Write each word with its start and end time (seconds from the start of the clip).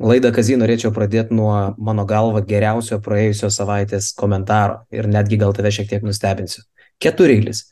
Laidą 0.00 0.30
Kazį 0.32 0.54
norėčiau 0.56 0.94
pradėti 0.96 1.36
nuo 1.36 1.52
mano 1.76 2.06
galva 2.08 2.40
geriausio 2.40 2.96
praėjusios 3.04 3.58
savaitės 3.60 4.14
komentaro 4.16 4.78
ir 4.96 5.04
netgi 5.10 5.36
gal 5.40 5.52
tave 5.52 5.68
šiek 5.76 5.90
tiek 5.90 6.06
nustebinsiu. 6.06 6.62
Ketureilis. 7.04 7.66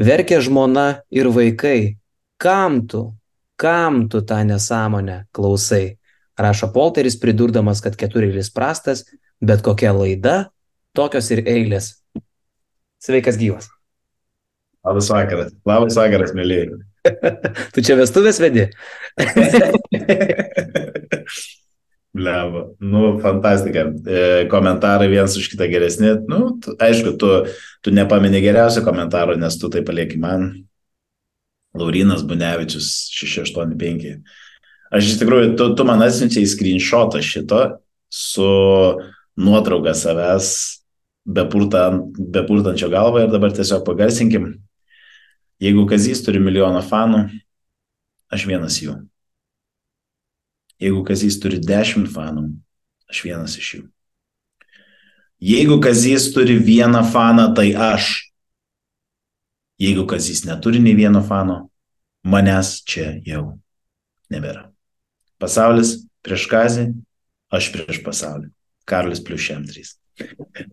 Verkia 0.00 0.38
žmona 0.40 1.04
ir 1.12 1.28
vaikai. 1.28 1.98
Kam 2.40 2.86
tu, 2.88 3.02
kam 3.60 4.08
tu 4.08 4.22
tą 4.24 4.40
nesąmonę 4.48 5.26
klausai? 5.36 5.98
Rašo 6.40 6.70
Polteris 6.72 7.18
pridurdamas, 7.20 7.82
kad 7.84 7.98
ketureilis 8.00 8.48
prastas, 8.50 9.04
bet 9.44 9.60
kokia 9.62 9.92
laida, 9.94 10.48
tokios 10.96 11.28
ir 11.36 11.44
eilės. 11.44 12.00
Sveikas 13.04 13.36
gyvas. 13.38 13.68
Labas 14.84 15.10
vakaras. 15.12 15.52
Labas 15.68 16.00
vakaras, 16.00 16.32
mėlyje. 16.34 16.80
tu 17.76 17.84
čia 17.84 17.98
vestuvės 18.00 18.40
vedi? 18.40 18.70
Bleba. 22.14 22.68
Nu, 22.78 23.18
fantastika. 23.18 23.88
E, 24.06 24.46
komentarai 24.50 25.08
vienas 25.10 25.34
už 25.36 25.48
kitą 25.50 25.66
geresni. 25.66 26.12
Nu, 26.30 26.54
tu, 26.62 26.76
aišku, 26.78 27.16
tu, 27.18 27.30
tu 27.82 27.90
nepaminė 27.90 28.38
geriausio 28.44 28.84
komentaro, 28.86 29.34
nes 29.34 29.58
tu 29.58 29.70
tai 29.72 29.82
palieki 29.82 30.20
man. 30.22 30.52
Laurinas 31.74 32.22
Bunevičius 32.22 33.10
685. 33.10 34.22
Aš 34.94 35.10
iš 35.10 35.18
tikrųjų, 35.24 35.56
tu, 35.58 35.72
tu 35.74 35.86
man 35.88 36.06
atsiunčiai 36.06 36.46
screenshotą 36.46 37.18
šito 37.18 37.64
su 38.14 38.46
nuotrauka 39.34 39.96
savęs 39.98 40.52
bepurtant, 41.24 42.14
bepurtančio 42.14 42.92
galvą 42.92 43.24
ir 43.24 43.32
dabar 43.32 43.50
tiesiog 43.56 43.82
pagarsinkim. 43.86 44.52
Jeigu 45.62 45.86
Kazys 45.90 46.22
turi 46.22 46.38
milijoną 46.42 46.82
fanų, 46.84 47.24
aš 48.30 48.46
vienas 48.46 48.78
jų. 48.82 49.00
Jeigu 50.82 51.04
Kazys 51.06 51.38
turi 51.42 51.60
10 51.62 52.08
fanų, 52.10 52.48
aš 53.10 53.22
vienas 53.26 53.56
iš 53.60 53.68
jų. 53.76 53.82
Jeigu 55.44 55.78
Kazys 55.82 56.30
turi 56.34 56.56
vieną 56.58 57.04
faną, 57.12 57.50
tai 57.54 57.72
aš. 57.74 58.30
Jeigu 59.80 60.06
Kazys 60.08 60.44
neturi 60.46 60.80
nei 60.82 60.94
vieno 60.96 61.22
fano, 61.22 61.68
manęs 62.24 62.78
čia 62.86 63.18
jau 63.26 63.58
nebėra. 64.32 64.70
Pasaulis 65.42 65.98
prieš 66.24 66.46
Kazį, 66.50 66.88
aš 67.52 67.70
prieš 67.74 68.00
pasaulį. 68.06 68.50
Karolis 68.88 69.22
plus 69.24 69.42
šiam 69.44 69.64
trys. 69.66 69.96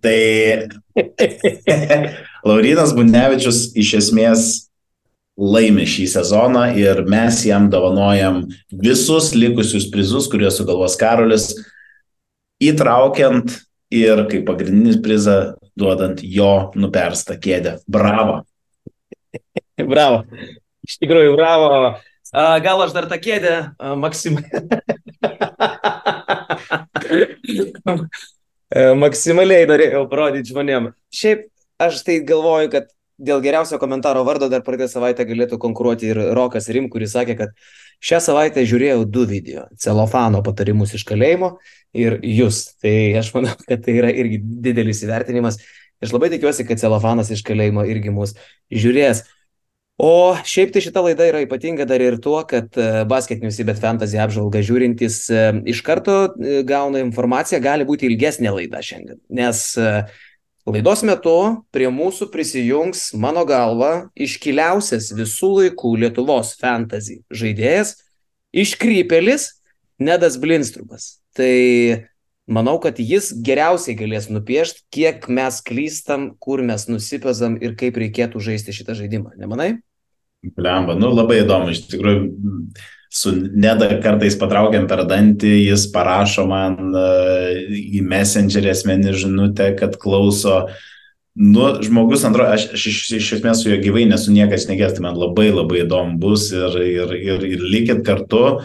Tai 0.02 0.17
Laurinas 2.47 2.93
Bunevičius 2.95 3.71
iš 3.77 3.95
esmės 4.02 4.49
laimi 5.42 5.88
šį 5.89 6.06
sezoną 6.11 6.67
ir 6.78 7.02
mes 7.09 7.39
jam 7.47 7.70
dovanojam 7.73 8.44
visus 8.70 9.31
likusius 9.34 9.88
prizus, 9.94 10.28
kuriuos 10.30 10.59
sugalvos 10.59 10.98
Karolis, 11.00 11.56
įtraukiant 12.61 13.56
ir 13.92 14.28
kaip 14.30 14.45
pagrindinis 14.48 15.02
prizą 15.02 15.56
duodant 15.78 16.22
jo 16.22 16.72
nuperstą 16.78 17.39
kėdę. 17.42 17.80
Bravo. 17.89 18.44
bravo. 19.94 20.23
Iš 20.86 20.98
tikrųjų, 21.02 21.36
bravo. 21.39 21.98
Gal 22.31 22.80
aš 22.86 22.94
dar 22.95 23.09
tą 23.11 23.17
kėdę, 23.20 23.55
Maksimai. 24.00 24.45
Maksimaliai 29.02 29.67
norėjau 29.67 30.05
parodyti 30.11 30.53
žmonėm. 30.53 30.94
Šiaip 31.11 31.39
aš 31.81 32.03
tai 32.08 32.16
galvoju, 32.23 32.70
kad 32.72 32.86
dėl 33.22 33.41
geriausio 33.44 33.80
komentaro 33.81 34.23
vardo 34.27 34.50
dar 34.52 34.64
praeitą 34.66 34.88
savaitę 34.91 35.25
galėtų 35.30 35.59
konkuruoti 35.61 36.11
ir 36.11 36.22
Rokas 36.38 36.69
Rim, 36.73 36.89
kuris 36.91 37.14
sakė, 37.16 37.38
kad 37.39 37.53
šią 38.02 38.22
savaitę 38.27 38.66
žiūrėjau 38.67 39.05
du 39.05 39.25
video- 39.30 39.67
celofano 39.83 40.41
patarimus 40.44 40.95
iš 40.97 41.05
kalėjimo 41.05 41.58
ir 41.94 42.19
jūs. 42.22 42.73
Tai 42.81 42.95
aš 43.22 43.33
manau, 43.36 43.55
kad 43.67 43.86
tai 43.86 43.97
yra 43.99 44.09
irgi 44.09 44.42
didelis 44.42 45.03
įvertinimas. 45.05 45.61
Aš 46.02 46.16
labai 46.16 46.31
tikiuosi, 46.33 46.66
kad 46.67 46.81
celofanas 46.81 47.30
iš 47.30 47.44
kalėjimo 47.45 47.86
irgi 47.86 48.11
mus 48.11 48.33
žiūrės. 48.73 49.23
O 50.02 50.33
šiaip 50.33 50.71
tai 50.73 50.82
šita 50.82 51.03
laida 51.05 51.27
yra 51.30 51.43
ypatinga 51.45 51.86
dar 51.86 52.02
ir 52.02 52.15
tuo, 52.17 52.39
kad 52.49 52.73
e, 52.73 53.03
Basket 53.05 53.43
News 53.43 53.59
bet 53.67 53.77
Fantasy 53.77 54.17
apžvalgą 54.17 54.64
žiūrintys 54.65 55.17
e, 55.30 55.42
iš 55.70 55.83
karto 55.86 56.15
e, 56.26 56.64
gauna 56.65 57.03
informaciją, 57.03 57.59
gali 57.61 57.86
būti 57.86 58.08
ilgesnė 58.09 58.49
laida 58.55 58.82
šiandien. 58.82 59.20
Nes 59.30 59.61
Laidos 60.70 61.02
metu 61.02 61.33
prie 61.73 61.88
mūsų 61.89 62.27
prisijungs, 62.30 63.08
mano 63.17 63.42
galva, 63.49 64.11
iškiliausias 64.14 65.10
visų 65.17 65.49
laikų 65.55 65.95
Lietuvos 66.04 66.54
fantasy 66.60 67.23
žaidėjas, 67.33 67.95
iškrypelis 68.54 69.48
Nedas 69.98 70.38
Blinstrumas. 70.38 71.16
Tai 71.33 72.05
manau, 72.45 72.76
kad 72.83 73.02
jis 73.02 73.32
geriausiai 73.42 73.98
galės 73.98 74.30
nupiešti, 74.30 74.86
kiek 74.94 75.26
mes 75.33 75.61
klystam, 75.66 76.30
kur 76.38 76.61
mes 76.61 76.86
nusipezam 76.92 77.58
ir 77.58 77.73
kaip 77.80 77.98
reikėtų 77.98 78.44
žaisti 78.45 78.76
šitą 78.76 78.94
žaidimą. 79.02 79.33
Nemanai? 79.42 79.80
Lemba, 80.61 80.94
nu 80.98 81.10
labai 81.14 81.42
įdomu, 81.42 81.73
iš 81.73 81.88
tikrųjų 81.89 82.30
su 83.11 83.33
Neda 83.36 83.89
kartais 83.99 84.38
patraukiam 84.39 84.88
per 84.88 85.04
dantį, 85.10 85.52
jis 85.66 85.89
parašo 85.92 86.45
man 86.48 86.77
uh, 86.95 87.52
į 87.76 87.99
messengerį 88.08 88.72
asmenį 88.72 89.16
žinutę, 89.26 89.73
kad 89.80 89.98
klauso. 89.99 90.64
Nu, 91.36 91.67
žmogus, 91.83 92.23
antro, 92.27 92.45
aš, 92.52 92.70
aš 92.76 92.86
iš, 92.92 93.02
iš 93.20 93.33
esmės 93.38 93.64
su 93.64 93.71
juo 93.71 93.80
gyvai 93.83 94.05
nesu 94.08 94.32
niekas 94.36 94.67
nekės, 94.67 94.95
tai 94.95 95.04
man 95.04 95.20
labai 95.20 95.50
labai 95.52 95.83
įdomu 95.83 96.17
bus 96.23 96.50
ir, 96.55 96.76
ir, 96.83 97.14
ir, 97.20 97.45
ir 97.52 97.67
likit 97.67 98.02
kartu. 98.08 98.61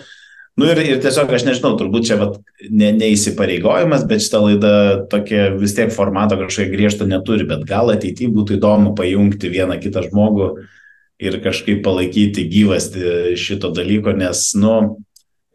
Nu 0.56 0.70
ir, 0.70 0.78
ir 0.94 1.02
tiesiog 1.02 1.30
aš 1.36 1.44
nežinau, 1.46 1.74
turbūt 1.78 2.06
čia 2.08 2.16
vat, 2.18 2.38
ne, 2.70 2.92
neįsipareigojimas, 2.96 4.06
bet 4.08 4.24
šitą 4.24 4.40
laidą 4.46 4.72
tokia 5.10 5.50
vis 5.58 5.74
tiek 5.76 5.92
formato 5.94 6.38
kažkokia 6.38 6.72
griežto 6.72 7.06
neturi, 7.06 7.46
bet 7.50 7.66
gal 7.68 7.90
ateityje 7.92 8.32
būtų 8.34 8.56
įdomu 8.56 8.94
pajungti 8.98 9.52
vieną 9.52 9.76
kitą 9.82 10.06
žmogų 10.06 10.48
uh, 10.54 10.74
ir 11.22 11.40
kažkaip 11.44 11.84
palaikyti 11.84 12.48
gyvasti 12.50 13.36
šito 13.40 13.70
dalyko, 13.74 14.12
nes, 14.16 14.54
nu, 14.58 14.96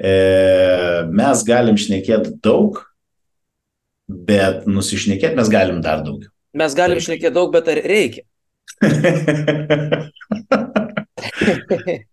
e, 0.02 0.14
mes 1.14 1.44
galim 1.48 1.78
šnekėti 1.80 2.30
daug, 2.44 2.82
bet 4.10 4.68
nusišnekėti 4.68 5.36
mes 5.38 5.50
galim 5.52 5.82
dar 5.86 6.04
daugiau. 6.06 6.30
Mes 6.58 6.76
galim 6.76 6.98
tai. 7.00 7.06
šnekėti 7.08 7.36
daug, 7.38 7.50
bet 7.54 7.68
ar 7.72 7.78
reikia? 7.86 8.24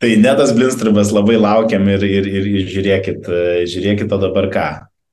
tai 0.01 0.11
netas 0.21 0.53
Blinstrumas 0.57 1.13
labai 1.15 1.37
laukiam 1.41 1.89
ir, 1.89 2.03
ir, 2.05 2.25
ir, 2.29 2.45
ir 2.61 2.67
žiūrėkit, 2.69 3.21
žiūrėkit 3.73 4.13
o 4.13 4.19
dabar 4.21 4.47
ką. 4.53 4.69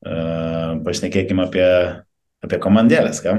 Uh, 0.06 0.84
pašnekėkim 0.86 1.40
apie, 1.42 1.66
apie 2.46 2.58
komandėlės, 2.62 3.18
ką? 3.26 3.32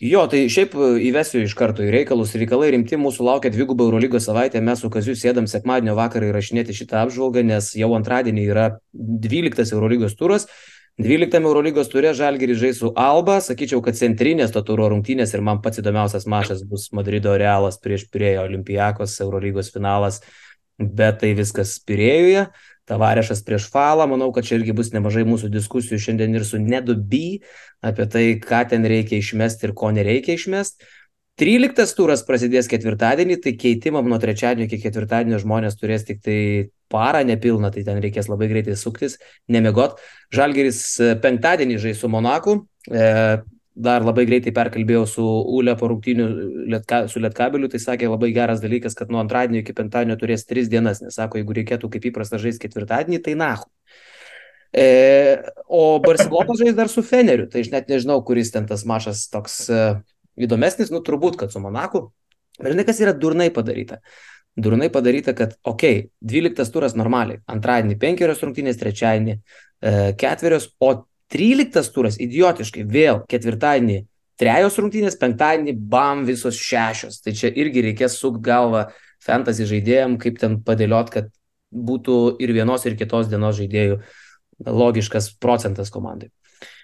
Jo, 0.00 0.24
tai 0.30 0.46
šiaip 0.52 0.74
e, 0.76 0.88
įvesiu 1.10 1.42
iš 1.44 1.54
karto 1.58 1.84
į 1.84 1.90
reikalus. 1.92 2.32
Reikalai 2.38 2.70
rimti, 2.74 2.96
mūsų 3.00 3.26
laukia 3.26 3.52
dvigubą 3.52 3.84
Eurolygos 3.88 4.28
savaitę. 4.28 4.62
Mes 4.64 4.80
su 4.80 4.90
Kaziu 4.92 5.16
sėdam 5.18 5.48
sekmadienio 5.50 5.96
vakarą 5.98 6.30
įrašinėti 6.30 6.76
šitą 6.76 7.02
apžvalgą, 7.04 7.44
nes 7.44 7.72
jau 7.76 7.90
antradienį 7.98 8.44
yra 8.48 8.66
12 8.94 9.74
Eurolygos 9.76 10.16
turas. 10.16 10.46
12 11.00 11.40
Eurolygos 11.40 11.88
turė 11.88 12.12
Žalgirį 12.16 12.56
žais 12.60 12.80
su 12.82 12.90
Alba, 12.98 13.38
sakyčiau, 13.40 13.80
kad 13.84 13.96
centrinės 13.96 14.52
to 14.52 14.60
turo 14.66 14.88
rungtynės 14.92 15.32
ir 15.32 15.44
man 15.44 15.62
pats 15.64 15.80
įdomiausias 15.80 16.26
mašas 16.28 16.64
bus 16.68 16.90
Madrido 16.96 17.32
Realas 17.40 17.78
prieš 17.80 18.04
Pirėjo 18.12 18.44
Olimpijakos 18.48 19.14
Eurolygos 19.24 19.70
finalas, 19.72 20.20
bet 20.76 21.22
tai 21.22 21.32
viskas 21.38 21.78
Pirėjuje. 21.88 22.50
Tavarešas 22.90 23.44
prieš 23.46 23.68
Falą, 23.70 24.08
manau, 24.10 24.32
kad 24.34 24.46
čia 24.46 24.58
irgi 24.58 24.74
bus 24.76 24.90
nemažai 24.94 25.22
mūsų 25.28 25.50
diskusijų 25.54 26.00
šiandien 26.02 26.34
ir 26.34 26.46
su 26.46 26.58
Nedu 26.58 26.96
B 26.98 27.38
apie 27.86 28.06
tai, 28.10 28.24
ką 28.42 28.64
ten 28.72 28.86
reikia 28.88 29.20
išmesti 29.20 29.68
ir 29.68 29.76
ko 29.78 29.92
nereikia 29.94 30.34
išmesti. 30.34 30.88
13 31.40 31.94
turas 31.96 32.20
prasidės 32.26 32.66
ketvirtadienį, 32.68 33.38
tai 33.40 33.54
keitimam 33.56 34.08
nuo 34.10 34.18
trečiadienio 34.20 34.66
iki 34.66 34.80
ketvirtadienio 34.82 35.38
žmonės 35.40 35.78
turės 35.80 36.04
tik 36.04 36.20
tai 36.24 36.40
parą 36.92 37.22
nepilną, 37.24 37.70
tai 37.72 37.84
ten 37.86 38.00
reikės 38.02 38.28
labai 38.28 38.50
greitai 38.50 38.76
suktis, 38.76 39.16
nemiegot. 39.48 39.96
Žalgeris 40.36 40.82
e, 41.00 41.14
penktadienį 41.22 41.78
žais 41.80 42.02
su 42.02 42.10
Monaku, 42.12 42.58
e, 42.90 43.40
dar 43.80 44.04
labai 44.04 44.26
greitai 44.28 44.52
perkalbėjau 44.54 45.06
su 45.08 45.24
Ule 45.56 45.74
po 45.78 45.88
rungtynių 45.90 46.26
lietka, 46.72 47.02
su 47.10 47.22
Lietkabeliu, 47.22 47.70
tai 47.72 47.80
sakė 47.82 48.10
labai 48.10 48.30
geras 48.36 48.62
dalykas, 48.62 48.96
kad 48.98 49.12
nuo 49.12 49.20
antradienio 49.22 49.62
iki 49.62 49.74
penktadienio 49.76 50.18
turės 50.20 50.46
tris 50.48 50.68
dienas, 50.72 51.00
nes 51.04 51.16
sako, 51.16 51.40
jeigu 51.40 51.56
reikėtų 51.60 51.90
kaip 51.94 52.10
įprasta 52.10 52.40
žaisti 52.42 52.66
ketvirtadienį, 52.66 53.22
tai 53.24 53.36
nahu. 53.40 53.68
E, 54.70 54.86
o 55.66 55.98
Barcelona 56.04 56.54
žais 56.60 56.76
dar 56.78 56.90
su 56.92 57.02
Feneriu, 57.02 57.48
tai 57.50 57.64
aš 57.64 57.72
net 57.72 57.88
nežinau, 57.90 58.20
kuris 58.26 58.52
ten 58.54 58.68
tas 58.70 58.84
mašas 58.86 59.24
toks 59.32 59.62
e, 59.72 59.80
įdomesnis, 60.46 60.92
nu 60.94 61.02
turbūt, 61.06 61.40
kad 61.40 61.54
su 61.54 61.62
Monaku. 61.62 62.08
Bet 62.60 62.74
žinai, 62.74 62.86
kas 62.86 63.00
yra 63.02 63.16
durnai 63.16 63.48
padaryta? 63.54 63.98
Durnai 64.60 64.90
padaryta, 64.92 65.32
kad, 65.34 65.56
okei, 65.64 66.04
okay, 66.04 66.42
12 66.52 66.74
turas 66.74 66.94
normaliai, 66.98 67.40
antradienį 67.50 67.96
penkerios 68.02 68.42
rungtynės, 68.44 68.78
trečiadienį 68.78 69.36
e, 69.36 69.40
ketverios, 70.20 70.68
o 70.82 70.92
13 71.30 71.92
turas, 71.94 72.16
idiotiškai, 72.20 72.84
vėl 72.90 73.22
ketvirtadienį 73.30 74.00
trejos 74.40 74.78
rungtynės, 74.80 75.18
penktadienį 75.20 75.76
bam 75.92 76.24
visos 76.28 76.58
šešios. 76.58 77.20
Tai 77.24 77.34
čia 77.36 77.52
irgi 77.52 77.84
reikės 77.90 78.16
suk 78.18 78.40
galvą 78.44 78.88
fantasy 79.22 79.68
žaidėjim, 79.68 80.16
kaip 80.22 80.40
ten 80.40 80.58
padėliot, 80.64 81.12
kad 81.12 81.30
būtų 81.70 82.40
ir 82.42 82.52
vienos, 82.56 82.84
ir 82.88 82.96
kitos 82.98 83.30
dienos 83.30 83.58
žaidėjų 83.60 84.00
logiškas 84.66 85.34
procentas 85.40 85.92
komandai. 85.92 86.30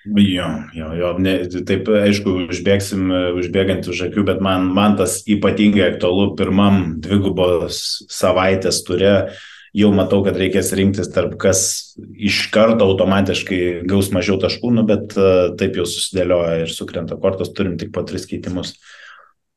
Jo, 0.06 0.46
jo, 0.72 0.92
jo, 0.94 1.08
ne, 1.18 1.32
taip 1.66 1.88
aišku, 1.90 2.36
užbėgsim, 2.52 3.10
užbėgant 3.40 3.88
už 3.90 4.04
akių, 4.06 4.22
bet 4.28 4.38
man, 4.44 4.68
man 4.76 4.94
tas 5.00 5.18
ypatingai 5.26 5.88
aktualu 5.90 6.30
pirmam 6.38 6.94
dvigubos 7.02 7.80
savaitės 8.12 8.84
turė, 8.86 9.16
jau 9.74 9.90
matau, 9.94 10.22
kad 10.26 10.36
reikės 10.38 10.72
rinktis 10.76 11.10
tarp 11.14 11.34
kas 11.40 11.96
iš 11.98 12.46
karto 12.54 12.86
automatiškai 12.90 13.88
gaus 13.88 14.12
mažiau 14.14 14.38
taškų, 14.42 14.70
nu, 14.76 14.86
bet 14.88 15.16
uh, 15.18 15.56
taip 15.58 15.80
jau 15.80 15.88
susidėlioja 15.88 16.62
ir 16.64 16.72
sukrenta 16.74 17.18
kortos, 17.20 17.54
turim 17.56 17.78
tik 17.80 17.92
po 17.94 18.04
tris 18.06 18.28
keitimus. 18.28 18.76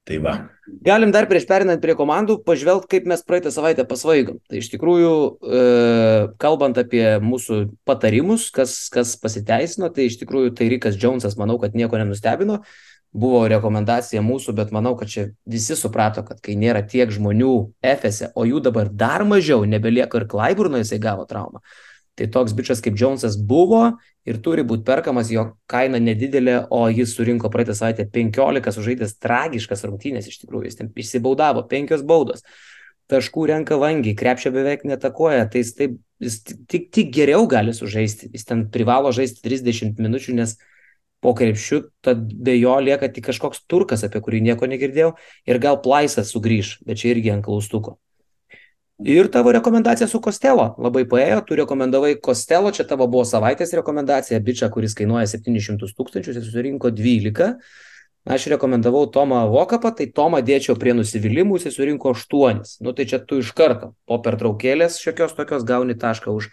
Tai 0.10 0.18
va. 0.26 0.34
Galim 0.82 1.12
dar 1.14 1.28
prieš 1.30 1.44
perinant 1.46 1.82
prie 1.84 1.94
komandų 1.98 2.40
pažvelgti, 2.42 2.90
kaip 2.96 3.10
mes 3.12 3.22
praeitą 3.26 3.52
savaitę 3.54 3.84
pasvaigom. 3.86 4.40
Tai 4.50 4.58
iš 4.58 4.72
tikrųjų, 4.72 5.12
e, 5.38 5.60
kalbant 6.42 6.80
apie 6.82 7.04
mūsų 7.22 7.60
patarimus, 7.86 8.48
kas, 8.54 8.74
kas 8.90 9.14
pasiteisino, 9.22 9.92
tai 9.94 10.08
iš 10.10 10.18
tikrųjų 10.24 10.56
tai 10.58 10.72
Rikas 10.74 10.98
Džonsas, 10.98 11.38
manau, 11.38 11.60
kad 11.62 11.78
nieko 11.78 12.02
nenustebino. 12.02 12.64
Buvo 13.10 13.42
rekomendacija 13.50 14.22
mūsų, 14.22 14.54
bet 14.54 14.74
manau, 14.76 14.94
kad 14.98 15.10
čia 15.10 15.24
visi 15.50 15.74
suprato, 15.78 16.22
kad 16.26 16.42
kai 16.46 16.54
nėra 16.60 16.84
tiek 16.86 17.10
žmonių 17.10 17.54
Efese, 17.82 18.30
o 18.38 18.46
jų 18.46 18.62
dabar 18.68 18.92
dar 18.94 19.26
mažiau, 19.26 19.64
nebelieka 19.66 20.22
ir 20.22 20.28
Klaiburno 20.30 20.78
jisai 20.78 21.00
gavo 21.02 21.26
traumą. 21.30 21.64
Tai 22.20 22.28
toks 22.28 22.54
bičias 22.54 22.84
kaip 22.84 22.98
Jonesas 23.00 23.38
buvo 23.40 23.96
ir 24.28 24.38
turi 24.44 24.66
būti 24.68 24.84
perkamas, 24.86 25.32
jo 25.34 25.46
kaina 25.72 26.02
nedidelė, 26.04 26.66
o 26.70 26.84
jis 26.92 27.16
surinko 27.16 27.50
praeitą 27.50 27.74
savaitę 27.78 28.06
15 28.14 28.76
sužaidęs 28.76 29.16
tragiškas 29.24 29.86
rungtynės 29.88 30.28
iš 30.28 30.42
tikrųjų, 30.44 30.68
jis 30.68 30.82
ten 30.82 30.92
išsibaudavo, 30.94 31.64
penkios 31.72 32.04
baudos, 32.06 32.44
taškų 33.10 33.48
renka 33.54 33.80
vangiai, 33.80 34.18
krepšio 34.20 34.52
beveik 34.54 34.84
netakoja, 34.86 35.48
tai 35.50 35.64
jis, 35.64 35.72
taip, 35.80 35.96
jis 36.22 36.42
tik, 36.46 36.90
tik 36.94 37.14
geriau 37.16 37.48
gali 37.50 37.74
sužaisti, 37.74 38.30
jis 38.36 38.46
ten 38.52 38.68
privalo 38.70 39.14
žaisti 39.16 39.42
30 39.48 40.04
minučių, 40.04 40.36
nes 40.44 40.60
po 41.20 41.34
krepšiu, 41.36 41.82
tad 42.06 42.22
be 42.34 42.56
jo 42.60 42.76
lieka 42.80 43.10
tik 43.12 43.30
kažkoks 43.30 43.66
turkas, 43.68 44.06
apie 44.08 44.22
kurį 44.24 44.44
nieko 44.46 44.70
negirdėjau, 44.70 45.16
ir 45.50 45.60
gal 45.60 45.82
plaisas 45.84 46.32
sugrįž, 46.34 46.78
bet 46.88 47.02
čia 47.02 47.12
irgi 47.14 47.34
ant 47.34 47.46
klaustuko. 47.46 47.98
Ir 49.00 49.30
tavo 49.32 49.52
rekomendacija 49.56 50.08
su 50.12 50.20
Kostelo 50.20 50.74
labai 50.78 51.06
paėjo, 51.08 51.40
tu 51.48 51.56
rekomendavai 51.56 52.18
Kostelo, 52.20 52.72
čia 52.76 52.84
tavo 52.84 53.08
buvo 53.08 53.24
savaitės 53.28 53.72
rekomendacija, 53.80 54.40
bičia, 54.44 54.68
kuris 54.72 54.96
kainuoja 54.96 55.28
700 55.32 55.96
tūkstančių, 55.96 56.36
jis 56.36 56.50
surinko 56.52 56.92
12. 56.92 57.54
Aš 58.28 58.50
rekomendavau 58.52 59.06
Tomą 59.08 59.46
Vokapą, 59.48 59.94
tai 59.96 60.10
Tomą 60.12 60.42
dėčiau 60.44 60.76
prie 60.80 60.92
nusivylimų, 60.98 61.62
jis 61.64 61.80
surinko 61.80 62.12
8. 62.12 62.60
Nu 62.84 62.92
tai 62.92 63.08
čia 63.08 63.22
tu 63.24 63.40
iš 63.40 63.54
karto 63.56 63.94
po 64.04 64.20
pertraukėlės 64.20 65.00
šiokios 65.00 65.38
tokios 65.38 65.64
gauni 65.64 65.96
tašką 65.96 66.36
už 66.36 66.52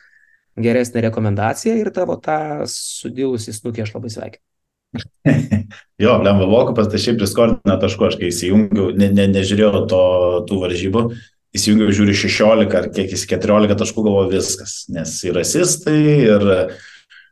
geresnę 0.57 1.03
rekomendaciją 1.11 1.75
ir 1.83 1.91
tavo 1.91 2.15
tą 2.17 2.63
sudilusi 2.71 3.59
snukį 3.59 3.83
aš 3.83 3.97
labai 3.99 4.15
sveikinu. 4.15 4.47
jo, 6.05 6.17
Lemba 6.25 6.49
Vokapas, 6.51 6.91
tai 6.93 7.01
šiaip 7.03 7.21
priskordina 7.21 7.79
taškų, 7.83 8.09
aš 8.09 8.19
kai 8.21 8.31
įsijungiau, 8.31 8.91
ne, 8.99 9.11
ne, 9.15 9.29
nežiūrėjau 9.35 9.87
to, 9.91 10.03
tų 10.49 10.61
varžybų, 10.65 11.05
įsijungiau 11.57 11.95
žiūri 11.97 12.17
16 12.17 12.77
ar 12.81 12.91
kiek 12.95 13.15
jis 13.15 13.25
14 13.31 13.79
taškų 13.81 14.05
galvo 14.07 14.27
viskas, 14.33 14.85
nes 14.93 15.15
ir 15.27 15.39
asistai, 15.41 16.01
ir, 16.27 16.51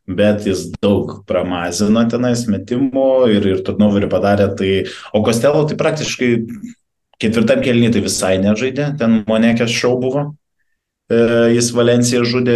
bet 0.09 0.49
jis 0.49 0.69
daug 0.85 1.21
pramazino 1.29 2.05
tenais 2.13 2.45
metimų 2.51 3.11
ir, 3.33 3.51
ir 3.55 3.67
turnoverį 3.67 4.11
padarė, 4.13 4.51
tai, 4.59 4.73
o 5.17 5.25
Kostelo 5.25 5.65
tai 5.69 5.79
praktiškai 5.81 6.31
ketvirtam 7.23 7.63
kelnį 7.65 7.93
tai 7.95 8.05
visai 8.05 8.35
nežaidė, 8.43 8.93
ten 9.01 9.23
Monekės 9.29 9.73
šau 9.73 9.97
buvo, 10.01 10.33
jis 11.13 11.67
Valenciją 11.77 12.23
žudė 12.25 12.55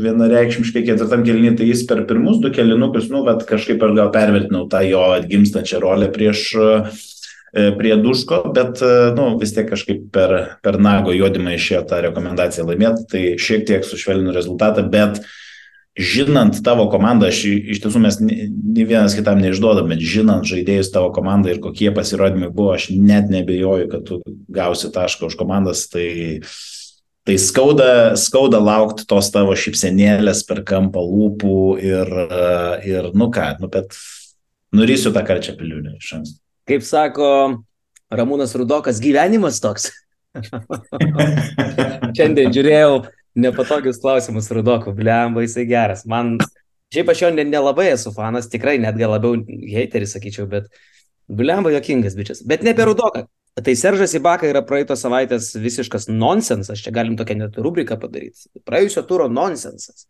vienareikšmiškai 0.00 0.86
ketvirtam 0.86 1.26
kelnį, 1.26 1.54
tai 1.58 1.66
jis 1.68 1.82
per 1.88 2.06
pirmus 2.08 2.38
du 2.40 2.48
kelinukus, 2.54 3.10
nu, 3.12 3.20
bet 3.26 3.44
kažkaip 3.48 3.82
aš 3.84 3.96
gal 3.98 4.12
pervertinau 4.14 4.64
tą 4.72 4.80
jo 4.88 5.02
atgimstančią 5.18 5.82
rolę 5.84 6.08
prieš 6.14 6.46
uh, 6.56 7.02
E, 7.52 7.72
prie 7.78 7.96
Duško, 7.96 8.52
bet 8.54 8.78
e, 8.82 9.10
nu, 9.16 9.32
vis 9.40 9.50
tiek 9.54 9.66
kažkaip 9.66 10.04
per, 10.14 10.34
per 10.62 10.78
nago 10.78 11.10
juodimą 11.10 11.56
išėjo 11.56 11.82
tą 11.90 11.98
rekomendaciją 12.06 12.66
laimėti, 12.68 13.06
tai 13.10 13.22
šiek 13.42 13.64
tiek 13.66 13.86
sušvelninu 13.86 14.30
rezultatą, 14.36 14.84
bet 14.92 15.18
žinant 15.98 16.60
tavo 16.62 16.86
komandą, 16.92 17.32
aš 17.32 17.40
iš 17.50 17.80
tiesų 17.82 18.04
mes 18.04 18.20
nei 18.22 18.86
vienas 18.86 19.16
kitam 19.18 19.42
neišduodam, 19.42 19.90
bet 19.90 20.04
žinant 20.12 20.46
žaidėjus 20.46 20.92
tavo 20.94 21.10
komandą 21.16 21.50
ir 21.50 21.58
kokie 21.64 21.90
pasirodymai 21.96 22.52
buvo, 22.54 22.76
aš 22.76 22.92
net 22.94 23.34
nebejoju, 23.34 23.90
kad 23.90 24.06
tu 24.06 24.20
gausi 24.46 24.92
tašką 24.94 25.32
už 25.32 25.38
komandas, 25.40 25.88
tai, 25.90 26.06
tai 27.30 27.38
skauda, 27.38 27.90
skauda 28.18 28.58
laukti 28.58 29.06
tos 29.08 29.30
tavo 29.30 29.54
šipsenėlės 29.54 30.42
per 30.50 30.64
kampą 30.66 31.06
lūpų 31.06 31.62
ir, 31.78 32.14
ir 32.90 33.10
nu 33.14 33.30
ką, 33.32 33.52
nu 33.62 33.70
bet 33.72 33.94
nurysiu 34.74 35.14
tą 35.14 35.22
karčią 35.26 35.54
piliulę 35.58 35.94
iš 35.96 36.14
anksto 36.18 36.40
kaip 36.70 36.86
sako 36.86 37.30
Ramūnas 38.14 38.54
Rudokas, 38.58 39.00
gyvenimas 39.02 39.60
toks. 39.62 39.90
Šiandien 42.16 42.52
žiūrėjau 42.54 43.00
nepatogius 43.40 43.98
klausimus 44.02 44.50
Rudoko, 44.54 44.94
blemba, 44.94 45.42
jisai 45.44 45.66
geras. 45.70 46.04
Man, 46.10 46.36
šiaip 46.94 47.10
aš 47.10 47.24
jo 47.24 47.32
nelabai 47.38 47.90
esu 47.92 48.14
fanas, 48.14 48.50
tikrai 48.50 48.76
net 48.82 48.98
gal 48.98 49.14
labiau 49.14 49.38
hateris, 49.74 50.14
sakyčiau, 50.14 50.46
bet 50.50 50.70
blemba 51.26 51.74
jokingas 51.74 52.18
bičias. 52.18 52.42
Bet 52.46 52.66
ne 52.66 52.74
apie 52.74 52.86
Rudoką. 52.90 53.26
Tai 53.64 53.74
Seržas 53.76 54.14
Ibaka 54.16 54.48
yra 54.48 54.62
praeitos 54.66 55.02
savaitės 55.04 55.50
visiškas 55.58 56.08
nonsensas, 56.08 56.82
čia 56.82 56.92
galim 56.94 57.16
tokią 57.18 57.36
net 57.40 57.58
rubriką 57.60 57.98
padaryti. 58.00 58.48
Praėjusio 58.66 59.02
turo 59.08 59.28
nonsensas. 59.32 60.06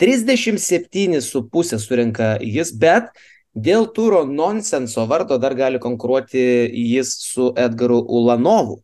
37,5 0.00 1.78
surinka 1.82 2.38
jis, 2.40 2.72
bet 2.72 3.12
Dėl 3.50 3.88
turo 3.90 4.22
nonsenso 4.24 5.02
vardo 5.10 5.34
dar 5.42 5.58
gali 5.58 5.82
konkuruoti 5.82 6.70
jis 6.70 7.18
su 7.18 7.50
Edgaru 7.58 7.98
Ulanovu, 8.06 8.78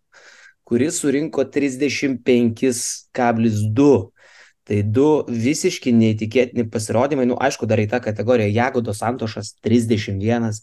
kuris 0.66 0.98
surinko 0.98 1.44
35,2. 1.44 4.10
Tai 4.66 4.82
du 4.82 5.22
visiškai 5.30 5.94
neįtikėtini 5.94 6.66
pasirodymai. 6.66 7.30
Nu, 7.30 7.38
aišku, 7.38 7.70
dar 7.70 7.78
į 7.78 7.86
tą 7.92 8.00
kategoriją 8.02 8.50
Jagodo 8.50 8.90
Santošas 8.90 9.54
31. 9.62 10.58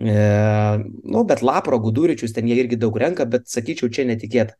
E, 0.00 0.78
nu, 1.04 1.24
bet 1.24 1.42
Lapro 1.42 1.78
Guduričius 1.78 2.32
ten 2.32 2.48
jie 2.48 2.56
irgi 2.56 2.78
daug 2.80 2.96
renka, 2.96 3.26
bet 3.28 3.50
sakyčiau, 3.52 3.90
čia 3.92 4.06
netikėta. 4.08 4.56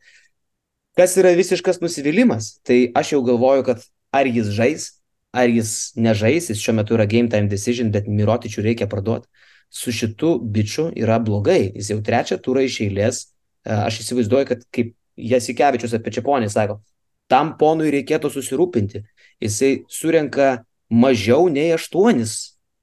Kas 0.99 1.17
yra 1.17 1.33
visiškas 1.39 1.81
nusivylimas? 1.81 2.59
Tai 2.67 2.77
aš 3.01 3.15
jau 3.15 3.23
galvoju, 3.25 3.65
kad 3.71 3.87
ar 4.13 4.29
jis 4.29 4.51
žais, 4.53 4.89
ar 5.33 5.49
jis 5.49 5.95
nežais, 5.97 6.51
jis 6.53 6.61
šiuo 6.61 6.75
metu 6.77 6.99
yra 6.99 7.07
game 7.09 7.33
time 7.33 7.49
decision, 7.49 7.89
bet 7.95 8.11
Mirotičių 8.11 8.67
reikia 8.67 8.89
parduoti. 8.91 9.31
Su 9.73 9.95
šitu 9.95 10.35
bičiu 10.43 10.91
yra 10.99 11.17
blogai. 11.23 11.71
Jis 11.73 11.93
jau 11.95 12.01
trečią 12.05 12.37
turą 12.45 12.67
iš 12.67 12.81
eilės. 12.85 13.23
E, 13.65 13.73
aš 13.73 14.03
įsivaizduoju, 14.05 14.49
kad 14.51 14.67
kaip 14.75 14.93
Jasikevičius 15.17 15.95
apie 15.97 16.13
Čiaponį 16.19 16.51
sako, 16.53 16.81
tam 17.33 17.55
ponui 17.57 17.89
reikėtų 17.95 18.29
susirūpinti. 18.35 19.07
Jisai 19.41 19.87
surenka 19.89 20.67
mažiau 20.91 21.49
nei 21.49 21.71
8 21.73 22.27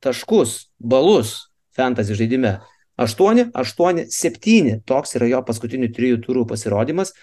taškus, 0.01 0.71
balus 0.79 1.46
fantasy 1.77 2.17
žaidime. 2.17 2.57
8, 2.97 3.51
8, 3.53 4.05
7. 4.09 4.77
Toks 4.89 5.17
yra 5.19 5.29
jo 5.29 5.41
paskutinių 5.45 5.91
trijų 5.93 6.21
turų 6.23 6.47
pasirodymas. 6.49 7.13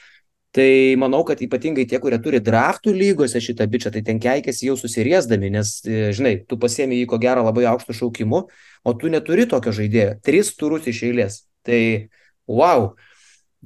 Tai 0.54 0.94
manau, 1.02 1.25
kad 1.26 1.40
ypatingai 1.42 1.82
tie, 1.90 1.99
kurie 1.99 2.20
turi 2.23 2.38
draftų 2.38 2.92
lygose 2.94 3.40
šitą 3.42 3.66
bičią, 3.66 3.90
tai 3.90 4.04
ten 4.06 4.20
keikėsi 4.23 4.68
jau 4.68 4.76
susiriesdami, 4.78 5.49
nes, 5.50 5.73
e, 5.82 6.12
žinai, 6.14 6.37
tu 6.46 6.54
pasiemi 6.62 7.00
jį 7.00 7.08
ko 7.11 7.18
gero 7.18 7.42
labai 7.42 7.64
aukštų 7.73 7.96
šaukimų, 7.99 8.40
o 8.87 8.92
tu 8.94 9.11
neturi 9.11 9.49
tokio 9.50 9.73
žaidėjo. 9.75 10.12
Tris 10.23 10.52
turus 10.54 10.87
iš 10.87 11.00
eilės. 11.08 11.40
Tai, 11.66 11.80
wow. 12.46 12.92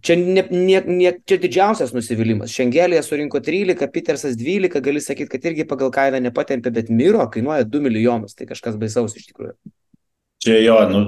Čia, 0.00 0.16
ne, 0.16 0.46
ne, 0.48 0.80
ne, 0.86 1.12
čia 1.28 1.36
didžiausias 1.42 1.92
nusivylimas. 1.92 2.54
Šengelėje 2.56 3.02
surinko 3.04 3.42
13, 3.44 3.84
Petersas 3.92 4.38
12, 4.40 4.80
gali 4.80 5.02
sakyti, 5.04 5.28
kad 5.34 5.44
irgi 5.50 5.68
pagal 5.68 5.92
kainą 5.92 6.22
nepatempė, 6.24 6.72
bet 6.72 6.88
Miro 6.88 7.28
kainuoja 7.28 7.68
2 7.68 7.84
milijonus. 7.84 8.32
Tai 8.38 8.48
kažkas 8.48 8.80
baisaus 8.80 9.18
iš 9.18 9.28
tikrųjų. 9.28 9.58
Čia 10.38 10.60
jo, 10.62 10.74
nu, 10.86 10.98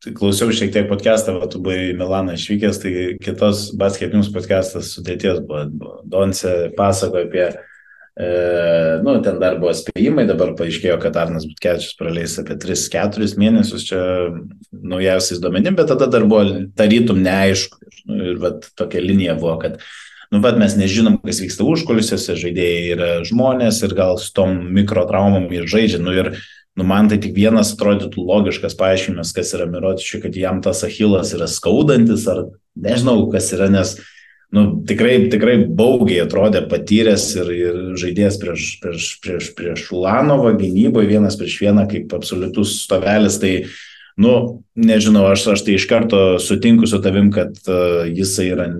tai 0.00 0.14
klausiau 0.16 0.52
šiek 0.54 0.70
tiek 0.72 0.86
podcastą, 0.88 1.34
va, 1.36 1.46
tu 1.52 1.60
buvai 1.60 1.92
Milaną 1.96 2.38
išvykęs, 2.38 2.78
tai 2.80 2.92
kitos 3.20 3.66
basket 3.76 4.14
news 4.16 4.30
podcastas 4.32 4.94
sudėties 4.94 5.42
buvo. 5.44 5.66
Donce 6.08 6.54
pasakoja 6.78 7.26
apie, 7.28 7.44
e, 8.16 8.30
nu, 9.04 9.18
ten 9.26 9.36
dar 9.42 9.58
buvo 9.60 9.74
spėjimai, 9.76 10.24
dabar 10.30 10.54
paaiškėjo, 10.56 10.96
kad 11.04 11.20
Arnas 11.20 11.44
Butkevičius 11.50 12.00
praleis 12.00 12.38
apie 12.40 12.56
3-4 12.64 13.28
mėnesius 13.36 13.84
čia 13.90 14.00
naujausiais 14.72 15.44
duomenim, 15.44 15.76
bet 15.76 15.92
tada 15.92 16.08
dar 16.08 16.24
buvo 16.24 16.64
tarytum 16.80 17.20
neaišku. 17.28 17.84
Nu, 18.08 18.22
ir 18.32 18.40
va, 18.40 18.56
tokia 18.56 19.04
linija 19.04 19.36
buvo, 19.36 19.58
kad 19.66 19.82
nu, 20.32 20.40
bet 20.40 20.56
mes 20.56 20.80
nežinom, 20.80 21.20
kas 21.20 21.44
vyksta 21.44 21.68
užkulisiuose, 21.68 22.40
žaidėjai 22.40 22.92
yra 22.96 23.10
žmonės 23.28 23.84
ir 23.84 23.92
gal 24.00 24.16
su 24.16 24.32
tom 24.32 24.62
mikrotraumom 24.80 25.52
ir 25.52 25.68
žaidžia. 25.68 26.00
Nu, 26.00 26.16
ir 26.16 26.38
Nu, 26.78 26.84
man 26.86 27.08
tai 27.10 27.16
tik 27.18 27.32
vienas 27.34 27.72
atrodytų 27.74 28.22
logiškas 28.22 28.76
paaiškinimas, 28.78 29.32
kas 29.34 29.50
yra 29.56 29.66
Mirotičiui, 29.66 30.20
kad 30.22 30.36
jam 30.38 30.60
tas 30.62 30.84
achilas 30.86 31.32
yra 31.34 31.48
skaudantis, 31.50 32.28
ar 32.30 32.44
nežinau, 32.78 33.24
kas 33.32 33.50
yra, 33.56 33.66
nes 33.72 33.96
nu, 34.54 34.62
tikrai, 34.86 35.16
tikrai 35.32 35.56
baugiai 35.66 36.22
atrodė 36.22 36.62
patyręs 36.70 37.26
ir, 37.40 37.50
ir 37.56 37.80
žaidėjas 37.98 38.38
prieš, 38.38 38.68
prieš, 38.84 39.08
prieš, 39.24 39.50
prieš 39.58 39.88
Lanovą 39.90 40.54
gynyboje 40.60 41.10
vienas 41.10 41.38
prieš 41.40 41.58
vieną 41.64 41.88
kaip 41.90 42.14
absoliutus 42.14 42.78
stovelis. 42.84 43.40
Tai, 43.42 43.52
nu, 44.22 44.34
nežinau, 44.78 45.26
aš, 45.32 45.48
aš 45.56 45.66
tai 45.66 45.74
iš 45.80 45.88
karto 45.90 46.22
sutinku 46.42 46.86
su 46.86 47.02
tavim, 47.02 47.32
kad 47.34 47.58
uh, 47.66 48.06
jisai 48.06 48.52
yra 48.54 48.70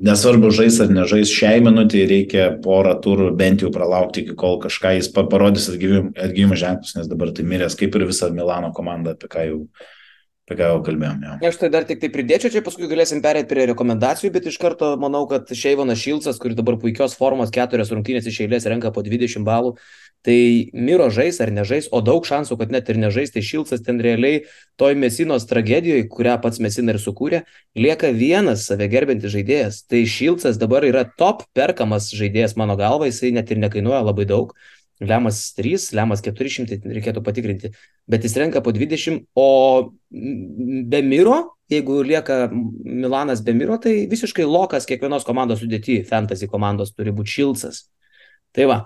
nesvarbu 0.00 0.50
žais 0.54 0.80
ar 0.80 0.90
nežais 0.92 1.30
šiai 1.32 1.60
minutį, 1.64 2.02
reikia 2.08 2.48
porą 2.64 2.96
turų 3.04 3.30
bent 3.36 3.64
jau 3.64 3.70
pralaukti, 3.74 4.24
iki 4.24 4.36
kol 4.38 4.58
kažką 4.62 4.96
jis 4.96 5.10
parodys 5.12 5.68
atgyvimo 5.70 6.58
ženklus, 6.58 6.96
nes 6.96 7.08
dabar 7.10 7.32
tai 7.36 7.44
miręs 7.48 7.76
kaip 7.78 7.96
ir 7.96 8.06
visa 8.08 8.30
Milano 8.32 8.72
komanda, 8.76 9.14
apie 9.16 9.30
ką 9.30 9.46
jau 9.48 9.60
apie 10.50 10.58
ką 10.58 10.66
jau 10.66 10.82
kalbėjom. 10.82 11.20
Jau. 11.22 11.34
Aš 11.46 11.58
tai 11.60 11.68
dar 11.70 11.84
tik 11.86 12.00
tai 12.02 12.10
pridėčiau, 12.10 12.50
čia 12.50 12.62
paskui 12.66 12.88
galėsim 12.90 13.22
perėti 13.22 13.46
prie 13.52 13.68
rekomendacijų, 13.70 14.32
bet 14.34 14.48
iš 14.50 14.58
karto 14.58 14.96
manau, 14.98 15.22
kad 15.30 15.46
Šeivonas 15.46 16.00
Šilcas, 16.02 16.40
kuris 16.42 16.58
dabar 16.58 16.74
puikios 16.80 17.14
formos 17.14 17.52
keturias 17.54 17.92
rungtynės 17.94 18.26
iš 18.26 18.40
eilės 18.42 18.66
renka 18.66 18.90
po 18.90 19.04
20 19.06 19.46
balų, 19.46 19.76
tai 20.26 20.70
Miro 20.74 21.06
žais 21.14 21.38
ar 21.40 21.52
nežais, 21.54 21.86
o 21.94 22.02
daug 22.02 22.26
šansų, 22.26 22.58
kad 22.58 22.74
net 22.74 22.90
ir 22.90 22.98
nežais, 22.98 23.30
tai 23.30 23.44
Šilcas 23.46 23.84
ten 23.86 24.02
realiai 24.02 24.42
toj 24.80 24.98
Mesinos 24.98 25.46
tragedijoje, 25.46 26.08
kurią 26.10 26.40
pats 26.42 26.58
Mesina 26.60 26.96
ir 26.96 27.00
sukūrė, 27.00 27.44
lieka 27.78 28.10
vienas 28.10 28.66
save 28.66 28.90
gerbintis 28.90 29.32
žaidėjas. 29.32 29.84
Tai 29.86 30.02
Šilcas 30.02 30.58
dabar 30.60 30.84
yra 30.88 31.06
top 31.06 31.46
perkamas 31.54 32.10
žaidėjas 32.10 32.58
mano 32.58 32.76
galva, 32.80 33.08
jisai 33.08 33.30
net 33.38 33.54
ir 33.54 33.62
nekainuoja 33.62 34.02
labai 34.10 34.26
daug. 34.28 34.52
Lemas 35.00 35.54
3, 35.56 35.90
Lemas 35.96 36.20
400, 36.24 36.82
reikėtų 36.84 37.22
patikrinti, 37.24 37.70
bet 38.10 38.26
jis 38.26 38.36
renka 38.36 38.60
po 38.60 38.72
20, 38.76 39.22
o 39.38 39.46
be 40.10 41.00
Miro, 41.06 41.38
jeigu 41.72 42.02
lieka 42.04 42.50
Milanas 42.52 43.40
be 43.44 43.54
Miro, 43.56 43.78
tai 43.80 44.04
visiškai 44.10 44.44
lokas 44.44 44.88
kiekvienos 44.90 45.24
komandos 45.24 45.62
sudėti, 45.62 46.02
fantasy 46.08 46.50
komandos 46.50 46.92
turi 46.92 47.14
būti 47.16 47.38
šilcas. 47.38 47.86
Tai 48.56 48.66
va. 48.68 48.78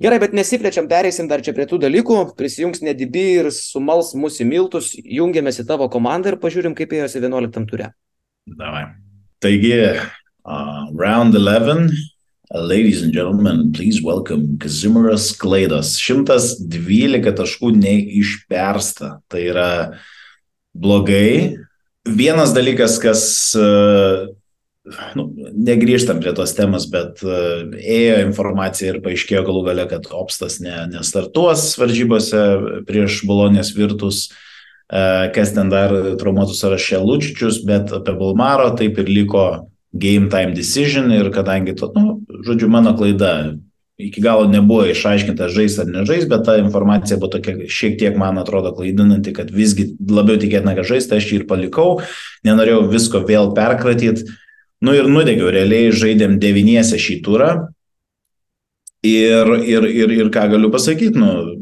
Gerai, 0.00 0.16
bet 0.22 0.32
nesiplečiam, 0.32 0.86
pereisim 0.88 1.26
dar 1.28 1.42
čia 1.44 1.52
prie 1.52 1.66
tų 1.68 1.76
dalykų, 1.82 2.22
prisijungs 2.38 2.80
nedibi 2.80 3.26
ir 3.42 3.50
sumals 3.52 4.14
mūsų 4.16 4.46
miltus, 4.48 4.94
jungiamės 4.96 5.60
į 5.60 5.66
tavo 5.68 5.90
komandą 5.92 6.32
ir 6.32 6.38
pažiūrim, 6.40 6.72
kaip 6.78 6.94
ėjosi 6.96 7.20
11 7.20 7.68
ture. 7.68 7.90
Davai. 8.48 8.86
Taigi, 9.44 9.74
uh, 9.76 10.88
round 10.96 11.36
11, 11.36 11.92
Ladies 12.52 13.04
and 13.04 13.12
gentlemen, 13.12 13.70
please 13.70 14.02
welcome 14.02 14.58
Kazimiras 14.58 15.30
Klaidas. 15.38 15.92
112 16.02 17.30
taškų 17.38 17.70
neišpersta. 17.78 19.10
Tai 19.30 19.42
yra 19.52 19.68
blogai. 20.74 21.60
Vienas 22.10 22.50
dalykas, 22.50 22.98
kas, 22.98 23.22
nu, 25.14 25.28
negrįžtam 25.62 26.18
prie 26.18 26.34
tos 26.34 26.56
temos, 26.58 26.90
bet 26.90 27.22
ėjo 27.22 28.18
informacija 28.24 28.96
ir 28.96 29.02
paaiškėjo 29.06 29.46
galų 29.46 29.64
gale, 29.70 29.86
kad 29.94 30.10
Opstas 30.10 30.58
ne, 30.58 30.74
nestartuos 30.90 31.76
varžybose 31.78 32.44
prieš 32.90 33.22
Bolonės 33.30 33.70
virtus 33.78 34.26
kas 34.90 35.54
ten 35.54 35.70
dar 35.70 35.94
traumuotų 36.18 36.58
sąraše 36.58 36.98
Lučičius, 36.98 37.62
bet 37.62 37.94
apie 37.94 38.18
Bulmaro 38.18 38.72
taip 38.74 38.98
ir 38.98 39.18
liko 39.20 39.70
game 39.92 40.30
time 40.30 40.54
decision 40.54 41.10
ir 41.12 41.32
kadangi, 41.34 41.74
to, 41.76 41.90
nu, 41.96 42.20
žodžiu, 42.46 42.68
mano 42.70 42.94
klaida 42.96 43.56
iki 44.00 44.20
galo 44.24 44.46
nebuvo 44.48 44.86
išaiškinta 44.88 45.50
žais 45.52 45.76
ar 45.82 45.88
nežais, 45.90 46.24
bet 46.28 46.44
ta 46.46 46.56
informacija 46.60 47.18
buvo 47.20 47.34
tokia 47.34 47.68
šiek 47.68 47.98
tiek, 48.00 48.16
man 48.16 48.38
atrodo, 48.40 48.72
klaidinanti, 48.76 49.34
kad 49.36 49.50
visgi 49.52 49.90
labiau 50.08 50.40
tikėtina, 50.40 50.74
kad 50.78 50.88
žais, 50.88 51.08
tai 51.10 51.20
aš 51.20 51.28
jį 51.28 51.42
ir 51.42 51.48
palikau, 51.50 52.00
nenorėjau 52.46 52.86
visko 52.92 53.20
vėl 53.28 53.52
perkratyti. 53.56 54.24
Nu 54.80 54.94
ir 54.96 55.10
nudegiau, 55.12 55.50
realiai 55.52 55.92
žaidėm 55.92 56.38
devyniese 56.40 56.96
šį 57.00 57.20
turą. 57.26 57.50
Ir, 59.04 59.48
ir, 59.64 59.84
ir, 59.88 60.12
ir 60.16 60.30
ką 60.32 60.46
galiu 60.52 60.70
pasakyti, 60.72 61.20
nu, 61.20 61.60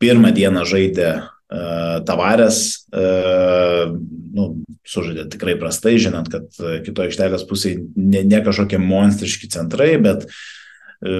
pirmą 0.00 0.32
dieną 0.36 0.64
žaidė 0.68 1.10
uh, 1.18 2.00
Tavarės, 2.08 2.88
uh, 2.92 3.92
nu, 4.34 4.48
sužaidė 4.88 5.28
tikrai 5.32 5.56
prastai, 5.60 5.96
žinant, 6.00 6.28
kad 6.32 6.46
e, 6.60 6.78
kitoje 6.86 7.10
aikštelės 7.10 7.46
pusėje 7.48 7.82
ne, 7.96 8.24
ne 8.26 8.42
kažkokie 8.44 8.80
monstriški 8.82 9.50
centrai, 9.52 9.92
bet 10.02 10.26
e, 10.26 11.14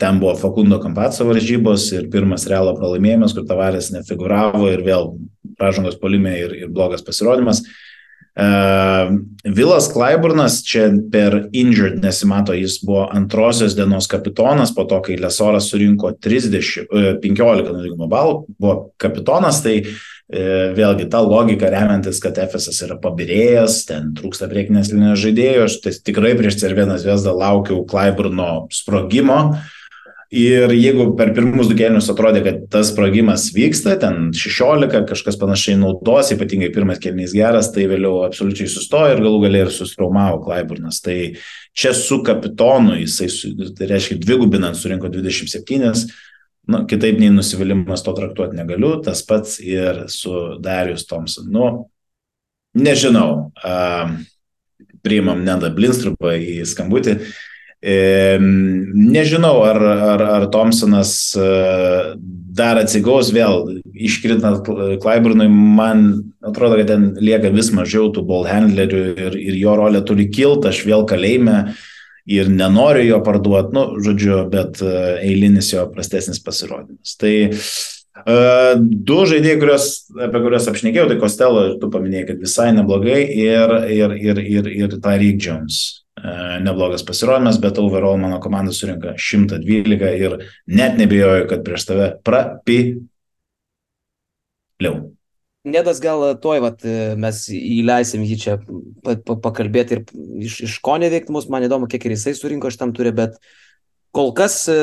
ten 0.00 0.20
buvo 0.22 0.34
Fakundo 0.40 0.80
Kampaco 0.82 1.28
varžybos 1.28 1.88
ir 1.96 2.10
pirmas 2.12 2.48
realo 2.50 2.76
pralaimėjimas, 2.78 3.36
kur 3.36 3.48
tavarės 3.48 3.92
nefiguravo 3.94 4.70
ir 4.72 4.84
vėl 4.86 5.14
pražangos 5.58 5.98
polime 6.00 6.36
ir, 6.40 6.54
ir 6.64 6.72
blogas 6.72 7.04
pasirodymas. 7.06 7.64
Uh, 8.34 9.12
Vilas 9.46 9.84
Klaiburnas 9.92 10.56
čia 10.66 10.88
per 11.12 11.36
injured 11.54 12.00
nesimato, 12.02 12.50
jis 12.58 12.80
buvo 12.82 13.04
antrosios 13.14 13.76
dienos 13.78 14.08
kapitonas, 14.10 14.72
po 14.74 14.82
to, 14.90 14.98
kai 15.06 15.14
Lesoras 15.22 15.68
surinko 15.70 16.10
30, 16.18 16.88
15 17.22 17.70
nulikimo 17.70 18.08
balų, 18.10 18.40
buvo 18.58 18.74
kapitonas, 18.98 19.60
tai 19.62 19.76
uh, 19.84 19.94
vėlgi 20.32 21.10
ta 21.12 21.20
logika 21.20 21.68
remiantis, 21.72 22.20
kad 22.22 22.38
FSS 22.40 22.86
yra 22.86 22.96
pabirėjęs, 23.00 23.84
ten 23.90 24.12
trūksta 24.16 24.48
priekinės 24.48 24.92
linijos 24.94 25.20
žaidėjų, 25.20 25.64
aš 25.66 25.78
tai 25.84 25.92
tikrai 26.00 26.32
prieš 26.38 26.62
Cervienas 26.62 27.04
Vesdą 27.04 27.34
laukiau 27.36 27.84
Klaiburno 27.88 28.66
sprogimo. 28.72 29.58
Ir 30.34 30.72
jeigu 30.74 31.12
per 31.14 31.30
pirmus 31.36 31.68
du 31.70 31.76
kėlinius 31.78 32.08
atrodė, 32.10 32.40
kad 32.42 32.56
tas 32.72 32.88
sprogimas 32.90 33.44
vyksta, 33.54 33.92
ten 34.02 34.32
16 34.34 35.04
kažkas 35.06 35.36
panašiai 35.38 35.76
naudos, 35.78 36.32
ypatingai 36.34 36.72
pirmas 36.74 36.98
kėlinys 36.98 37.36
geras, 37.36 37.68
tai 37.70 37.84
vėliau 37.86 38.24
absoliučiai 38.24 38.66
sustojo 38.72 39.12
ir 39.14 39.22
galų 39.22 39.44
galiai 39.44 39.68
ir 39.68 39.70
sustraumavo 39.70 40.40
Klaiburnas. 40.42 40.98
Tai 41.04 41.18
čia 41.76 41.92
su 41.94 42.18
kapitonu 42.26 42.96
jisai, 43.04 43.28
tai 43.78 43.92
reiškia, 43.92 44.18
dvigubinant 44.24 44.80
surinko 44.80 45.12
27, 45.12 46.08
nu, 46.66 46.84
kitaip 46.88 47.18
nei 47.20 47.32
nusivylimas 47.32 48.04
to 48.04 48.14
traktuoti 48.16 48.58
negaliu, 48.58 48.96
tas 49.04 49.22
pats 49.26 49.58
ir 49.62 50.04
su 50.12 50.58
Darius 50.64 51.06
Thompson. 51.08 51.48
Nu, 51.52 51.70
nežinau, 52.78 53.50
uh, 53.64 54.14
priimam 55.04 55.44
Nedą 55.44 55.72
Blinstrupą 55.74 56.36
į 56.40 56.62
skambutį. 56.68 57.18
E, 57.84 57.94
nežinau, 58.40 59.58
ar, 59.68 59.76
ar, 59.76 60.22
ar 60.38 60.44
Thompsonas 60.48 61.10
uh, 61.36 62.14
dar 62.56 62.80
atsigaus 62.80 63.28
vėl, 63.34 63.74
iškritant 63.92 64.64
Klaiburnui, 65.02 65.50
man 65.52 66.06
atrodo, 66.40 66.78
kad 66.80 66.88
ten 66.88 67.10
lieka 67.20 67.50
vis 67.52 67.68
mažiau 67.76 68.08
tų 68.14 68.24
ball 68.24 68.48
handlerių 68.48 69.02
ir, 69.26 69.36
ir 69.36 69.58
jo 69.60 69.74
rolė 69.76 70.00
turi 70.08 70.30
kilti, 70.32 70.70
aš 70.72 70.80
vėl 70.88 71.04
kalėjime. 71.10 71.58
Uh, 71.66 71.82
ir 72.26 72.48
nenoriu 72.48 73.04
jo 73.06 73.18
parduoti, 73.24 73.74
nu, 73.76 73.84
žodžiu, 74.04 74.38
bet 74.52 74.80
e, 74.82 74.92
eilinis 75.28 75.72
jo 75.74 75.84
prastesnis 75.92 76.40
pasirodymas. 76.44 77.16
Tai 77.20 77.32
uh, 77.52 78.72
du 78.78 79.18
žaidėjai, 79.28 79.58
kurios, 79.60 79.88
apie 80.16 80.40
kuriuos 80.46 80.68
apšnekėjau, 80.72 81.08
tai 81.10 81.18
Kostelo, 81.20 81.66
tu 81.80 81.90
paminėjai, 81.92 82.28
kad 82.32 82.38
visai 82.46 82.70
neblogai 82.76 83.20
ir, 83.28 83.76
ir, 83.92 84.16
ir, 84.16 84.40
ir, 84.44 84.70
ir 84.84 84.96
Tyreek 85.04 85.38
Jones. 85.42 85.76
Uh, 86.14 86.56
neblogas 86.64 87.02
pasirodymas, 87.04 87.58
bet 87.60 87.78
overall 87.82 88.16
mano 88.20 88.38
komanda 88.40 88.72
surinka 88.72 89.16
112 89.20 90.14
ir 90.16 90.38
net 90.70 90.96
nebijoju, 90.96 91.48
kad 91.50 91.64
prieš 91.66 91.82
tave 91.90 92.06
prapiliau. 92.24 93.02
Nedas 95.64 96.00
gal 96.04 96.20
toj, 96.44 96.60
vat, 96.60 96.82
mes 97.16 97.38
įleisim 97.48 98.24
jį 98.28 98.36
čia 98.40 98.56
pa, 99.04 99.14
pa, 99.16 99.36
pakalbėti 99.46 99.96
ir 99.96 100.02
iš, 100.44 100.58
iš 100.66 100.74
ko 100.84 100.98
neveikti 101.00 101.32
mus, 101.32 101.46
man 101.48 101.64
įdomu, 101.64 101.88
kiek 101.88 102.04
ir 102.04 102.12
jisai 102.12 102.34
surinko 102.36 102.68
šitam 102.72 102.92
turė, 102.96 103.14
bet 103.16 103.38
kol 104.14 104.34
kas 104.36 104.58
e, 104.68 104.76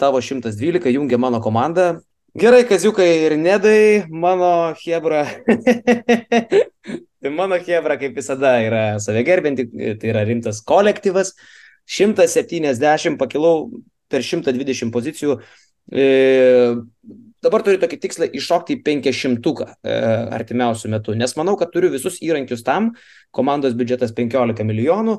tavo 0.00 0.22
112 0.24 0.94
jungia 0.94 1.20
mano 1.20 1.42
komandą. 1.44 1.98
Gerai, 2.38 2.62
kaziukai 2.68 3.08
ir 3.26 3.36
nedai, 3.36 4.06
mano 4.08 4.72
hebra. 4.80 5.26
tai 5.44 7.30
mano 7.38 7.60
hebra, 7.60 7.98
kaip 8.00 8.16
visada, 8.16 8.56
yra 8.64 8.82
save 9.04 9.26
gerbinti, 9.28 9.68
tai 10.00 10.12
yra 10.12 10.24
rimtas 10.28 10.60
kolektyvas. 10.64 11.34
170 11.88 13.16
pakilau 13.20 13.68
per 14.08 14.24
120 14.24 14.92
pozicijų. 14.92 15.38
E, 15.92 16.04
dabar 17.44 17.64
turiu 17.66 17.80
tokį 17.82 17.98
tikslą 18.02 18.28
iššokti 18.38 18.78
į 18.78 18.82
500 18.86 19.52
e, 19.64 19.98
artimiausių 20.38 20.92
metų, 20.94 21.16
nes 21.20 21.34
manau, 21.38 21.56
kad 21.60 21.72
turiu 21.74 21.92
visus 21.94 22.20
įrankius 22.24 22.64
tam, 22.66 22.92
komandos 23.34 23.76
biudžetas 23.78 24.14
15 24.16 24.66
milijonų, 24.68 25.18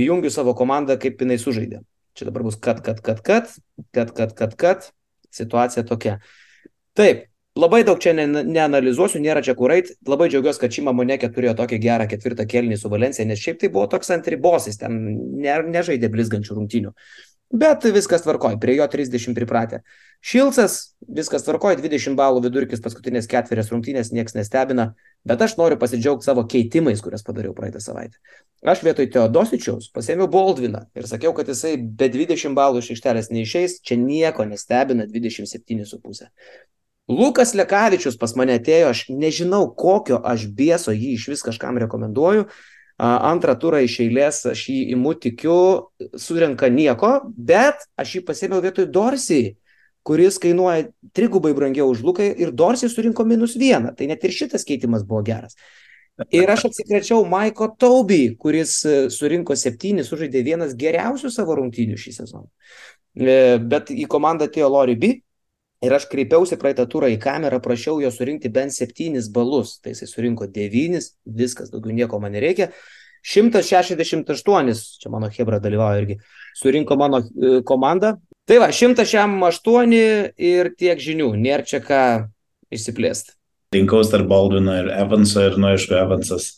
jungiu 0.00 0.30
savo 0.34 0.54
komandą, 0.58 0.98
kaip 1.00 1.20
jinai 1.22 1.38
sužaidė. 1.42 1.84
Čia 2.18 2.26
dabar 2.26 2.44
bus 2.46 2.58
kad, 2.58 2.82
kad, 2.84 3.02
kad, 3.04 3.22
kad, 3.22 3.52
kad, 3.94 4.14
kad, 4.16 4.34
kad, 4.38 4.56
kad, 4.58 4.88
situacija 5.30 5.84
tokia. 5.86 6.18
Taip, 6.98 7.26
labai 7.58 7.82
daug 7.86 8.00
čia 8.02 8.12
ne, 8.16 8.26
neanalizuosiu, 8.26 9.20
nėra 9.22 9.42
čia 9.46 9.54
kur 9.58 9.72
eit, 9.74 9.92
labai 10.08 10.28
džiaugiuosi, 10.30 10.60
kad 10.62 10.74
Šima 10.74 10.94
Monekė 10.96 11.30
turėjo 11.34 11.56
tokį 11.60 11.80
gerą 11.82 12.06
ketvirtą 12.10 12.46
kelnį 12.50 12.78
su 12.80 12.90
Valencija, 12.92 13.26
nes 13.28 13.40
šiaip 13.42 13.60
tai 13.62 13.70
buvo 13.72 13.86
toks 13.90 14.10
ant 14.14 14.28
ribos, 14.30 14.68
jis 14.70 14.80
ten 14.82 14.98
ne, 15.40 15.56
nežaidė 15.70 16.10
blizgančių 16.12 16.58
rungtynių. 16.58 16.94
Bet 17.50 17.82
viskas 17.90 18.22
tvarkoj, 18.22 18.60
prie 18.62 18.76
jo 18.76 18.86
30 18.86 19.34
pripratę. 19.34 19.80
Šilcas, 20.22 20.94
viskas 21.08 21.42
tvarkoj, 21.42 21.80
20 21.80 22.14
balų 22.14 22.44
vidurkis 22.44 22.82
paskutinės 22.84 23.26
ketverias 23.30 23.72
rungtynės, 23.72 24.12
niekas 24.14 24.36
nestebina, 24.36 24.92
bet 25.26 25.42
aš 25.42 25.56
noriu 25.58 25.78
pasidžiaugti 25.80 26.28
savo 26.28 26.44
keitimais, 26.46 27.02
kurias 27.02 27.26
padariau 27.26 27.56
praeitą 27.56 27.82
savaitę. 27.82 28.20
Aš 28.62 28.84
vietoj 28.86 29.08
Teodosičiaus 29.10 29.90
pasėmiau 29.90 30.30
Baldviną 30.30 30.84
ir 30.94 31.10
sakiau, 31.10 31.34
kad 31.34 31.50
jisai 31.50 31.74
be 31.80 32.06
20 32.12 32.54
balų 32.54 32.84
iš 32.84 32.92
aikštelės 32.94 33.32
neišeis, 33.34 33.80
čia 33.82 33.98
nieko 33.98 34.46
nestebina 34.46 35.08
27,5. 35.10 36.28
Lukas 37.10 37.56
Lekavičius 37.58 38.20
pas 38.20 38.36
mane 38.38 38.60
atėjo, 38.60 38.92
aš 38.92 39.06
nežinau, 39.10 39.64
kokio 39.74 40.20
aš 40.22 40.46
bieso 40.54 40.94
jį 40.94 41.16
iš 41.16 41.26
vis 41.32 41.42
kažkam 41.42 41.80
rekomenduoju. 41.82 42.46
Antrą 43.00 43.54
turą 43.56 43.78
iš 43.80 43.94
eilės 44.04 44.42
aš 44.50 44.66
jį 44.68 44.80
imu 44.92 45.14
tikiu, 45.16 45.56
surenka 46.20 46.68
nieko, 46.68 47.14
bet 47.32 47.86
aš 47.96 48.18
jį 48.18 48.24
pasėmiau 48.28 48.60
vietoj 48.60 48.90
Dorsijai 48.92 49.54
kuris 50.02 50.38
kainuoja 50.40 50.88
trigubai 51.12 51.52
brangiau 51.54 51.90
už 51.92 52.02
Luką 52.02 52.24
ir 52.24 52.52
Dorsi 52.52 52.88
surinko 52.88 53.24
minus 53.24 53.56
vieną. 53.56 53.94
Tai 53.96 54.08
net 54.10 54.24
ir 54.24 54.34
šitas 54.34 54.64
keitimas 54.64 55.04
buvo 55.06 55.22
geras. 55.26 55.56
Ir 56.34 56.50
aš 56.52 56.66
atsikrečiau 56.68 57.24
Maiko 57.28 57.70
Tauby, 57.80 58.34
kuris 58.40 58.80
e, 58.84 58.96
surinko 59.12 59.56
septynis, 59.56 60.10
sužaidė 60.10 60.42
vienas 60.44 60.74
geriausių 60.76 61.30
savo 61.32 61.56
rungtynių 61.56 61.96
šį 62.00 62.12
sezoną. 62.18 62.48
E, 63.16 63.56
bet 63.64 63.92
į 63.94 64.04
komandą 64.10 64.50
atėjo 64.50 64.68
Lori 64.68 64.98
B. 65.00 65.14
Ir 65.80 65.94
aš 65.96 66.06
kreipiausi 66.12 66.58
praeitą 66.60 66.84
turą 66.90 67.08
į 67.08 67.16
kamerą, 67.22 67.60
prašiau 67.64 68.02
jo 68.02 68.10
surinkti 68.12 68.50
bent 68.52 68.74
septynis 68.76 69.30
balus. 69.32 69.78
Tai 69.80 69.94
jisai 69.94 70.10
surinko 70.10 70.48
devynis, 70.52 71.14
viskas, 71.24 71.70
daugiau 71.72 71.96
nieko 71.96 72.20
man 72.20 72.36
nereikia. 72.36 72.68
168, 73.24 74.74
čia 75.00 75.12
mano 75.12 75.28
Hebra 75.32 75.58
dalyvauja 75.60 76.00
irgi, 76.00 76.14
surinko 76.56 76.96
mano 76.96 77.20
e, 77.20 77.58
komanda, 77.68 78.14
Tai 78.50 78.56
va, 78.58 78.72
108 78.74 79.92
ir 80.42 80.68
tiek 80.74 80.98
žinių, 80.98 81.28
nėra 81.38 81.62
čia 81.62 81.78
ką 81.84 82.00
išsiplėsti. 82.74 83.36
Rinkaus 83.76 84.10
tarp 84.10 84.26
Baldwino 84.26 84.74
ir 84.74 84.88
Evanso 84.90 85.44
ir, 85.46 85.54
nu, 85.54 85.68
aišku, 85.70 85.94
Evansas 85.94 86.56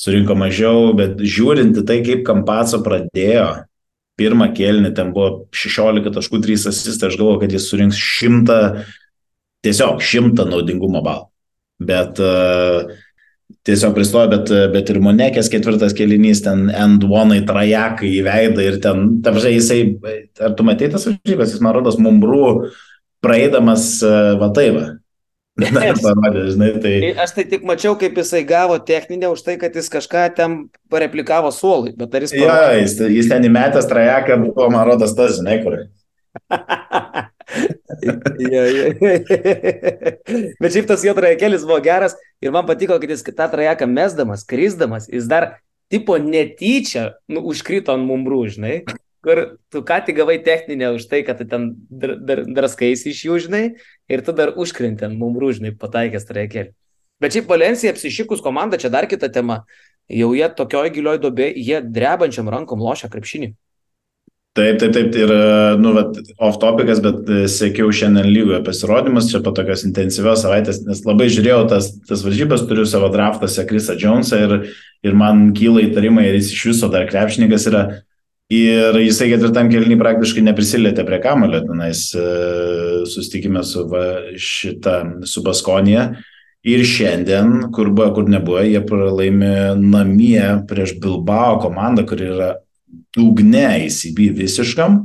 surinko 0.00 0.32
mažiau, 0.40 0.94
bet 0.96 1.20
žiūrint 1.20 1.76
į 1.76 1.84
tai, 1.84 1.98
kaip 2.06 2.22
Kampaco 2.24 2.80
pradėjo, 2.86 3.50
pirmą 4.16 4.50
kėlinį 4.56 4.92
ten 4.96 5.12
buvo 5.14 5.46
16 5.56 6.12
taškų 6.14 6.40
3 6.44 6.68
asistai, 6.72 7.10
aš 7.10 7.18
galvoju, 7.20 7.40
kad 7.42 7.56
jis 7.56 7.68
surinks 7.70 8.00
100, 8.00 8.60
tiesiog 9.66 10.00
100 10.00 10.46
naudingumo 10.48 11.02
balų. 11.04 11.28
Bet 11.86 12.20
uh, 12.24 12.88
tiesiog 13.68 13.94
pristojo, 13.96 14.30
bet, 14.32 14.52
bet 14.72 14.90
ir 14.92 15.00
Monekės 15.04 15.50
ketvirtas 15.52 15.94
kelinys, 15.96 16.40
ten 16.46 16.70
end 16.72 17.04
one 17.04 17.42
trajekai 17.46 18.10
į 18.18 18.22
veidą 18.26 18.64
ir 18.64 18.78
ten, 18.82 19.18
tamžai 19.26 19.56
jisai, 19.58 19.80
ar 20.40 20.56
tu 20.56 20.66
matei 20.66 20.88
tas 20.92 21.04
varžybas, 21.08 21.52
jis 21.52 21.64
man 21.64 21.76
rodos 21.76 22.00
mumbrų 22.00 22.46
praeidamas 23.24 23.98
va 24.40 24.52
tai 24.56 24.70
va. 24.72 24.86
Yes. 24.86 25.05
Parodė, 26.04 26.42
žinai, 26.52 26.70
tai... 26.84 26.94
Aš 27.24 27.32
tai 27.38 27.46
tik 27.48 27.62
mačiau, 27.64 27.94
kaip 27.96 28.18
jisai 28.20 28.42
gavo 28.48 28.76
techninę 28.76 29.30
už 29.32 29.40
tai, 29.46 29.56
kad 29.60 29.76
jis 29.76 29.88
kažką 29.92 30.26
ten 30.36 30.56
pareplikavo 30.92 31.50
suolui, 31.54 31.94
bet 31.96 32.12
ar 32.12 32.26
jis... 32.26 32.34
Parodė... 32.36 32.52
Jo, 32.52 32.80
jis, 32.82 32.92
jis 33.16 33.30
ten 33.32 33.48
įmetęs 33.48 33.88
trajeką 33.88 34.36
buvo, 34.44 34.68
man 34.74 34.84
rodos, 34.88 35.16
tas, 35.16 35.38
žinai, 35.38 35.56
kur. 35.64 35.72
ja, 38.52 38.62
ja. 38.68 38.84
Bet 40.60 40.74
šiaip 40.74 40.90
tas 40.90 41.04
jo 41.06 41.16
trajekelis 41.16 41.64
buvo 41.64 41.80
geras 41.84 42.18
ir 42.44 42.52
man 42.52 42.68
patiko, 42.68 43.00
kad 43.00 43.16
jis 43.16 43.24
tą 43.30 43.48
trajeką 43.52 43.88
mesdamas, 43.88 44.44
krisdamas, 44.44 45.08
jis 45.08 45.24
dar 45.30 45.54
tipo 45.92 46.18
netyčia 46.20 47.14
nu, 47.32 47.40
užkrito 47.48 47.94
ant 47.94 48.04
mumbrų, 48.04 48.40
žinai, 48.56 48.76
kur 49.26 49.42
tu 49.74 49.82
ką 49.82 49.98
tik 50.06 50.20
gavai 50.20 50.38
techninę 50.46 50.92
už 50.94 51.08
tai, 51.10 51.24
kad 51.26 51.40
tu 51.40 51.44
ten 51.50 51.72
dar, 51.90 52.14
dar, 52.22 52.44
draskais 52.46 53.02
iš 53.10 53.24
jų, 53.26 53.40
žinai, 53.48 53.64
ir 54.06 54.22
tu 54.22 54.34
dar 54.36 54.54
užkrenti 54.54 55.08
ant 55.08 55.18
mumbrų, 55.18 55.50
žinai, 55.58 55.74
pataikęs 55.74 56.28
trajekelį. 56.28 56.70
Bet 57.18 57.34
šiaip 57.34 57.50
Valencija 57.50 57.90
apsišikus 57.90 58.44
komanda, 58.44 58.78
čia 58.78 58.92
dar 58.92 59.08
kita 59.10 59.32
tema. 59.32 59.64
Jau 60.06 60.30
jie 60.36 60.46
tokioj 60.54 60.92
gilioj 60.94 61.18
dobė, 61.24 61.50
jie 61.58 61.80
drebančiam 61.82 62.46
rankom 62.52 62.78
lošia 62.78 63.10
krepšinį. 63.10 63.56
Taip, 64.56 64.78
taip, 64.80 64.92
taip, 64.94 65.16
ir, 65.18 65.30
nu, 65.82 65.90
vat, 65.92 66.14
off 66.40 66.56
topicas, 66.62 67.02
bet 67.04 67.26
e, 67.28 67.42
sėkiau 67.50 67.90
šiandien 67.92 68.30
lygoje 68.30 68.62
pasirodymus, 68.64 69.26
čia 69.28 69.42
po 69.44 69.52
tokios 69.52 69.82
intensyvios 69.84 70.46
savaitės, 70.46 70.78
nes 70.86 71.02
labai 71.04 71.26
žiūrėjau 71.28 71.66
tas, 71.74 71.90
tas 72.08 72.22
varžybas, 72.24 72.64
turiu 72.70 72.86
savo 72.88 73.10
draftuose 73.12 73.66
Krisą 73.68 73.98
Jonesą 74.00 74.38
ir, 74.46 74.54
ir 75.04 75.18
man 75.18 75.50
kyla 75.56 75.84
įtarimai, 75.90 76.30
ar 76.30 76.38
jis 76.38 76.54
iš 76.54 76.62
viso 76.70 76.88
dar 76.94 77.04
krepšininkas 77.10 77.68
yra. 77.68 77.82
Ir 78.52 78.94
jisai 79.02 79.26
ketvirtam 79.32 79.66
kelnį 79.72 79.96
praktiškai 79.98 80.44
neprisilietė 80.46 81.02
prie 81.08 81.18
kamulio, 81.18 81.64
tenais 81.66 82.12
e, 82.14 82.26
sustikime 83.10 83.64
su 83.66 83.82
va, 83.90 84.04
šitą, 84.38 85.24
su 85.26 85.42
Baskonija. 85.42 86.12
Ir 86.66 86.84
šiandien, 86.86 87.72
kur 87.74 87.90
buvo, 87.90 88.12
kur 88.14 88.30
nebuvo, 88.30 88.62
jie 88.62 88.78
pralaimi 88.86 89.50
namie 89.82 90.44
prieš 90.70 90.94
Bilbao 91.02 91.58
komandą, 91.62 92.06
kuri 92.06 92.30
yra 92.36 92.52
dugne 93.14 93.66
įsiby 93.88 94.30
visiškam. 94.38 95.02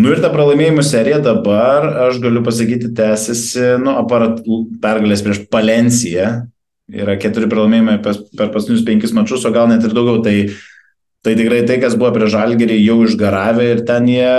Nu 0.00 0.12
ir 0.14 0.20
ta 0.24 0.30
pralaimėjimų 0.32 0.84
serija 0.86 1.20
dabar, 1.20 1.84
aš 2.06 2.20
galiu 2.24 2.40
pasakyti, 2.46 2.92
tęsiasi, 2.96 3.74
nu, 3.84 3.98
aparat 4.00 4.40
pergalės 4.80 5.24
prieš 5.26 5.44
Palenciją. 5.52 6.32
Yra 6.90 7.20
keturi 7.20 7.48
pralaimėjimai 7.50 8.00
per, 8.04 8.16
per 8.36 8.52
paskutinius 8.54 8.86
penkis 8.86 9.12
mačius, 9.16 9.44
o 9.44 9.52
gal 9.52 9.68
net 9.68 9.84
ir 9.84 9.92
daugiau. 9.96 10.22
Tai, 10.24 10.36
tai 11.26 11.34
tikrai 11.36 11.64
tai, 11.68 11.80
kas 11.82 11.96
buvo 12.00 12.12
prie 12.14 12.30
Žalgerį, 12.32 12.78
jau 12.84 13.00
išgaravę 13.04 13.66
ir 13.74 13.82
ten 13.88 14.08
jie, 14.08 14.30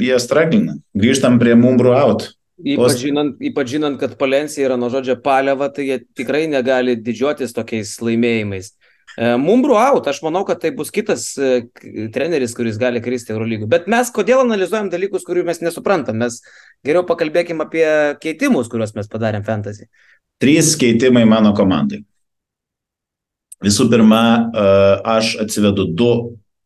jie 0.00 0.16
straglina. 0.22 0.78
Grįžtam 0.96 1.36
prie 1.42 1.56
Mumbrų 1.58 1.92
out. 1.98 2.30
Ypač 2.64 3.00
žinant, 3.02 3.40
ypač 3.42 3.72
žinant, 3.74 3.98
kad 4.00 4.14
Palencija 4.16 4.68
yra 4.68 4.78
nuo 4.78 4.88
žodžio 4.92 5.18
paliava, 5.20 5.68
tai 5.74 5.88
jie 5.88 5.98
tikrai 6.16 6.46
negali 6.48 6.94
didžiuotis 6.96 7.52
tokiais 7.56 7.96
laimėjimais. 8.00 8.70
E, 9.18 9.34
Mumbrų 9.42 9.76
out, 9.78 10.08
aš 10.10 10.22
manau, 10.24 10.44
kad 10.46 10.62
tai 10.62 10.70
bus 10.74 10.92
kitas 10.94 11.26
e, 11.36 11.66
treneris, 12.14 12.54
kuris 12.56 12.78
gali 12.80 13.02
kristi 13.04 13.34
Eurolygų. 13.34 13.68
Bet 13.70 13.90
mes 13.90 14.10
kodėl 14.14 14.44
analizuojam 14.46 14.88
dalykus, 14.94 15.26
kurių 15.26 15.44
mes 15.50 15.60
nesuprantam? 15.66 16.22
Mes 16.22 16.40
geriau 16.86 17.04
pakalbėkim 17.06 17.62
apie 17.66 17.86
keitimus, 18.22 18.70
kuriuos 18.72 18.94
mes 18.96 19.10
padarėm 19.10 19.44
fantasy. 19.46 19.90
Trys 20.42 20.72
keitimai 20.78 21.26
mano 21.28 21.52
komandai. 21.58 22.04
Visų 23.64 23.88
pirma, 23.92 24.24
e, 24.44 24.68
aš 25.16 25.34
atsivedu 25.44 25.88
du 25.96 26.12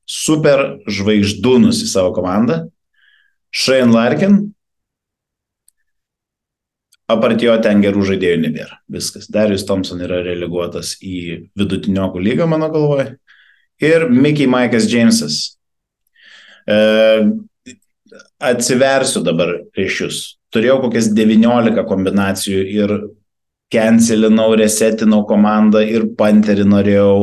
super 0.08 0.80
žvaigždūnus 0.88 1.82
į 1.84 1.90
savo 1.90 2.12
komandą. 2.16 2.64
Shane 3.54 3.92
Larkin 3.94 4.40
Apart 7.08 7.40
jo 7.40 7.54
ten 7.64 7.80
gerų 7.80 8.02
žaidėjų 8.10 8.40
nebėra. 8.42 8.74
Viskas. 8.92 9.30
Darius 9.32 9.64
Thompson 9.68 10.02
yra 10.04 10.18
releguotas 10.26 10.92
į 11.00 11.48
vidutiniokų 11.56 12.20
lygą, 12.20 12.48
mano 12.50 12.68
galvoje. 12.68 13.14
Ir 13.80 14.10
Mickey 14.12 14.44
Mike'as 14.50 14.90
Jamesas. 14.92 15.38
E, 16.68 16.76
atsiversiu 18.50 19.22
dabar 19.24 19.54
jūs. 19.72 20.36
Turėjau 20.52 20.82
kokias 20.84 21.08
19 21.16 21.86
kombinacijų 21.88 22.60
ir 22.76 22.94
cancelinau, 23.72 24.52
resetinau 24.56 25.24
komandą 25.28 25.82
ir 25.84 26.06
panterį 26.18 26.64
norėjau 26.68 27.16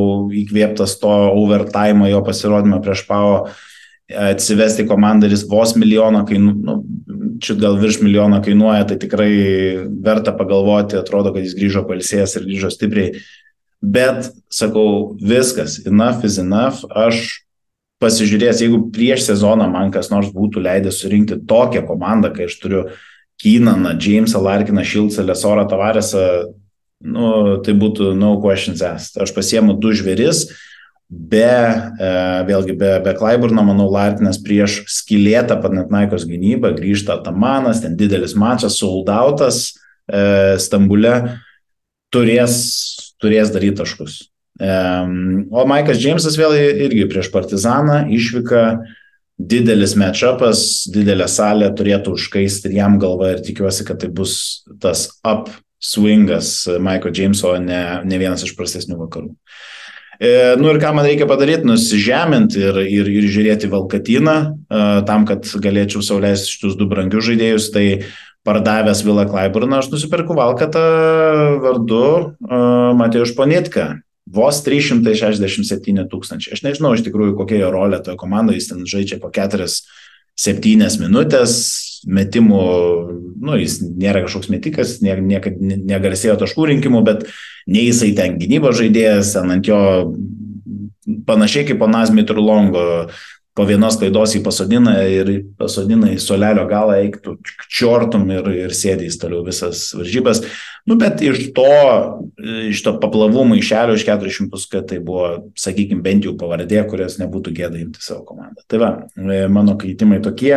įkvėptas 0.44 1.00
to 1.02 1.14
overtime 1.34 2.10
jo 2.12 2.22
pasirodymą 2.26 2.82
prieš 2.86 3.06
Pavo 3.10 3.48
atsivesti 4.06 4.86
komandą 4.86 5.26
ir 5.26 5.34
jis 5.34 5.48
vos 5.50 5.74
milijoną 5.74 6.22
kainuoja, 6.30 6.60
nu, 6.68 6.76
čia 7.42 7.56
gal 7.58 7.80
virš 7.82 8.00
milijono 8.04 8.38
kainuoja, 8.46 8.86
tai 8.90 9.00
tikrai 9.02 9.32
verta 10.06 10.34
pagalvoti, 10.38 11.00
atrodo, 11.00 11.34
kad 11.34 11.44
jis 11.44 11.56
grįžo 11.58 11.82
palsėjęs 11.90 12.38
ir 12.38 12.46
grįžo 12.46 12.70
stipriai. 12.74 13.24
Bet, 13.82 14.30
sakau, 14.54 15.16
viskas, 15.22 15.80
enough 15.90 16.26
is 16.26 16.38
enough, 16.42 16.86
aš 16.90 17.42
pasižiūrės, 18.04 18.62
jeigu 18.64 18.86
prieš 18.94 19.26
sezoną 19.30 19.68
man 19.72 19.92
kas 19.94 20.12
nors 20.14 20.32
būtų 20.36 20.64
leidęs 20.66 21.02
surinkti 21.02 21.42
tokią 21.50 21.86
komandą, 21.88 22.32
kai 22.36 22.50
aš 22.50 22.58
turiu 22.62 22.86
Kynaną, 23.42 23.98
Jamesą 24.00 24.42
Larkiną, 24.44 24.84
Šilcą, 24.84 25.26
Lesorą, 25.26 25.66
Tavaresą, 25.68 26.22
nu, 27.06 27.58
tai 27.66 27.76
būtų 27.76 28.14
no 28.18 28.36
questions 28.44 28.84
asked. 28.86 29.20
Aš 29.22 29.34
pasiemu 29.36 29.76
du 29.80 29.92
žvėris, 29.96 30.46
be, 31.10 31.46
e, 32.00 32.12
vėlgi, 32.48 32.76
be, 32.80 32.92
be 33.06 33.14
Klaiburno, 33.18 33.66
manau, 33.68 33.88
Lartinas 33.92 34.40
prieš 34.42 34.84
skilėtą 34.92 35.60
Panatnaikos 35.62 36.26
gynybą 36.30 36.74
grįžta 36.78 37.20
Tamanas, 37.26 37.84
ten 37.84 37.98
didelis 38.00 38.36
mačas, 38.40 38.80
soldautas 38.80 39.68
e, 40.08 40.56
Stambule, 40.62 41.16
turės, 42.14 42.58
turės 43.22 43.54
daryti 43.54 43.82
taškus. 43.84 44.20
E, 44.60 44.76
o 45.52 45.66
Maikas 45.68 46.00
Džeimsas 46.00 46.40
vėl 46.40 46.56
irgi 46.58 47.10
prieš 47.12 47.30
Partizaną 47.34 48.06
išvyka, 48.16 48.66
didelis 49.38 49.96
matchupas, 50.00 50.86
didelė 50.92 51.28
salė 51.32 51.70
turėtų 51.76 52.16
užkaisti 52.16 52.70
ir 52.70 52.80
jam 52.80 53.00
galva 53.02 53.34
ir 53.34 53.44
tikiuosi, 53.46 53.86
kad 53.88 54.00
tai 54.04 54.10
bus 54.14 54.66
tas 54.82 55.10
up 55.28 55.50
swingas 55.84 56.66
Maiko 56.82 57.12
Džeimso, 57.14 57.56
ne, 57.62 58.02
ne 58.08 58.20
vienas 58.22 58.46
iš 58.46 58.56
prastesnių 58.58 59.00
vakarų. 59.04 59.34
E, 60.16 60.30
nu 60.56 60.70
ir 60.72 60.80
ką 60.80 60.94
man 60.96 61.06
reikia 61.06 61.28
padaryti, 61.28 61.68
nusižeminti 61.68 62.62
ir, 62.64 62.80
ir, 62.88 63.10
ir 63.12 63.28
žiūrėti 63.28 63.68
Valkatiną, 63.72 64.38
e, 64.48 64.86
tam, 65.10 65.28
kad 65.28 65.44
galėčiau 65.44 66.04
sauliaisti 66.06 66.56
šitus 66.56 66.78
du 66.80 66.88
brangius 66.88 67.28
žaidėjus, 67.28 67.68
tai 67.76 67.86
pardavęs 68.46 69.02
Vilą 69.04 69.26
Klaiburną, 69.30 69.82
aš 69.82 69.90
nusipirku 69.92 70.38
Valkatą 70.38 70.82
vardu 71.64 72.02
uh, 72.06 72.92
Matėjus 72.98 73.34
Ponitką. 73.38 73.88
Vos 74.26 74.64
367 74.66 76.08
tūkstančiai. 76.10 76.56
Aš 76.56 76.64
nežinau 76.66 76.96
iš 76.96 77.06
tikrųjų, 77.06 77.36
kokia 77.38 77.60
jo 77.62 77.72
rolė 77.76 78.02
toje 78.02 78.18
komandoje, 78.18 78.58
jis 78.58 78.72
ten 78.72 78.86
žaidžia 78.90 79.20
po 79.22 79.30
4-7 79.34 80.98
minutės, 81.04 81.60
metimų, 82.10 82.64
nu, 83.38 83.58
jis 83.62 83.80
nėra 83.86 84.24
kažkoks 84.26 84.50
metikas, 84.50 84.98
niekada 85.06 85.78
negarsėjo 85.78 86.40
taškų 86.42 86.72
rinkimų, 86.74 87.04
bet 87.06 87.28
nei 87.70 87.86
jisai 87.86 88.16
ten 88.18 88.40
gynybos 88.42 88.80
žaidėjas, 88.82 89.36
ant 89.42 89.70
jo 89.70 89.80
panašiai 91.30 91.68
kaip 91.70 91.80
panas 91.82 92.10
Mitrulongo 92.14 93.12
po 93.56 93.64
vienos 93.68 93.96
klaidos 94.00 94.34
jį 94.36 94.42
pasodina 94.44 94.98
ir 95.08 95.30
pasodina 95.60 96.10
į 96.12 96.20
solelio 96.20 96.66
galą, 96.68 96.98
eik 97.06 97.22
tu 97.24 97.38
čiortum 97.72 98.28
ir, 98.34 98.50
ir 98.66 98.74
sėdės 98.76 99.16
toliau 99.22 99.46
visas 99.48 99.88
varžybas. 99.96 100.42
Nu, 100.86 100.98
bet 101.00 101.24
iš 101.24 101.48
to, 101.56 101.70
iš 102.70 102.84
to 102.86 102.94
paplavų 103.02 103.46
maišelio 103.54 103.96
iš 103.96 104.04
400, 104.10 104.60
kad 104.72 104.90
tai 104.92 105.00
buvo, 105.04 105.30
sakykime, 105.58 106.04
bent 106.06 106.28
jau 106.28 106.36
pavardė, 106.38 106.84
kurios 106.90 107.16
nebūtų 107.22 107.56
gėda 107.56 107.80
imti 107.80 108.04
savo 108.04 108.26
komandą. 108.28 108.66
Tai 108.70 108.82
va, 108.84 108.92
e, 109.16 109.40
mano 109.48 109.78
keitimai 109.82 110.20
tokie. 110.26 110.54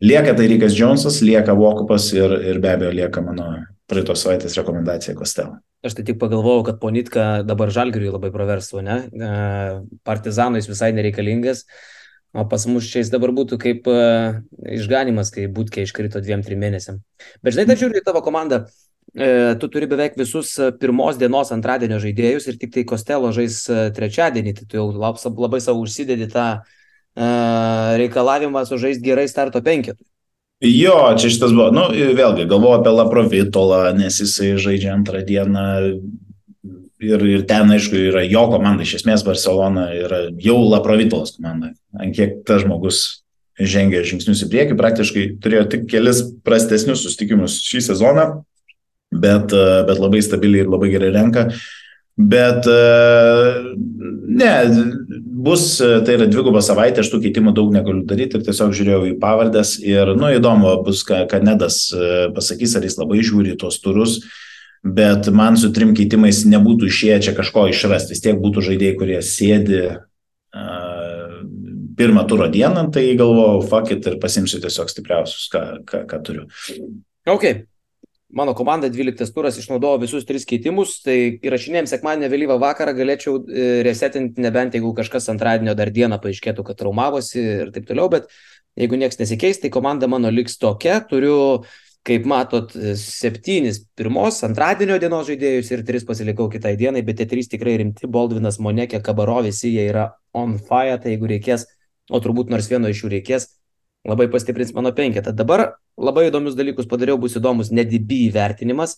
Lieka 0.00 0.36
tai 0.38 0.46
Rykas 0.54 0.78
Džonsas, 0.78 1.18
lieka 1.26 1.58
Vokupas 1.58 2.06
ir, 2.14 2.38
ir 2.52 2.62
be 2.62 2.70
abejo 2.70 2.94
lieka 2.94 3.24
mano 3.24 3.50
praeitos 3.90 4.22
savaitės 4.22 4.56
rekomendacija 4.60 5.18
Kostel. 5.18 5.56
Aš 5.84 5.98
tai 5.98 6.06
tik 6.06 6.22
pagalvojau, 6.22 6.64
kad 6.70 6.80
Ponitka 6.80 7.28
dabar 7.46 7.74
žalgiriui 7.74 8.14
labai 8.14 8.30
praverstų, 8.34 8.82
ne? 8.86 8.98
E, 9.10 9.30
Partizanui 10.06 10.62
jis 10.62 10.70
visai 10.70 10.94
nereikalingas. 10.94 11.66
O 12.38 12.44
pas 12.46 12.66
mus 12.70 12.86
čia 12.86 13.02
jis 13.02 13.10
dabar 13.10 13.32
būtų 13.34 13.58
kaip 13.58 13.88
uh, 13.90 14.38
išganimas, 14.62 15.32
kai 15.34 15.48
būtkė 15.50 15.86
iškrito 15.86 16.22
dviem, 16.22 16.44
trim 16.46 16.60
mėnesiam. 16.62 17.00
Bet 17.42 17.56
žinai, 17.56 17.66
tai 17.70 17.78
žiūriu 17.80 17.98
į 17.98 18.06
tavo 18.06 18.22
komandą. 18.22 18.66
E, 19.16 19.56
tu 19.60 19.68
turi 19.72 19.86
beveik 19.88 20.18
visus 20.20 20.52
e, 20.60 20.68
pirmos 20.76 21.16
dienos 21.16 21.48
antradienio 21.54 21.96
žaidėjus 22.02 22.50
ir 22.50 22.58
tik 22.60 22.74
tai 22.74 22.84
Kostelo 22.84 23.30
žais 23.32 23.62
e, 23.72 23.86
trečiadienį, 23.96 24.52
tai 24.58 24.66
tu 24.68 24.76
jau 24.76 24.90
labai 24.92 25.62
savo 25.64 25.80
užsidedi 25.80 26.28
tą 26.28 26.44
e, 26.52 27.28
reikalavimą 28.02 28.66
sužaisti 28.68 29.08
gerai 29.08 29.24
starto 29.30 29.64
penketų. 29.64 30.04
Jo, 30.60 31.14
čia 31.16 31.30
šitas 31.32 31.54
buvo, 31.54 31.70
nu, 31.72 31.86
vėlgi, 31.94 32.44
galvoju 32.50 32.80
apie 32.80 32.92
Laprovitolą, 32.92 33.80
nes 33.96 34.20
jisai 34.20 34.56
žaidžia 34.60 34.90
antrą 34.96 35.22
dieną, 35.24 35.66
ir, 37.00 37.24
ir 37.26 37.46
ten, 37.48 37.70
aišku, 37.74 37.96
yra 38.10 38.24
jo 38.26 38.44
komanda, 38.52 38.84
iš 38.84 38.98
esmės 39.00 39.24
Barcelona 39.26 39.88
yra 39.96 40.20
jau 40.42 40.58
Laprovitolas 40.66 41.36
komanda. 41.36 41.72
Ant 41.98 42.14
kiek 42.16 42.40
tas 42.48 42.64
žmogus 42.64 43.22
žengė 43.58 44.04
žingsnius 44.06 44.44
į 44.46 44.50
priekį, 44.52 44.78
praktiškai 44.78 45.24
turėjo 45.42 45.64
tik 45.72 45.88
kelis 45.90 46.22
prastesnius 46.46 47.02
susitikimus 47.02 47.58
šį 47.66 47.82
sezoną, 47.88 48.28
bet, 49.10 49.50
bet 49.88 49.98
labai 49.98 50.22
stabiliai 50.22 50.64
ir 50.64 50.70
labai 50.70 50.92
gerai 50.94 51.12
renka. 51.14 51.48
Bet 52.18 52.66
ne, 54.26 54.52
bus, 55.46 55.68
tai 55.78 56.16
yra 56.16 56.26
dvigubą 56.26 56.62
savaitę, 56.66 57.02
aš 57.02 57.12
tų 57.12 57.20
keitimų 57.26 57.52
daug 57.54 57.70
negaliu 57.74 58.02
daryti 58.10 58.38
ir 58.38 58.46
tiesiog 58.46 58.74
žiūrėjau 58.74 59.04
į 59.12 59.14
pavardės 59.22 59.76
ir, 59.86 60.16
nu, 60.18 60.32
įdomu 60.34 60.80
bus, 60.86 61.04
ką, 61.06 61.24
ką 61.30 61.42
Nedas 61.46 61.84
pasakys, 62.34 62.74
ar 62.74 62.86
jis 62.86 62.98
labai 62.98 63.22
žiūri 63.22 63.54
tos 63.58 63.78
turus. 63.82 64.18
Uh, 64.18 64.47
bet 64.84 65.28
man 65.34 65.56
su 65.58 65.70
trim 65.74 65.94
keitimais 65.96 66.44
nebūtų 66.48 66.88
išėję 66.88 67.18
čia 67.28 67.34
kažko 67.36 67.68
išrasti. 67.72 68.14
Vis 68.14 68.22
tiek 68.24 68.38
būtų 68.40 68.64
žaidėjai, 68.70 68.98
kurie 68.98 69.18
sėdi 69.24 69.80
uh, 69.88 71.40
pirmą 71.98 72.26
turo 72.30 72.48
dieną, 72.52 72.88
tai 72.94 73.10
galvojau, 73.18 73.64
fuck 73.66 73.90
it 73.94 74.06
ir 74.06 74.20
pasimsiu 74.22 74.62
tiesiog 74.62 74.92
stipriausius, 74.92 75.48
ką, 75.52 75.64
ką, 75.88 76.04
ką 76.10 76.22
turiu. 76.26 76.46
Ok. 77.26 77.50
Mano 78.28 78.52
komanda 78.52 78.90
12 78.92 79.32
turas 79.32 79.56
išnaudojo 79.56 80.02
visus 80.02 80.26
tris 80.28 80.44
keitimus, 80.44 80.98
tai 81.00 81.38
įrašinėjom 81.40 81.86
sekmadienį 81.88 82.28
vėlyvą 82.28 82.58
vakarą, 82.60 82.92
galėčiau 82.92 83.38
e, 83.40 83.68
resetinti, 83.86 84.42
nebent 84.44 84.76
jeigu 84.76 84.90
kažkas 84.98 85.30
antradienio 85.32 85.72
dar 85.72 85.88
dieną 85.88 86.18
paaiškėtų, 86.20 86.66
kad 86.66 86.76
traumavosi 86.76 87.40
ir 87.40 87.72
taip 87.72 87.88
toliau, 87.88 88.10
bet 88.12 88.28
jeigu 88.76 89.00
niekas 89.00 89.16
nesikeis, 89.22 89.62
tai 89.62 89.72
komanda 89.72 90.10
mano 90.12 90.28
liks 90.28 90.60
tokia, 90.60 90.98
turiu 91.08 91.38
uh, 91.38 91.78
kaip 92.08 92.24
matot, 92.28 92.72
septynis 92.96 93.82
pirmos, 93.98 94.40
antradienio 94.46 94.96
dienos 95.00 95.26
žaidėjus 95.28 95.72
ir 95.74 95.84
tris 95.88 96.06
pasilikau 96.08 96.48
kitai 96.52 96.74
dienai, 96.80 97.02
bet 97.04 97.20
tie 97.20 97.26
trys 97.28 97.50
tikrai 97.52 97.76
rimti, 97.82 98.08
Boldvinas, 98.08 98.60
Monekė, 98.64 99.02
Kabaro, 99.04 99.42
visi 99.44 99.74
jie 99.74 99.84
yra 99.90 100.08
on 100.36 100.56
fire, 100.58 100.96
tai 101.02 101.14
jeigu 101.14 101.28
reikės, 101.34 101.66
o 102.08 102.20
turbūt 102.24 102.52
nors 102.52 102.70
vieno 102.70 102.88
iš 102.88 103.04
jų 103.04 103.12
reikės, 103.18 103.50
labai 104.08 104.28
pastiprins 104.32 104.72
mano 104.76 104.94
penketą. 104.96 105.34
Dabar 105.36 105.74
labai 106.00 106.28
įdomius 106.30 106.56
dalykus 106.58 106.88
padariau, 106.88 107.18
bus 107.20 107.36
įdomus 107.36 107.72
NDB 107.74 108.24
įvertinimas. 108.28 108.96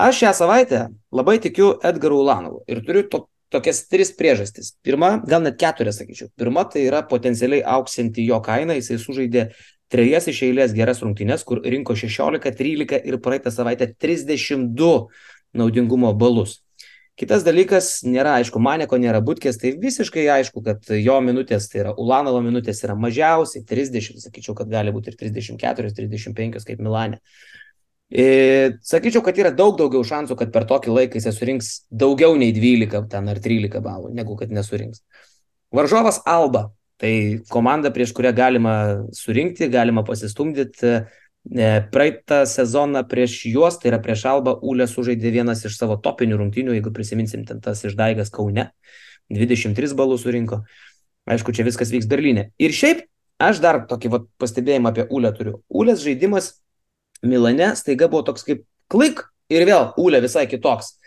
Aš 0.00 0.22
šią 0.22 0.32
savaitę 0.38 0.86
labai 1.12 1.36
tikiu 1.42 1.74
Edgaru 1.84 2.22
Ulanovu 2.22 2.62
ir 2.70 2.80
turiu 2.86 3.04
to, 3.10 3.26
tokias 3.52 3.82
tris 3.90 4.12
priežastis. 4.16 4.72
Pirma, 4.86 5.16
gal 5.26 5.42
net 5.44 5.58
keturias, 5.60 5.98
sakyčiau. 6.00 6.30
Pirma, 6.38 6.64
tai 6.70 6.86
yra 6.86 7.02
potencialiai 7.10 7.64
auksinti 7.76 8.24
jo 8.28 8.38
kainą, 8.44 8.78
jisai 8.78 9.00
sužaidė 9.02 9.50
trejas 9.90 10.28
iš 10.30 10.44
eilės 10.48 10.74
geras 10.76 11.02
rungtynes, 11.04 11.44
kur 11.46 11.60
rinko 11.64 11.96
16, 11.98 12.54
13 12.56 13.06
ir 13.10 13.20
praeitą 13.22 13.52
savaitę 13.54 13.90
32 13.98 14.90
naudingumo 15.56 16.12
balus. 16.14 16.60
Kitas 17.20 17.42
dalykas, 17.44 17.98
nėra 18.06 18.38
aišku, 18.40 18.62
Maneko 18.64 18.96
nėra 18.96 19.18
būtkės, 19.20 19.58
tai 19.60 19.74
visiškai 19.76 20.22
aišku, 20.38 20.62
kad 20.64 20.86
jo 20.94 21.18
minutės, 21.20 21.66
tai 21.68 21.82
yra 21.82 21.92
Ulanovo 22.00 22.40
minutės 22.40 22.80
yra 22.86 22.94
mažiausiai 22.96 23.66
30, 23.68 24.22
sakyčiau, 24.22 24.54
kad 24.56 24.70
gali 24.72 24.94
būti 24.94 25.12
ir 25.12 25.18
34, 25.20 25.92
35 25.98 26.64
kaip 26.64 26.80
Milane. 26.80 27.20
E, 28.08 28.24
sakyčiau, 28.88 29.20
kad 29.26 29.36
yra 29.38 29.52
daug 29.52 29.76
daugiau 29.76 30.00
šansų, 30.06 30.38
kad 30.38 30.54
per 30.54 30.64
tokį 30.70 30.94
laiką 30.96 31.20
jis 31.20 31.36
surinks 31.36 31.68
daugiau 31.92 32.38
nei 32.40 32.54
12 32.56 33.04
ten 33.12 33.28
ar 33.28 33.42
13 33.42 33.84
balų, 33.84 34.14
negu 34.16 34.38
kad 34.40 34.54
nesurinks. 34.54 35.04
Varžovas 35.76 36.22
Alba 36.26 36.70
Tai 37.00 37.12
komanda, 37.48 37.88
prieš 37.94 38.12
kurią 38.16 38.34
galima 38.36 38.74
surinkti, 39.16 39.70
galima 39.72 40.04
pasistumdyti. 40.04 41.00
E, 41.56 41.68
praeitą 41.92 42.42
sezoną 42.44 43.00
prieš 43.08 43.38
juos, 43.48 43.78
tai 43.80 43.88
yra 43.94 44.00
prieš 44.04 44.26
Alba, 44.28 44.58
Ulė 44.60 44.84
sužaidė 44.90 45.32
vienas 45.32 45.64
iš 45.64 45.78
savo 45.80 45.96
topinių 46.04 46.36
rungtynių, 46.36 46.74
jeigu 46.76 46.92
prisiminsim, 46.92 47.46
ten 47.48 47.62
tas 47.64 47.80
išdaigas 47.88 48.28
Kaune. 48.34 48.66
23 49.32 49.96
balų 49.96 50.18
surinko. 50.20 50.60
Aišku, 51.30 51.54
čia 51.56 51.64
viskas 51.64 51.92
vyks 51.94 52.08
Berlyne. 52.10 52.50
Ir 52.60 52.76
šiaip, 52.76 53.06
aš 53.40 53.62
dar 53.64 53.80
tokį 53.88 54.12
vat, 54.12 54.28
pastebėjimą 54.42 54.92
apie 54.92 55.08
Ulę 55.08 55.32
turiu. 55.36 55.60
Ulės 55.72 56.04
žaidimas 56.04 56.58
Milane 57.24 57.72
staiga 57.76 58.08
buvo 58.12 58.24
toks 58.28 58.44
kaip 58.44 58.66
klik 58.92 59.24
ir 59.52 59.64
vėl 59.68 59.94
Ulė 60.00 60.20
visai 60.24 60.44
kitoks. 60.50 60.98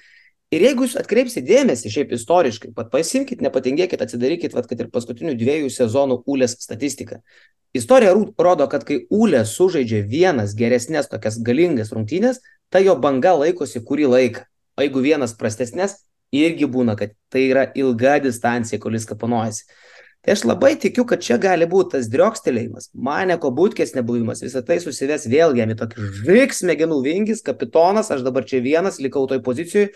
Ir 0.54 0.62
jeigu 0.62 0.86
jūs 0.86 0.94
atkreipsite 1.00 1.42
dėmesį, 1.48 1.89
šiaip 1.89 2.12
istoriškai, 2.13 2.74
pat 2.78 2.92
pasimkite, 2.94 3.42
nepatingėkit, 3.46 4.02
atsidarykit, 4.06 4.54
vat, 4.54 4.68
kad 4.70 4.84
ir 4.84 4.92
paskutinių 4.94 5.34
dviejų 5.39 5.72
sezonų 5.74 6.20
Ulės 6.30 6.54
statistiką. 6.62 7.24
Istorija 7.74 8.13
rodo, 8.13 8.68
kad 8.70 8.86
kai 8.86 9.00
Ulė 9.10 9.42
sužaidžia 9.50 10.04
vienas 10.06 10.54
geresnės 10.54 11.10
tokias 11.10 11.39
galingas 11.42 11.89
rungtynės, 11.96 12.44
ta 12.70 12.84
jo 12.84 12.94
banga 13.02 13.34
laikosi 13.39 13.82
kurį 13.82 14.12
laiką. 14.12 14.46
O 14.78 14.86
jeigu 14.86 15.02
vienas 15.06 15.34
prastesnės, 15.38 16.04
irgi 16.34 16.70
būna, 16.70 16.98
kad 17.00 17.16
tai 17.34 17.48
yra 17.50 17.66
ilga 17.78 18.20
distancija, 18.22 18.82
kol 18.82 18.94
jis 18.98 19.10
kapanojasi. 19.10 19.66
Tai 20.24 20.32
aš 20.38 20.46
labai 20.48 20.72
tikiu, 20.80 21.04
kad 21.04 21.20
čia 21.20 21.36
gali 21.42 21.66
būti 21.68 21.98
tas 21.98 22.06
driokstelėjimas, 22.08 22.94
maneko 22.96 23.50
būtkės 23.52 23.92
nebuvimas, 23.98 24.39
visą 24.46 24.62
tai 24.63 24.78
susives 24.80 25.26
vėl 25.28 25.58
jam 25.58 25.74
į 25.74 25.76
tokį 25.82 26.06
žviks 26.22 26.62
smegenų 26.63 27.02
vingis, 27.04 27.42
kapitonas, 27.44 28.08
aš 28.13 28.24
dabar 28.24 28.48
čia 28.48 28.62
vienas, 28.63 29.02
likau 29.04 29.26
toj 29.28 29.42
pozicijoje, 29.44 29.89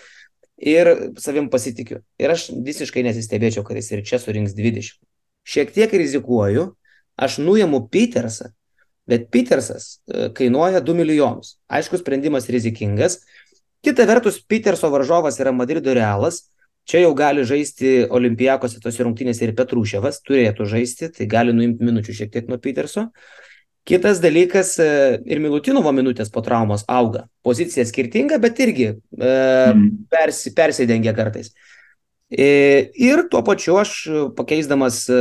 ir 0.57 0.89
savim 1.21 1.49
pasitikiu. 1.49 2.01
Ir 2.19 2.33
aš 2.33 2.49
visiškai 2.65 3.03
nesistebėčiau, 3.07 3.63
kad 3.67 3.77
jis 3.79 3.91
ir 3.93 4.03
čia 4.05 4.19
surinks 4.21 4.55
20. 4.57 4.99
Šiek 5.47 5.71
tiek 5.75 5.93
rizikuoju, 5.93 6.71
aš 7.15 7.39
nuimu 7.39 7.85
Petersą, 7.93 8.51
bet 9.07 9.29
Petersas 9.31 10.01
e, 10.09 10.27
kainuoja 10.35 10.81
2 10.83 10.97
milijonus. 10.97 11.55
Aišku, 11.69 12.01
sprendimas 12.01 12.49
rizikingas. 12.51 13.21
Kita 13.85 14.05
vertus, 14.09 14.41
Peterso 14.41 14.89
varžovas 14.91 15.39
yra 15.39 15.53
Madrido 15.55 15.93
Realas. 15.95 16.47
Čia 16.87 17.03
jau 17.03 17.13
gali 17.15 17.43
žaisti 17.43 18.05
Olimpijakose 18.15 18.79
tose 18.83 19.03
rungtynėse 19.03 19.43
ir 19.43 19.51
Petruševas, 19.55 20.21
turėtų 20.23 20.67
žaisti, 20.71 21.09
tai 21.11 21.27
gali 21.27 21.51
nuimti 21.55 21.83
minučių 21.83 22.15
šiek 22.21 22.31
tiek 22.31 22.47
nuo 22.47 22.59
Peterso. 22.63 23.09
Uh, 23.09 23.47
Kitas 23.87 24.19
dalykas, 24.19 24.73
e, 24.83 24.87
ir 25.31 25.39
Milutinovo 25.39 25.93
minutės 25.95 26.31
po 26.33 26.43
traumos 26.43 26.83
auga. 26.91 27.25
Pozicija 27.47 27.85
skirtinga, 27.87 28.39
bet 28.43 28.59
irgi 28.59 28.87
e, 28.91 28.97
mm. 29.23 29.89
persi, 30.11 30.51
persidengia 30.55 31.15
kartais. 31.15 31.53
E, 32.27 32.91
ir 32.99 33.27
tuo 33.31 33.39
pačiu 33.47 33.77
aš 33.79 33.93
pakeisdamas 34.35 35.05
e, 35.07 35.19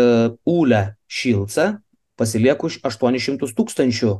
Ūlę 0.50 0.83
Šilcą 1.07 1.76
pasilieku 2.18 2.72
800 2.83 3.55
tūkstančių 3.55 4.16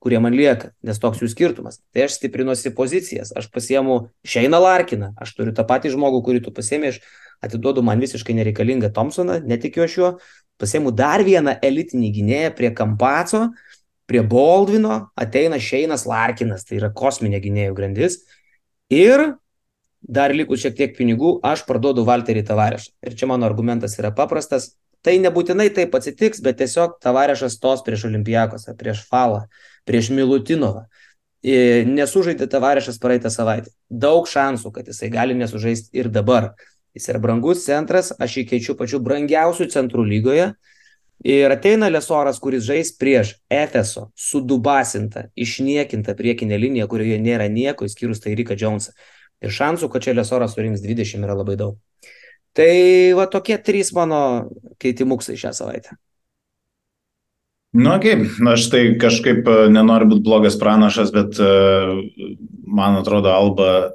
kurie 0.00 0.18
man 0.20 0.34
lieka, 0.34 0.72
nes 0.82 0.98
toks 0.98 1.20
jų 1.20 1.28
skirtumas. 1.28 1.78
Tai 1.92 2.06
aš 2.06 2.16
stiprinuosi 2.16 2.72
pozicijas, 2.76 3.34
aš 3.36 3.50
pasiemu 3.52 4.06
Šeiną 4.24 4.58
Larkiną, 4.64 5.12
aš 5.20 5.34
turiu 5.36 5.52
tą 5.56 5.66
patį 5.68 5.92
žmogų, 5.94 6.22
kurį 6.24 6.40
tu 6.46 6.54
pasiemi, 6.56 6.94
aš 6.94 7.02
atiduodu 7.44 7.84
man 7.84 8.00
visiškai 8.00 8.36
nereikalingą 8.38 8.90
Thompsoną, 8.96 9.42
netikiu 9.44 9.84
aš 9.84 9.96
juo, 9.98 10.10
pasiemu 10.60 10.92
dar 10.96 11.20
vieną 11.24 11.58
elitinį 11.64 12.12
gynėją 12.16 12.54
prie 12.56 12.72
Kampaco, 12.76 13.50
prie 14.10 14.24
Baldvino, 14.26 14.96
ateina 15.14 15.60
Šeinas 15.62 16.02
Larkinas, 16.10 16.66
tai 16.66 16.80
yra 16.80 16.90
kosminė 16.90 17.38
gynėjų 17.44 17.76
grandis. 17.78 18.18
Ir 18.90 19.36
dar 20.02 20.34
likus 20.34 20.64
šiek 20.64 20.74
tiek 20.74 20.96
pinigų, 20.96 21.36
aš 21.46 21.62
parduodu 21.68 22.02
Valterį 22.08 22.42
Tavarešą. 22.48 22.90
Ir 23.06 23.14
čia 23.14 23.28
mano 23.30 23.46
argumentas 23.46 23.94
yra 24.00 24.10
paprastas. 24.16 24.72
Tai 25.00 25.14
nebūtinai 25.16 25.70
taip 25.72 25.94
atsitiks, 25.96 26.42
bet 26.44 26.58
tiesiog 26.60 26.98
Tavarešas 27.00 27.54
stos 27.56 27.84
prieš 27.86 28.08
Olimpijakosą, 28.10 28.74
prieš 28.76 29.04
Falą, 29.08 29.46
prieš 29.88 30.10
Milutinovą. 30.12 30.88
Nesužaidė 31.40 32.50
Tavarešas 32.52 32.98
praeitą 33.00 33.30
savaitę. 33.32 33.70
Daug 33.88 34.28
šansų, 34.28 34.74
kad 34.74 34.90
jisai 34.90 35.08
gali 35.14 35.38
nesužaisti 35.38 35.94
ir 35.96 36.10
dabar. 36.12 36.50
Jis 36.92 37.06
yra 37.12 37.22
brangus 37.22 37.62
centras, 37.64 38.10
aš 38.18 38.40
jį 38.40 38.44
keičiu 38.50 38.76
pačiu 38.76 39.00
brangiausių 39.00 39.70
centrų 39.72 40.04
lygoje. 40.10 40.50
Ir 41.20 41.52
ateina 41.52 41.90
Lesoras, 41.92 42.38
kuris 42.40 42.64
žais 42.64 42.94
prieš 42.96 43.34
Efeso, 43.52 44.08
sudubasintą, 44.16 45.26
išniekintą 45.36 46.14
priekinę 46.16 46.56
liniją, 46.56 46.86
kurioje 46.88 47.18
nėra 47.20 47.48
nieko, 47.52 47.84
išskyrus 47.84 48.22
tai 48.24 48.32
Rika 48.38 48.56
Jonesą 48.56 48.94
ir 49.44 49.52
šansų, 49.52 49.88
kad 49.92 50.04
čia 50.04 50.16
Lesoras 50.16 50.54
surinks 50.56 50.84
20 50.84 51.24
yra 51.26 51.36
labai 51.36 51.56
daug. 51.60 51.76
Tai 52.56 52.70
va 53.18 53.26
tokie 53.30 53.58
trys 53.62 53.92
mano 53.94 54.50
keitimuksai 54.82 55.36
šią 55.38 55.52
savaitę. 55.54 55.94
Nu, 57.70 57.92
kaip, 58.02 58.24
okay. 58.24 58.46
aš 58.50 58.64
tai 58.72 58.80
kažkaip 58.98 59.46
e, 59.46 59.58
nenoriu 59.70 60.08
būti 60.10 60.24
blogas 60.26 60.56
pranašas, 60.58 61.12
bet 61.14 61.38
uh, 61.38 62.00
man 62.66 62.98
atrodo, 62.98 63.30
Alba 63.30 63.92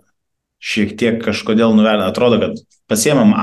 šiek 0.66 0.96
tiek 0.98 1.20
kažkodėl 1.22 1.76
nuvelė. 1.78 2.08
Atrodo, 2.08 2.40
kad 2.42 2.58
pasiemam, 2.90 3.34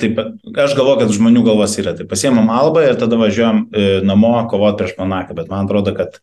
taip, 0.00 0.20
aš 0.52 0.76
galvoju, 0.78 1.00
kad 1.02 1.16
žmonių 1.16 1.42
galvos 1.48 1.74
yra, 1.82 1.96
tai 1.98 2.06
pasiemam 2.10 2.52
Alba 2.54 2.86
ir 2.86 2.98
tada 3.00 3.18
važiuojam 3.20 3.64
uh, 3.66 3.98
namo 4.06 4.36
kovoti 4.50 4.82
prieš 4.84 4.96
Monaką, 5.00 5.36
bet 5.38 5.50
man 5.50 5.66
atrodo, 5.66 5.94
kad 5.96 6.20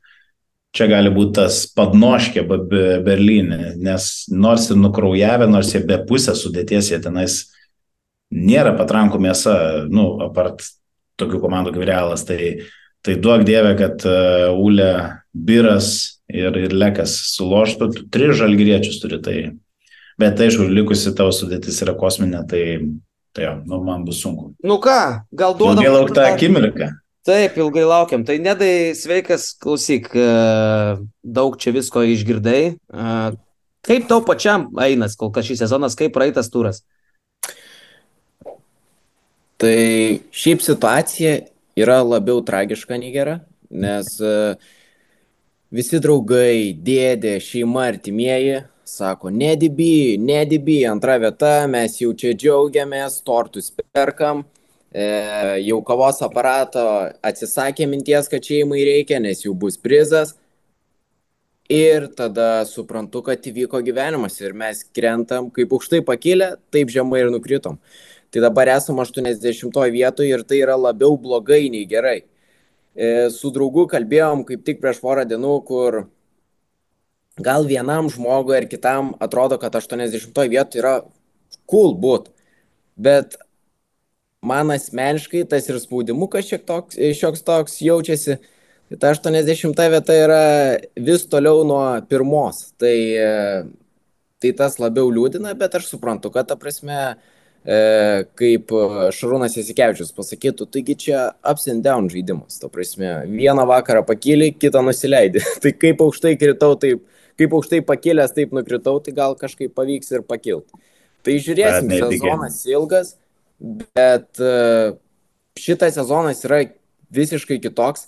čia 0.75 0.87
gali 0.91 1.11
būti 1.11 1.39
tas 1.41 1.63
padnoškė 1.75 2.45
Berlyne, 3.05 3.75
nes 3.81 4.09
nors 4.31 4.69
ir 4.69 4.79
nukraujavę, 4.79 5.49
nors 5.49 5.73
jie 5.73 5.83
be 5.87 5.97
pusės 6.07 6.43
sudėties, 6.45 6.93
jie 6.93 7.01
tenais 7.03 7.41
nėra 8.29 8.75
patrankų 8.77 9.19
mėsa, 9.23 9.55
nu, 9.89 10.11
apart 10.23 10.63
tokių 11.19 11.41
komandų 11.41 11.73
kaip 11.75 11.87
Realas, 11.89 12.23
tai, 12.27 12.69
tai 13.03 13.17
duok 13.19 13.43
dievę, 13.49 13.73
kad 13.79 14.05
uh, 14.07 14.53
Ule, 14.55 14.93
Biras 15.33 16.21
ir, 16.31 16.53
ir 16.55 16.75
Lekas 16.75 17.17
suloštų, 17.33 17.89
tris 18.13 18.37
žalgyriečius 18.39 19.01
turi 19.03 19.19
tai. 19.25 19.41
Bet 20.19 20.35
tai, 20.35 20.49
aišku, 20.49 20.65
likusi 20.67 21.13
tavo 21.15 21.31
sudėtis 21.31 21.77
yra 21.85 21.93
kosminė, 21.95 22.41
tai, 22.49 22.63
tai 23.35 23.45
jo, 23.45 23.53
nu, 23.69 23.77
man 23.87 24.01
bus 24.07 24.19
sunku. 24.19 24.49
Nu 24.67 24.75
ką, 24.83 24.99
gal 25.31 25.53
duodam. 25.55 25.79
Ilgai 25.79 25.93
laukta 25.95 26.25
akimirka. 26.33 26.89
Taip, 27.27 27.55
ilgai 27.59 27.85
laukiam. 27.87 28.25
Tai 28.27 28.35
nedai, 28.43 28.91
sveikas, 28.99 29.53
klausyk, 29.63 30.09
e, 30.11 30.25
daug 31.23 31.55
čia 31.61 31.71
visko 31.75 32.03
išgirdai. 32.03 32.61
E, 32.75 33.13
kaip 33.87 34.09
tau 34.09 34.19
pačiam 34.27 34.67
einas 34.83 35.15
kol 35.19 35.31
kas 35.35 35.47
šį 35.47 35.59
sezonas, 35.61 35.95
kaip 35.99 36.11
praeitas 36.15 36.51
turas? 36.51 36.81
Tai 39.59 39.77
šiaip 40.35 40.63
situacija 40.63 41.37
yra 41.79 41.99
labiau 42.03 42.41
tragiška 42.43 42.99
nei 42.99 43.13
gera, 43.15 43.37
nes 43.71 44.11
e, 44.19 44.33
visi 45.71 45.99
draugai, 46.03 46.75
dėdė, 46.75 47.37
šeima, 47.43 47.87
artimieji 47.93 48.65
sako, 48.97 49.29
nedibi, 49.29 50.17
nedibi, 50.17 50.81
antra 50.87 51.17
vieta, 51.21 51.67
mes 51.71 51.99
jau 52.01 52.11
čia 52.17 52.33
džiaugiamės, 52.33 53.19
tortus 53.27 53.69
perkam 53.77 54.43
e, 54.91 55.05
jau 55.65 55.79
kavos 55.85 56.21
aparato 56.25 56.83
atsisakė 57.25 57.87
minties, 57.89 58.29
kad 58.31 58.45
šeimai 58.45 58.81
reikia, 58.87 59.21
nes 59.23 59.45
jau 59.45 59.53
bus 59.53 59.77
prizas. 59.77 60.35
Ir 61.69 62.07
tada 62.17 62.65
suprantu, 62.65 63.21
kad 63.27 63.45
įvyko 63.45 63.83
gyvenimas 63.85 64.39
ir 64.41 64.55
mes 64.57 64.81
krentam, 64.95 65.51
kaip 65.53 65.73
aukštai 65.77 66.01
pakilę, 66.05 66.55
taip 66.73 66.89
žemai 66.89 67.21
ir 67.21 67.29
nukritom. 67.29 67.77
Tai 68.33 68.41
dabar 68.41 68.71
esam 68.73 68.97
80 69.01 69.77
vietoje 69.93 70.33
ir 70.33 70.41
tai 70.49 70.63
yra 70.63 70.77
labiau 70.77 71.17
blogai 71.17 71.67
nei 71.69 71.85
gerai. 71.89 72.23
E, 72.97 73.29
su 73.29 73.53
draugu 73.53 73.85
kalbėjom 73.89 74.41
kaip 74.49 74.65
tik 74.65 74.81
prieš 74.81 74.97
porą 75.03 75.27
dienų, 75.29 75.53
kur 75.65 76.07
gal 77.43 77.67
vienam 77.67 78.09
žmogui 78.11 78.57
ar 78.57 78.67
kitam 78.69 79.13
atrodo, 79.23 79.57
kad 79.61 79.75
80 79.75 80.35
vietoje 80.49 80.83
yra 80.83 80.99
cool 81.69 81.95
būt. 81.99 82.29
Bet 82.99 83.37
man 84.41 84.71
asmeniškai 84.71 85.45
tas 85.49 85.67
ir 85.69 85.79
spaudimukas 85.81 86.47
šiek 86.47 86.65
toks, 86.67 86.99
šioks 87.19 87.43
toks 87.47 87.81
jaučiasi. 87.83 88.39
Tai 88.89 88.97
ta 88.97 89.11
80 89.13 89.89
vieta 89.93 90.15
yra 90.17 90.43
vis 90.97 91.27
toliau 91.29 91.61
nuo 91.67 91.83
pirmos. 92.09 92.71
Tai, 92.81 92.95
tai 94.41 94.53
tas 94.57 94.79
labiau 94.81 95.11
liūdina, 95.13 95.53
bet 95.57 95.77
aš 95.77 95.91
suprantu, 95.91 96.31
kad 96.33 96.47
ta 96.49 96.57
prasme, 96.57 96.97
e, 97.61 97.77
kaip 98.39 98.73
Šarūnas 99.13 99.59
Jasikevičius 99.59 100.15
pasakytų, 100.17 100.65
taigi 100.73 100.97
čia 101.05 101.27
ups 101.45 101.69
and 101.69 101.85
down 101.85 102.09
žaidimas. 102.09 102.57
Ta 102.57 102.71
prasme, 102.73 103.11
vieną 103.29 103.67
vakarą 103.69 104.01
pakėlė, 104.09 104.55
kitą 104.57 104.81
nusileidė. 104.87 105.45
tai 105.61 105.75
kaip 105.77 106.01
aukštai 106.07 106.33
kritau, 106.41 106.73
taip, 106.81 107.05
kaip 107.39 107.55
aukštai 107.55 107.79
pakėlęs, 107.87 108.35
taip 108.35 108.53
nukritau, 108.55 108.99
tai 109.03 109.15
gal 109.15 109.33
kažkaip 109.39 109.73
pavyks 109.77 110.11
ir 110.13 110.27
pakilti. 110.27 110.83
Tai 111.23 111.35
žiūrėsim, 111.43 111.89
sezonas 111.95 112.61
ilgas 112.69 113.15
bet 113.59 114.39
e, 114.39 114.93
šitas 115.59 115.97
sezonas 115.99 116.43
yra 116.47 116.63
visiškai 117.13 117.59
kitoks, 117.61 118.07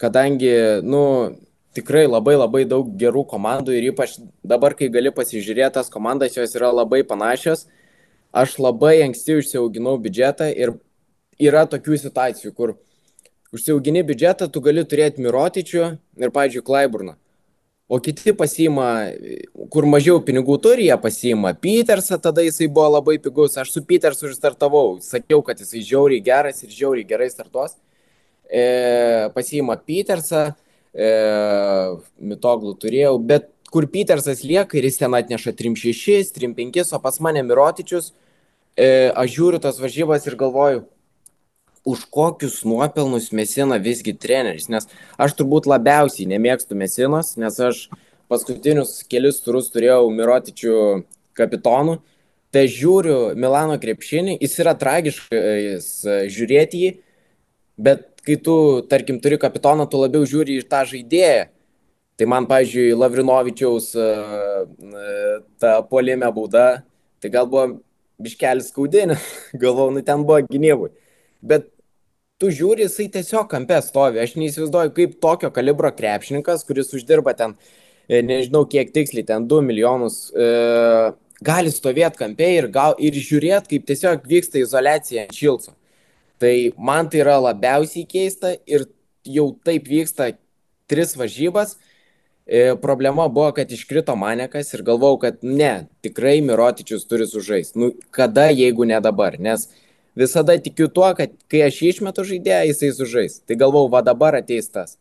kadangi, 0.00 0.50
nu, 0.82 1.02
tikrai 1.76 2.06
labai 2.08 2.34
labai 2.38 2.64
daug 2.68 2.90
gerų 2.98 3.24
komandų 3.30 3.76
ir 3.76 3.90
ypač 3.92 4.16
dabar, 4.42 4.74
kai 4.74 4.90
gali 4.90 5.12
pasižiūrėti 5.14 5.76
tas 5.78 5.92
komandas, 5.92 6.36
jos 6.38 6.56
yra 6.58 6.72
labai 6.74 7.04
panašios. 7.06 7.66
Aš 8.34 8.58
labai 8.60 8.98
anksti 9.06 9.38
užsiauginau 9.40 9.96
biudžetą 10.02 10.50
ir 10.52 10.74
yra 11.40 11.64
tokių 11.70 11.96
situacijų, 12.02 12.52
kur 12.52 12.74
užsiaugini 13.54 14.02
biudžetą, 14.04 14.50
tu 14.52 14.60
gali 14.60 14.84
turėti 14.84 15.22
Mirotičių 15.24 15.84
ir, 16.20 16.34
pavyzdžiui, 16.34 16.64
Klaiburną 16.66 17.16
o 17.88 17.98
kiti 18.04 18.34
pasiima, 18.36 18.88
kur 19.72 19.86
mažiau 19.88 20.20
pinigų 20.24 20.58
turi, 20.60 20.88
jie 20.90 20.96
pasiima 21.00 21.54
Petersą, 21.56 22.18
tada 22.20 22.44
jisai 22.44 22.68
buvo 22.68 22.90
labai 22.98 23.16
pigus, 23.24 23.56
aš 23.56 23.72
su 23.72 23.82
Petersu 23.88 24.28
startavau, 24.34 24.98
sakiau, 25.04 25.40
kad 25.44 25.60
jisai 25.62 25.80
žiauriai 25.88 26.24
geras 26.24 26.60
ir 26.62 26.74
žiauriai 26.74 27.08
gerai 27.08 27.30
startuos. 27.32 27.78
E, 28.48 29.30
pasiima 29.32 29.78
Petersą, 29.80 30.50
e, 30.92 31.08
mitoglų 32.20 32.74
turėjau, 32.84 33.16
bet 33.24 33.48
kur 33.72 33.88
Petersas 33.88 34.44
lieka 34.44 34.76
ir 34.76 34.88
jis 34.88 35.00
ten 35.00 35.16
atneša 35.16 35.56
3-6, 35.56 36.36
3-5, 36.36 36.92
o 36.92 37.00
pas 37.04 37.20
mane 37.24 37.40
Mirotičius, 37.44 38.12
e, 38.76 39.08
aš 39.16 39.32
žiūriu 39.32 39.64
tas 39.64 39.80
varžybas 39.80 40.28
ir 40.28 40.36
galvoju, 40.40 40.84
už 41.88 42.04
kokius 42.12 42.60
nuopelnus 42.68 43.30
mesina 43.32 43.78
visgi 43.80 44.12
treneris, 44.12 44.68
nes 44.68 44.84
aš 45.16 45.34
turbūt 45.38 45.68
labiausiai 45.70 46.28
nemėgstu 46.28 46.76
mesinos, 46.76 47.32
nes 47.40 47.56
aš 47.64 47.86
paskutinius 48.28 49.00
kelius 49.08 49.40
turus 49.44 49.70
turėjau 49.72 50.10
Mirotičių 50.12 50.74
kapitonų, 51.38 51.98
tai 52.52 52.66
žiūriu 52.72 53.32
Milano 53.40 53.78
krepšinį, 53.80 54.36
jis 54.42 54.58
yra 54.64 54.76
tragiškas 54.76 55.88
žiūrėti 56.34 56.82
jį, 56.84 56.92
bet 57.80 58.06
kai 58.26 58.36
tu, 58.44 58.58
tarkim, 58.90 59.22
turi 59.24 59.40
kapitoną, 59.40 59.88
tu 59.88 60.00
labiau 60.02 60.28
žiūri 60.28 60.60
į 60.60 60.68
tą 60.68 60.84
žaidėją. 60.88 61.48
Tai 62.18 62.26
man, 62.26 62.48
pavyzdžiui, 62.50 62.96
Lavrinovičiaus 62.98 63.92
ta 65.62 65.76
polėmė 65.86 66.32
bauda, 66.34 66.82
tai 67.22 67.30
gal 67.30 67.46
buvo 67.48 67.68
biškelis 68.20 68.72
skaudinė, 68.72 69.20
galvau, 69.62 69.92
nu 69.94 70.02
ten 70.04 70.26
buvo 70.26 70.42
gynybui 70.50 70.90
bet 71.42 71.68
tu 72.38 72.50
žiūri, 72.54 72.86
jisai 72.86 73.08
tiesiog 73.12 73.48
kampe 73.50 73.78
stovi. 73.84 74.22
Aš 74.22 74.36
neįsivaizduoju, 74.38 74.94
kaip 74.96 75.16
tokio 75.22 75.50
kalibro 75.54 75.90
krepšininkas, 75.94 76.64
kuris 76.68 76.92
uždirba 76.94 77.34
ten, 77.38 77.56
e, 78.06 78.22
nežinau 78.22 78.64
kiek 78.70 78.92
tiksliai, 78.94 79.26
ten 79.26 79.48
2 79.50 79.64
milijonus, 79.66 80.28
e, 80.30 80.48
gali 81.44 81.72
stovėti 81.74 82.22
kampe 82.22 82.50
ir, 82.60 82.70
gal, 82.74 82.94
ir 82.98 83.18
žiūrėti, 83.18 83.74
kaip 83.74 83.90
tiesiog 83.90 84.30
vyksta 84.30 84.62
izolacija 84.62 85.26
ant 85.26 85.34
šilco. 85.34 85.74
Tai 86.38 86.54
man 86.78 87.10
tai 87.10 87.24
yra 87.24 87.38
labiausiai 87.42 88.06
keista 88.06 88.54
ir 88.66 88.86
jau 89.26 89.50
taip 89.66 89.90
vyksta 89.90 90.32
tris 90.88 91.16
varžybas. 91.18 91.74
E, 92.48 92.72
problema 92.80 93.26
buvo, 93.28 93.50
kad 93.52 93.70
iškrito 93.74 94.14
manekas 94.16 94.70
ir 94.72 94.86
galvau, 94.86 95.18
kad 95.20 95.42
ne, 95.42 95.88
tikrai 96.06 96.38
Mirotičius 96.40 97.04
turi 97.10 97.26
sužaisti. 97.28 97.82
Nu, 97.82 97.90
kada, 98.14 98.46
jeigu 98.54 98.86
ne 98.88 99.02
dabar? 99.04 99.36
Nes 99.42 99.66
visada 100.18 100.56
tikiu 100.58 100.88
tuo, 100.90 101.08
kad 101.18 101.34
kai 101.50 101.62
aš 101.68 101.82
išmetu 101.92 102.24
žaidėją, 102.26 102.64
jisai 102.72 102.90
sužais. 102.96 103.38
Tai 103.46 103.58
galvau, 103.60 103.86
va 103.92 104.02
dabar 104.06 104.38
ateis 104.40 104.70
tas. 104.72 104.96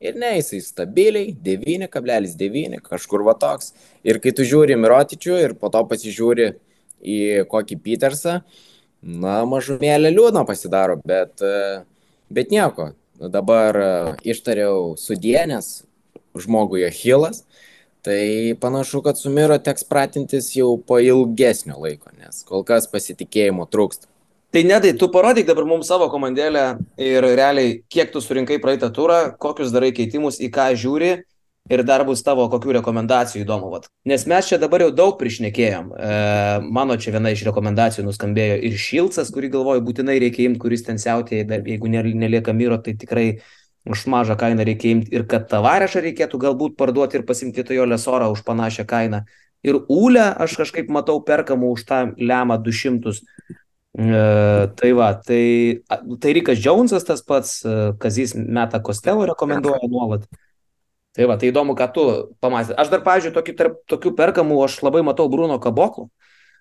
Ir 0.00 0.16
ne, 0.16 0.32
jisai 0.38 0.62
stabiliai, 0.64 1.34
9,9, 1.44 2.80
kažkur 2.86 3.24
va 3.26 3.34
toks. 3.36 3.74
Ir 4.06 4.20
kai 4.22 4.32
tu 4.36 4.46
žiūri 4.48 4.78
Mirotičių 4.80 5.40
ir 5.44 5.56
po 5.60 5.68
to 5.74 5.82
pasižiūri 5.90 6.54
į 7.00 7.18
kokį 7.50 7.76
Petersą, 7.84 8.38
na, 9.02 9.42
mažumėlė 9.48 10.12
liūdna 10.14 10.46
pasidaro, 10.48 10.96
bet, 11.04 11.44
bet 12.32 12.54
nieko. 12.54 12.94
Dabar 13.20 13.76
ištariau 14.24 14.94
sudienės 14.96 15.82
žmogui 16.40 16.86
Achilas, 16.86 17.42
tai 18.00 18.54
panašu, 18.60 19.02
kad 19.04 19.20
su 19.20 19.28
Miro 19.34 19.58
teks 19.60 19.84
pratintis 19.84 20.54
jau 20.56 20.78
po 20.80 20.96
ilgesnio 21.04 21.76
laiko, 21.82 22.08
nes 22.16 22.40
kol 22.48 22.64
kas 22.64 22.88
pasitikėjimo 22.88 23.68
trūksta. 23.68 24.08
Tai 24.50 24.64
nedai, 24.66 24.96
tu 24.98 25.06
parodyk 25.14 25.46
dabar 25.46 25.62
mums 25.62 25.86
savo 25.86 26.08
komandėlę 26.10 26.64
ir 26.98 27.22
realiai, 27.22 27.84
kiek 27.86 28.08
tu 28.10 28.18
surinkai 28.18 28.56
praeitą 28.58 28.88
turą, 28.90 29.18
kokius 29.38 29.70
darai 29.70 29.92
keitimus, 29.94 30.40
į 30.42 30.48
ką 30.50 30.64
žiūri 30.74 31.10
ir 31.70 31.82
dar 31.86 32.02
bus 32.08 32.24
tavo 32.26 32.48
kokių 32.50 32.74
rekomendacijų 32.80 33.44
įdomu. 33.44 33.70
Vat. 33.70 33.86
Nes 34.10 34.24
mes 34.26 34.48
čia 34.50 34.58
dabar 34.58 34.82
jau 34.82 34.90
daug 34.90 35.14
prišnekėjom. 35.20 35.92
E, 35.94 36.10
mano 36.66 36.96
čia 36.98 37.14
viena 37.14 37.30
iš 37.30 37.44
rekomendacijų 37.46 38.08
nuskambėjo 38.08 38.58
ir 38.66 38.74
Šilcas, 38.74 39.30
kurį 39.30 39.52
galvoju 39.54 39.86
būtinai 39.86 40.18
reikia 40.24 40.48
imti, 40.48 40.62
kuris 40.66 40.82
ten 40.88 40.98
siautėja, 40.98 41.46
dar 41.52 41.62
jeigu 41.62 41.92
nelieka 41.94 42.50
myro, 42.50 42.80
tai 42.82 42.96
tikrai 42.98 43.28
už 43.86 44.02
mažą 44.10 44.34
kainą 44.40 44.66
reikia 44.66 44.96
imti 44.96 45.14
ir 45.14 45.28
kad 45.30 45.46
tavarešą 45.52 46.02
reikėtų 46.08 46.42
galbūt 46.42 46.74
parduoti 46.80 47.20
ir 47.20 47.28
pasimti 47.28 47.62
to 47.62 47.78
jo 47.78 47.86
lesorą 47.86 48.32
už 48.34 48.42
panašią 48.50 48.88
kainą. 48.90 49.22
Ir 49.62 49.78
ūlę 49.86 50.26
aš 50.42 50.58
kažkaip 50.58 50.90
matau 50.90 51.20
perkamų 51.22 51.70
už 51.76 51.86
tą 51.86 52.04
lemą 52.18 52.58
200. 52.66 53.14
E, 53.98 54.70
tai 54.76 54.92
va, 54.92 55.14
tai, 55.14 55.82
tai 56.22 56.32
Rikas 56.32 56.60
Džonsas 56.62 57.04
tas 57.04 57.24
pats, 57.26 57.64
e, 57.64 57.92
Kazys 57.98 58.36
Meta 58.38 58.78
Kostelo 58.80 59.26
rekomenduoja 59.26 59.90
nuolat. 59.90 60.28
Tai 61.10 61.26
va, 61.26 61.34
tai 61.36 61.50
įdomu, 61.50 61.74
ką 61.74 61.88
tu 61.94 62.04
pamatė. 62.38 62.76
Aš 62.78 62.92
dar, 62.92 63.02
pavyzdžiui, 63.02 63.34
tokių, 63.34 63.54
tarp, 63.58 63.80
tokių 63.90 64.14
perkamų 64.14 64.60
aš 64.62 64.78
labai 64.86 65.02
matau 65.02 65.26
Bruno 65.32 65.58
Kaboklo. 65.58 66.06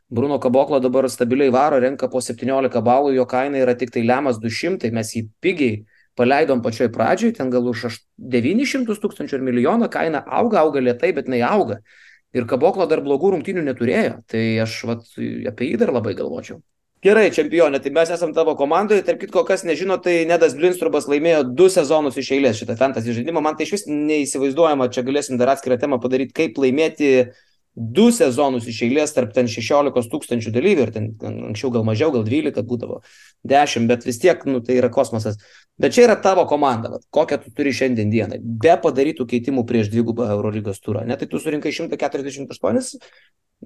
Bruno 0.09 0.39
Kaboklo 0.41 0.79
dabar 0.81 1.05
stabiliai 1.05 1.53
varo, 1.53 1.77
renka 1.77 2.09
po 2.09 2.17
17 2.17 2.81
balų, 2.81 3.13
jo 3.13 3.27
kaina 3.29 3.61
yra 3.61 3.75
tik 3.77 3.93
tai 3.93 4.01
lemas 4.01 4.41
200, 4.41 4.89
mes 4.95 5.13
jį 5.13 5.27
pigiai 5.37 5.83
paleidom 6.17 6.63
pačioj 6.65 6.89
pradžioj, 6.95 7.35
ten 7.37 7.53
gal 7.53 7.69
už 7.69 8.01
900 8.17 8.97
tūkstančių 9.03 9.37
ir 9.37 9.45
milijoną 9.45 9.87
kaina 9.93 10.23
auga, 10.25 10.63
auga 10.65 10.81
lietai, 10.81 11.13
bet 11.13 11.29
jinai 11.29 11.43
auga. 11.45 11.77
Ir 12.33 12.49
Kaboklo 12.49 12.89
dar 12.89 13.05
blogų 13.05 13.35
rungtynių 13.35 13.61
neturėjo, 13.69 14.17
tai 14.29 14.43
aš 14.65 14.81
vat, 14.89 15.05
apie 15.53 15.69
jį 15.69 15.77
dar 15.85 15.93
labai 15.93 16.17
galvočiau. 16.17 16.57
Gerai, 16.99 17.29
čempionė, 17.31 17.79
tai 17.79 17.93
mes 17.95 18.09
esame 18.11 18.35
tavo 18.35 18.57
komandoje. 18.59 19.05
Tarp 19.07 19.21
kitko, 19.21 19.45
kas 19.47 19.61
nežino, 19.63 19.95
tai 20.03 20.25
Nedas 20.27 20.51
Blinstrubas 20.57 21.05
laimėjo 21.07 21.45
du 21.55 21.69
sezonus 21.71 22.17
iš 22.19 22.33
eilės 22.35 22.59
šitą 22.59 22.75
fantasy 22.79 23.15
žaidimą. 23.15 23.39
Man 23.45 23.55
tai 23.55 23.63
iš 23.63 23.77
vis 23.77 23.85
neįsivaizduojama, 23.87 24.89
čia 24.91 25.05
galėsim 25.07 25.39
dar 25.39 25.53
atskirą 25.53 25.77
temą 25.79 26.01
padaryti, 26.03 26.35
kaip 26.35 26.59
laimėti 26.59 27.13
du 27.79 28.09
sezonus 28.11 28.67
iš 28.67 28.81
eilės 28.89 29.15
tarp 29.15 29.31
ten 29.31 29.47
16 29.47 30.11
tūkstančių 30.11 30.51
dalyvių 30.51 30.83
ir 30.83 30.91
ten 30.91 31.07
anksčiau 31.47 31.71
gal 31.71 31.87
mažiau, 31.87 32.11
gal 32.11 32.25
12 32.27 32.67
būdavo, 32.67 32.99
10, 33.47 33.87
bet 33.87 34.03
vis 34.03 34.19
tiek, 34.19 34.43
nu, 34.49 34.59
tai 34.59 34.75
yra 34.81 34.89
kosmosas. 34.91 35.39
Bet 35.79 35.95
čia 35.95 36.09
yra 36.09 36.17
tavo 36.19 36.43
komanda, 36.49 36.91
vat, 36.97 37.07
kokią 37.15 37.39
tu 37.45 37.53
turi 37.55 37.71
šiandien 37.71 38.11
dieną, 38.11 38.41
be 38.43 38.75
padarytų 38.83 39.29
keitimų 39.29 39.63
prieš 39.69 39.87
dvigubą 39.93 40.27
Eurolygos 40.33 40.83
turą. 40.83 41.05
Ne, 41.07 41.15
tai 41.15 41.31
tu 41.31 41.39
surinkai 41.39 41.71
148 41.71 42.99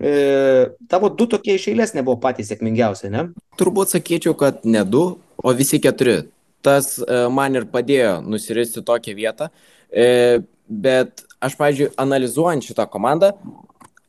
E, 0.01 0.69
tavo 0.89 1.10
du 1.13 1.27
tokie 1.29 1.58
iš 1.60 1.67
eilės 1.69 1.93
nebuvo 1.93 2.17
patys 2.21 2.49
sėkmingiausi, 2.49 3.12
ne? 3.13 3.27
Turbūt 3.60 3.93
sakyčiau, 3.93 4.34
kad 4.38 4.63
ne 4.65 4.82
du, 4.86 5.03
o 5.38 5.53
visi 5.53 5.79
keturi. 5.84 6.23
Tas 6.65 6.95
e, 6.97 7.25
man 7.29 7.60
ir 7.60 7.67
padėjo 7.69 8.17
nusiristi 8.25 8.82
tokią 8.86 9.13
vietą. 9.17 9.51
E, 9.93 10.41
bet 10.65 11.25
aš, 11.43 11.58
pavyzdžiui, 11.60 11.91
analizuojant 12.01 12.65
šitą 12.65 12.88
komandą, 12.89 13.34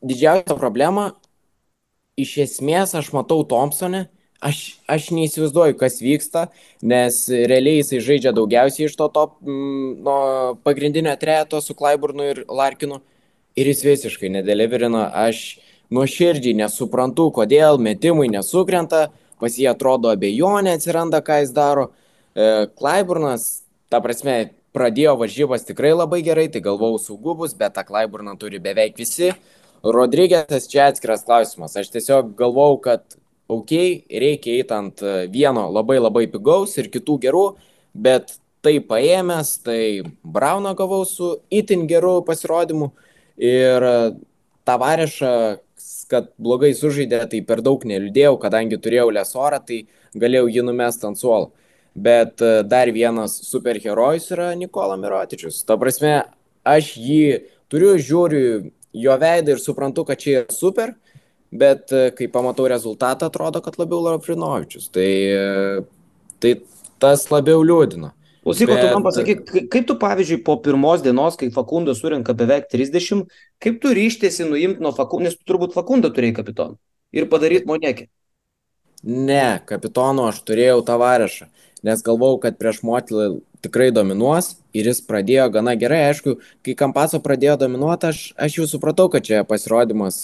didžiausia 0.05 0.57
problema, 0.57 1.11
iš 2.17 2.37
esmės 2.45 2.95
aš 2.97 3.11
matau 3.13 3.43
Thompsonę, 3.45 4.05
aš, 4.45 4.61
aš 4.89 5.09
neįsivaizduoju, 5.13 5.77
kas 5.79 5.99
vyksta, 6.01 6.47
nes 6.81 7.19
realiai 7.29 7.81
jisai 7.81 8.01
žaidžia 8.03 8.33
daugiausiai 8.35 8.89
iš 8.89 8.95
to 8.97 9.09
top, 9.13 9.37
m, 9.45 9.99
nuo 10.05 10.55
pagrindinio 10.65 11.13
trejato 11.21 11.61
su 11.61 11.75
Klaiburnu 11.77 12.31
ir 12.31 12.43
Larkinu 12.49 13.01
ir 13.55 13.69
jis 13.71 13.83
visiškai 13.85 14.31
nedeliverina. 14.39 15.09
Aš 15.25 15.59
nuoširdžiai 15.93 16.57
nesuprantu, 16.57 17.29
kodėl 17.35 17.79
metimai 17.81 18.27
nesukrenta, 18.33 19.09
pas 19.41 19.57
jį 19.59 19.69
atrodo 19.73 20.11
abejonė 20.13 20.75
atsiranda, 20.77 21.21
ką 21.25 21.41
jis 21.43 21.51
daro. 21.55 21.89
E, 22.35 22.67
Klaiburnas, 22.79 23.65
ta 23.91 24.01
prasme, 24.03 24.55
pradėjo 24.75 25.15
varžybas 25.19 25.67
tikrai 25.67 25.93
labai 25.95 26.21
gerai, 26.25 26.47
tai 26.51 26.61
galvau 26.63 26.95
saugu 26.99 27.35
bus, 27.39 27.53
bet 27.57 27.75
tą 27.75 27.85
Klaiburną 27.87 28.35
turi 28.39 28.59
beveik 28.63 28.97
visi. 28.99 29.33
Rodrygėsas 29.85 30.65
čia 30.71 30.89
atskiras 30.89 31.23
klausimas. 31.27 31.75
Aš 31.77 31.91
tiesiog 31.93 32.33
galvau, 32.39 32.79
kad 32.81 33.03
ok, 33.51 33.71
reikia 34.09 34.57
eiti 34.57 34.73
ant 34.75 35.03
vieno 35.31 35.67
labai 35.69 35.99
labai 36.01 36.25
pigaus 36.31 36.73
ir 36.81 36.89
kitų 36.93 37.19
gerų, 37.27 37.45
bet 37.93 38.37
tai 38.65 38.79
paėmęs, 38.81 39.59
tai 39.61 39.81
Brauną 40.23 40.73
gavau 40.77 41.03
su 41.05 41.35
itin 41.53 41.85
geru 41.87 42.17
pasirodymu 42.25 42.89
ir 43.37 43.85
Tavarešą 44.65 45.35
kad 46.11 46.29
blogai 46.41 46.73
sužaidė, 46.77 47.23
tai 47.31 47.41
per 47.45 47.61
daug 47.65 47.83
neliūdėjau, 47.87 48.35
kadangi 48.41 48.79
turėjau 48.81 49.09
lesorą, 49.15 49.59
tai 49.65 49.85
galėjau 50.17 50.49
jį 50.51 50.65
numesti 50.67 51.07
ant 51.09 51.19
suolo. 51.19 51.51
Bet 51.95 52.43
e, 52.43 52.59
dar 52.67 52.91
vienas 52.91 53.37
superherojus 53.47 54.27
yra 54.35 54.49
Nikola 54.59 54.97
Mirotičius. 54.99 55.61
Ta 55.67 55.77
prasme, 55.79 56.17
aš 56.67 56.95
jį 56.99 57.21
turiu, 57.71 57.95
žiūriu 57.95 58.71
jo 58.95 59.17
veidą 59.21 59.55
ir 59.55 59.63
suprantu, 59.63 60.03
kad 60.07 60.19
čia 60.19 60.41
yra 60.41 60.55
super, 60.55 60.93
bet 61.55 61.93
e, 61.95 62.09
kai 62.15 62.27
pamatau 62.31 62.67
rezultatą, 62.71 63.29
atrodo, 63.31 63.63
kad 63.63 63.79
labiau 63.79 64.03
Lavrinovičius. 64.03 64.89
Tai, 64.95 65.07
e, 65.07 66.27
tai 66.43 66.57
tas 66.99 67.27
labiau 67.31 67.63
liūdina. 67.63 68.11
Klausyk, 68.45 68.69
bet... 68.69 68.83
tu 68.83 68.89
man 68.93 69.05
pasakyk, 69.05 69.39
kaip 69.73 69.87
tu 69.89 69.95
pavyzdžiui 69.97 70.43
po 70.45 70.59
pirmos 70.61 71.01
dienos, 71.01 71.33
kai 71.39 71.49
Fakundo 71.53 71.95
surinka 71.97 72.35
beveik 72.37 72.67
30, 72.69 73.23
kaip 73.63 73.79
tu 73.81 73.93
ryštėsi 73.97 74.45
nuimti 74.45 74.85
nuo 74.85 74.91
Fakundo, 74.93 75.25
nes 75.25 75.39
tu 75.39 75.47
turbūt 75.49 75.73
Fakundo 75.73 76.11
turėjai 76.13 76.35
kapitoną 76.43 76.77
ir 77.15 77.25
padaryti 77.31 77.65
monekį? 77.65 78.05
Ne, 79.05 79.61
kapitono 79.65 80.27
aš 80.29 80.43
turėjau 80.45 80.83
tavarešą, 80.85 81.47
nes 81.85 82.05
galvau, 82.05 82.35
kad 82.41 82.59
prieš 82.61 82.83
motilą 82.85 83.39
tikrai 83.65 83.89
dominuos 83.93 84.55
ir 84.77 84.91
jis 84.91 85.01
pradėjo 85.05 85.47
gana 85.57 85.73
gerai. 85.81 86.03
Aišku, 86.11 86.37
kai 86.65 86.77
Kampaso 86.77 87.21
pradėjo 87.25 87.57
dominuoti, 87.65 88.11
aš, 88.13 88.21
aš 88.37 88.59
jau 88.59 88.69
supratau, 88.69 89.09
kad 89.13 89.25
čia 89.25 89.41
pasirodymas 89.47 90.21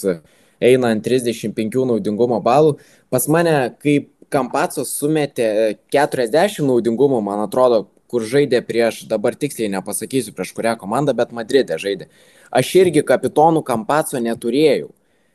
eina 0.62 0.92
ant 0.94 1.02
35 1.02 1.86
naudingumo 1.90 2.38
balų. 2.42 2.76
Pas 3.10 3.26
mane, 3.26 3.56
kaip 3.82 4.12
Kampacos 4.32 4.94
sumetė 4.96 5.76
40 5.92 6.62
naudingumo, 6.64 7.18
man 7.24 7.42
atrodo, 7.44 7.84
kur 8.12 8.26
žaidė 8.28 8.60
prieš, 8.68 9.06
dabar 9.08 9.36
tiksliai 9.40 9.70
nepasakysiu 9.72 10.34
prieš 10.36 10.52
kurią 10.56 10.76
komandą, 10.80 11.14
bet 11.16 11.32
Madride 11.32 11.78
žaidė. 11.80 12.10
Aš 12.52 12.74
irgi 12.82 13.00
kapitonų 13.08 13.64
Kampaco 13.64 14.20
neturėjau. 14.20 14.90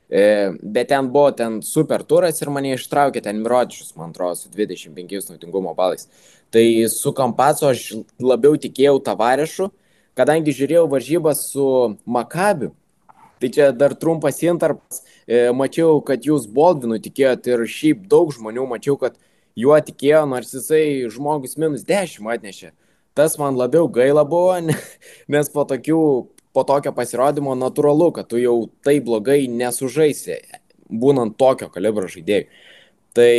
E, 0.07 0.53
bet 0.61 0.87
ten 0.93 1.09
buvo 1.11 1.31
ten 1.35 1.59
super 1.65 2.03
turas 2.07 2.37
ir 2.39 2.51
mane 2.53 2.77
ištraukė 2.77 3.19
ten 3.25 3.41
Miročius, 3.41 3.89
man 3.99 4.13
atrodo, 4.13 4.37
su 4.39 4.51
25 4.53 5.33
naudingumo 5.33 5.73
balais. 5.75 6.07
Tai 6.53 6.63
su 6.93 7.11
Kampaco 7.17 7.67
aš 7.73 7.89
labiau 8.21 8.55
tikėjau 8.55 9.01
tavarešu, 9.03 9.71
kadangi 10.15 10.55
žiūrėjau 10.55 10.85
varžybas 10.93 11.43
su 11.49 11.67
Makabiu. 12.05 12.71
Tai 13.41 13.49
čia 13.53 13.71
dar 13.75 13.93
trumpas 13.99 14.39
intarpas. 14.45 15.03
E, 15.27 15.49
mačiau, 15.53 15.99
kad 16.01 16.23
jūs 16.25 16.47
Boldvinu 16.47 17.01
tikėjot 17.03 17.49
ir 17.51 17.65
šiaip 17.67 18.07
daug 18.09 18.31
žmonių 18.33 18.63
mačiau, 18.69 18.95
kad 19.01 19.19
juo 19.57 19.77
tikėjo, 19.81 20.25
nors 20.29 20.53
jisai 20.53 21.07
žmogus 21.13 21.57
minus 21.57 21.85
10 21.87 22.21
atnešė. 22.35 22.71
Tas 23.17 23.37
man 23.41 23.57
labiau 23.57 23.89
gaila 23.89 24.23
buvo, 24.27 24.55
nes 25.33 25.51
po, 25.53 25.65
tokių, 25.69 26.01
po 26.53 26.63
tokio 26.67 26.93
pasirodymo 26.93 27.57
natūralu, 27.57 28.11
kad 28.15 28.29
tu 28.29 28.41
jau 28.41 28.57
taip 28.85 29.07
blogai 29.09 29.45
nesužaisi, 29.49 30.39
būnant 30.87 31.37
tokio 31.41 31.71
kalibro 31.73 32.09
žaidėjų. 32.11 32.49
Tai 33.17 33.33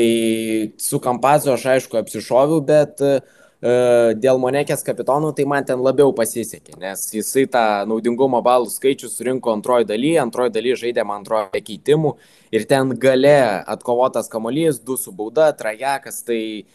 su 0.83 0.99
Kampazu 0.99 1.53
aš 1.53 1.69
aišku 1.77 2.01
apsišoviau, 2.01 2.65
bet 2.67 2.99
uh, 3.05 3.21
dėl 3.59 4.39
Monekės 4.39 4.85
kapitonų, 4.87 5.33
tai 5.35 5.45
man 5.51 5.65
ten 5.67 5.81
labiau 5.83 6.13
pasisekė, 6.15 6.77
nes 6.79 7.09
jisai 7.11 7.47
tą 7.51 7.85
naudingumo 7.91 8.39
balų 8.45 8.71
skaičių 8.71 9.11
surinko 9.11 9.51
antroji 9.51 9.89
daly, 9.89 10.13
antroji 10.23 10.55
daly 10.55 10.77
žaidė 10.79 11.03
man 11.05 11.25
antroji 11.25 11.65
keitimų 11.67 12.15
ir 12.55 12.69
ten 12.71 12.95
gale 12.95 13.65
atkovotas 13.67 14.31
kamolys, 14.31 14.79
du 14.79 14.97
su 14.97 15.11
bauda, 15.11 15.51
trajekas, 15.59 16.23
tai 16.23 16.67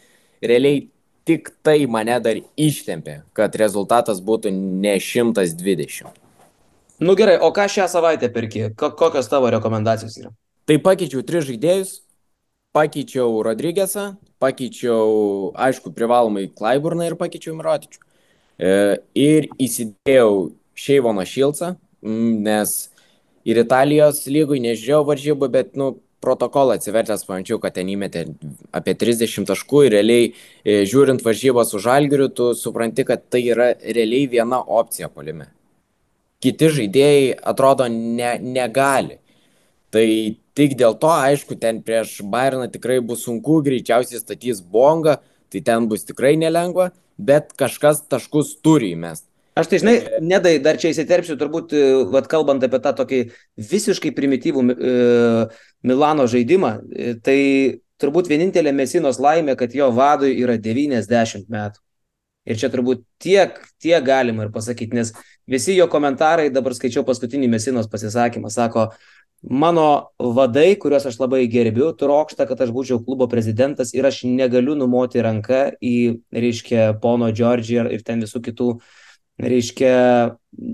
realiai 0.44 0.90
tik 1.24 1.54
tai 1.64 1.86
mane 1.88 2.20
dar 2.20 2.36
ištempė, 2.60 3.22
kad 3.32 3.56
rezultatas 3.56 4.20
būtų 4.20 4.52
ne 4.52 4.98
120. 5.00 6.12
Nu 7.00 7.16
gerai, 7.16 7.38
o 7.40 7.48
ką 7.50 7.64
šią 7.64 7.88
savaitę 7.90 8.28
perki? 8.30 8.68
Kokios 8.76 9.28
tavo 9.32 9.48
rekomendacijos 9.50 10.20
yra? 10.20 10.30
Tai 10.68 10.76
pakeičiau 10.84 11.24
tris 11.24 11.48
žaidėjus, 11.48 12.03
pakeičiau 12.74 13.42
Rodrygėsą, 13.46 14.14
pakeičiau, 14.42 15.52
aišku, 15.66 15.94
privalomai 15.94 16.48
Klaiburną 16.50 17.08
ir 17.08 17.18
pakeičiau 17.20 17.54
Mirotičių. 17.58 18.00
ir 19.18 19.48
įsidėjau 19.58 20.52
Šeivoną 20.78 21.24
Šilcą, 21.26 21.74
nes 22.02 22.74
ir 23.44 23.58
Italijos 23.58 24.26
lygui 24.30 24.60
nežiūrėjau 24.62 25.06
varžybų, 25.08 25.48
bet, 25.50 25.74
nu, 25.74 25.96
protokolą 26.24 26.78
atsivertęs 26.78 27.26
pamačiau, 27.28 27.58
kad 27.60 27.74
ten 27.76 27.90
įmetė 27.92 28.24
apie 28.74 28.94
30 29.00 29.48
taškų 29.50 29.82
ir 29.86 29.96
realiai 29.98 30.30
e, 30.30 30.84
žiūrint 30.88 31.24
varžybas 31.24 31.74
už 31.76 31.88
Algirių, 31.92 32.28
tu 32.36 32.46
supranti, 32.56 33.04
kad 33.04 33.26
tai 33.28 33.42
yra 33.52 33.72
realiai 33.82 34.30
viena 34.32 34.62
opcija 34.62 35.10
polime. 35.12 35.50
Kiti 36.44 36.70
žaidėjai 36.78 37.34
atrodo 37.52 37.88
ne, 37.92 38.36
negali. 38.40 39.18
Tai 39.92 40.06
tik 40.58 40.76
dėl 40.78 40.96
to, 40.98 41.10
aišku, 41.10 41.58
ten 41.60 41.82
prieš 41.84 42.20
Bayerną 42.22 42.70
tikrai 42.72 43.00
bus 43.02 43.26
sunku, 43.26 43.60
greičiausiai 43.66 44.22
statys 44.22 44.62
bongą, 44.62 45.18
tai 45.50 45.62
ten 45.66 45.88
bus 45.90 46.06
tikrai 46.06 46.34
nelengva, 46.40 46.90
bet 47.18 47.54
kažkas 47.58 48.04
taškus 48.10 48.56
turi 48.62 48.94
įmest. 48.94 49.26
Aš 49.54 49.68
tai 49.70 49.78
žinai, 49.78 49.94
nedai, 50.18 50.56
dar 50.58 50.80
čia 50.82 50.90
įsiterpsiu, 50.90 51.36
turbūt, 51.38 51.74
e, 51.78 51.90
vat, 52.10 52.26
kalbant 52.30 52.64
apie 52.66 52.80
tą 52.82 52.90
tokį 52.98 53.20
visiškai 53.70 54.10
primityvų 54.16 54.64
e, 54.66 54.94
Milano 55.86 56.26
žaidimą, 56.30 56.72
e, 56.90 57.12
tai 57.22 57.38
turbūt 58.02 58.30
vienintelė 58.32 58.72
Mesinos 58.74 59.20
laimė, 59.22 59.54
kad 59.58 59.76
jo 59.78 59.92
vadui 59.94 60.32
yra 60.42 60.58
90 60.58 61.46
metų. 61.54 61.78
Ir 62.50 62.58
čia 62.60 62.68
turbūt 62.72 63.06
tiek, 63.22 63.62
tiek 63.80 64.02
galima 64.04 64.44
ir 64.44 64.50
pasakyti, 64.52 64.98
nes 64.98 65.14
visi 65.46 65.78
jo 65.78 65.86
komentarai, 65.92 66.50
dabar 66.52 66.74
skaičiau 66.74 67.06
paskutinį 67.06 67.46
Mesinos 67.54 67.86
pasisakymą, 67.92 68.50
sako, 68.52 68.90
mano 69.50 70.10
vadai, 70.18 70.74
kuriuos 70.80 71.06
aš 71.08 71.18
labai 71.20 71.44
gerbiu, 71.52 71.90
trokšta, 71.96 72.46
kad 72.48 72.60
aš 72.64 72.72
būčiau 72.74 73.00
klubo 73.04 73.28
prezidentas 73.30 73.92
ir 73.94 74.06
aš 74.08 74.22
negaliu 74.28 74.76
numoti 74.78 75.22
ranką 75.24 75.64
į, 75.84 75.96
reiškia, 76.32 76.94
pono 77.02 77.30
Džordžiją 77.32 77.88
ir 77.92 78.04
ten 78.06 78.24
visų 78.24 78.40
kitų 78.48 78.70
reiškia, 79.42 79.96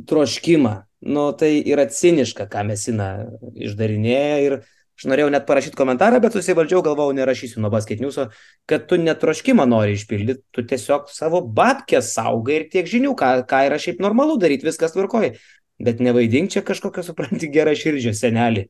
troškimą. 0.06 0.74
Nu, 1.00 1.30
tai 1.32 1.54
yra 1.64 1.86
ciniška, 1.88 2.44
ką 2.52 2.66
Mesina 2.68 3.08
išdarinėja 3.56 4.36
ir 4.44 4.56
aš 5.00 5.06
norėjau 5.08 5.30
net 5.32 5.46
parašyti 5.48 5.78
komentarą, 5.80 6.18
bet 6.20 6.34
susivaldžiau, 6.36 6.82
galvojau, 6.84 7.14
nerašysiu 7.16 7.62
nuo 7.64 7.70
basket 7.72 8.02
news'o, 8.04 8.26
kad 8.68 8.84
tu 8.86 8.98
netroškimą 9.00 9.64
nori 9.64 9.96
išpildyti, 9.96 10.44
tu 10.52 10.66
tiesiog 10.68 11.08
savo 11.08 11.40
babkę 11.40 12.02
saugai 12.04 12.58
ir 12.58 12.66
tiek 12.74 12.90
žinių, 12.90 13.14
ką, 13.16 13.30
ką 13.48 13.62
yra 13.70 13.80
šiaip 13.80 14.02
normalu 14.04 14.36
daryti, 14.42 14.68
viskas 14.68 14.92
tvarkoji. 14.92 15.32
Bet 15.80 16.00
nevaidink 16.04 16.52
čia 16.52 16.62
kažkokio, 16.66 17.04
supranti, 17.06 17.48
gerą 17.52 17.72
širdžio 17.78 18.12
senelį. 18.16 18.66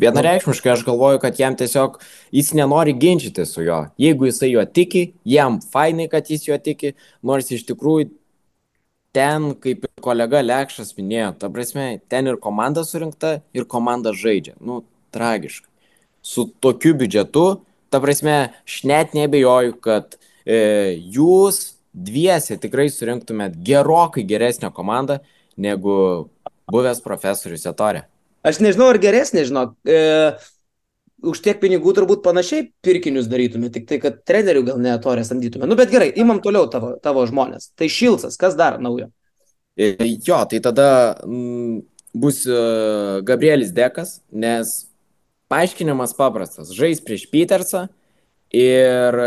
Vienareikšmiškai 0.00 0.72
aš 0.72 0.82
galvoju, 0.86 1.20
kad 1.20 1.36
jam 1.38 1.56
tiesiog 1.56 1.98
jis 2.32 2.54
nenori 2.56 2.94
ginčyti 2.96 3.44
su 3.46 3.62
juo. 3.62 3.82
Jeigu 4.00 4.26
jisai 4.30 4.48
juo 4.54 4.64
tiki, 4.64 5.10
jam 5.28 5.58
fainai, 5.72 6.08
kad 6.08 6.30
jis 6.30 6.46
juo 6.48 6.56
tiki, 6.58 6.94
nors 7.22 7.50
iš 7.52 7.66
tikrųjų 7.68 8.08
ten, 9.12 9.50
kaip 9.60 9.84
ir 9.84 10.04
kolega 10.04 10.40
Lekšas 10.42 10.94
minėjo, 10.96 11.34
ta 11.42 11.50
prasme, 11.52 11.88
ten 12.08 12.30
ir 12.30 12.38
komanda 12.40 12.84
surinkta, 12.86 13.40
ir 13.52 13.66
komanda 13.68 14.14
žaidžia. 14.16 14.56
Nu, 14.60 14.82
tragiškai. 15.12 15.68
Su 16.22 16.46
tokiu 16.62 16.94
biudžetu, 16.96 17.44
ta 17.92 18.00
prasme, 18.00 18.38
aš 18.64 18.80
net 18.88 19.12
nebejoju, 19.18 19.76
kad 19.84 20.16
e, 20.46 20.96
jūs 21.12 21.76
dviese 21.92 22.56
tikrai 22.60 22.88
surinktumėt 22.92 23.58
gerokai 23.66 24.24
geresnę 24.24 24.70
komandą 24.72 25.18
negu 25.58 25.94
buvęs 26.70 27.02
profesorius 27.04 27.66
Etorė. 27.70 28.04
Aš 28.46 28.62
nežinau, 28.64 28.88
ar 28.92 28.98
geresnė, 29.02 29.44
žinok. 29.48 29.74
E, 29.84 30.00
už 31.20 31.42
tiek 31.44 31.58
pinigų 31.60 31.92
turbūt 31.96 32.22
panašiai 32.24 32.70
pirkinius 32.84 33.28
darytume, 33.28 33.68
tik 33.72 33.86
tai, 33.88 33.98
kad 34.00 34.22
trenerių 34.28 34.64
gal 34.70 34.80
ne 34.80 34.94
torę 35.04 35.24
samdytume. 35.26 35.68
Nu, 35.68 35.76
bet 35.76 35.92
gerai, 35.92 36.08
imam 36.16 36.40
toliau 36.44 36.70
tavo, 36.72 36.94
tavo 37.02 37.26
žmonės. 37.28 37.72
Tai 37.76 37.90
Šilcas, 37.92 38.38
kas 38.40 38.56
dar 38.56 38.78
naujo? 38.80 39.10
E, 39.76 39.92
jo, 40.24 40.40
tai 40.48 40.62
tada 40.64 40.88
m, 41.26 41.34
mm, 41.34 41.80
bus 42.20 42.42
uh, 42.48 43.20
Gabrielis 43.26 43.74
Dekas, 43.76 44.18
nes 44.32 44.72
paaiškinimas 45.52 46.14
paprastas. 46.18 46.72
Žais 46.74 47.02
prieš 47.04 47.26
Petersą 47.30 47.88
ir 48.54 49.20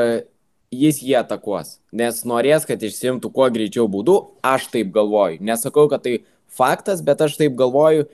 jis 0.74 1.02
jį 1.06 1.18
atakuos, 1.22 1.78
nes 1.96 2.24
norės, 2.28 2.66
kad 2.68 2.82
išsimtų 2.82 3.32
kuo 3.34 3.48
greičiau 3.54 3.88
būdų, 3.92 4.18
aš 4.46 4.68
taip 4.74 4.92
galvoju. 4.96 5.42
Nesakau, 5.46 5.86
kad 5.92 6.04
tai 6.06 6.18
faktas, 6.52 7.04
bet 7.06 7.22
aš 7.22 7.38
taip 7.40 7.58
galvoju. 7.60 8.08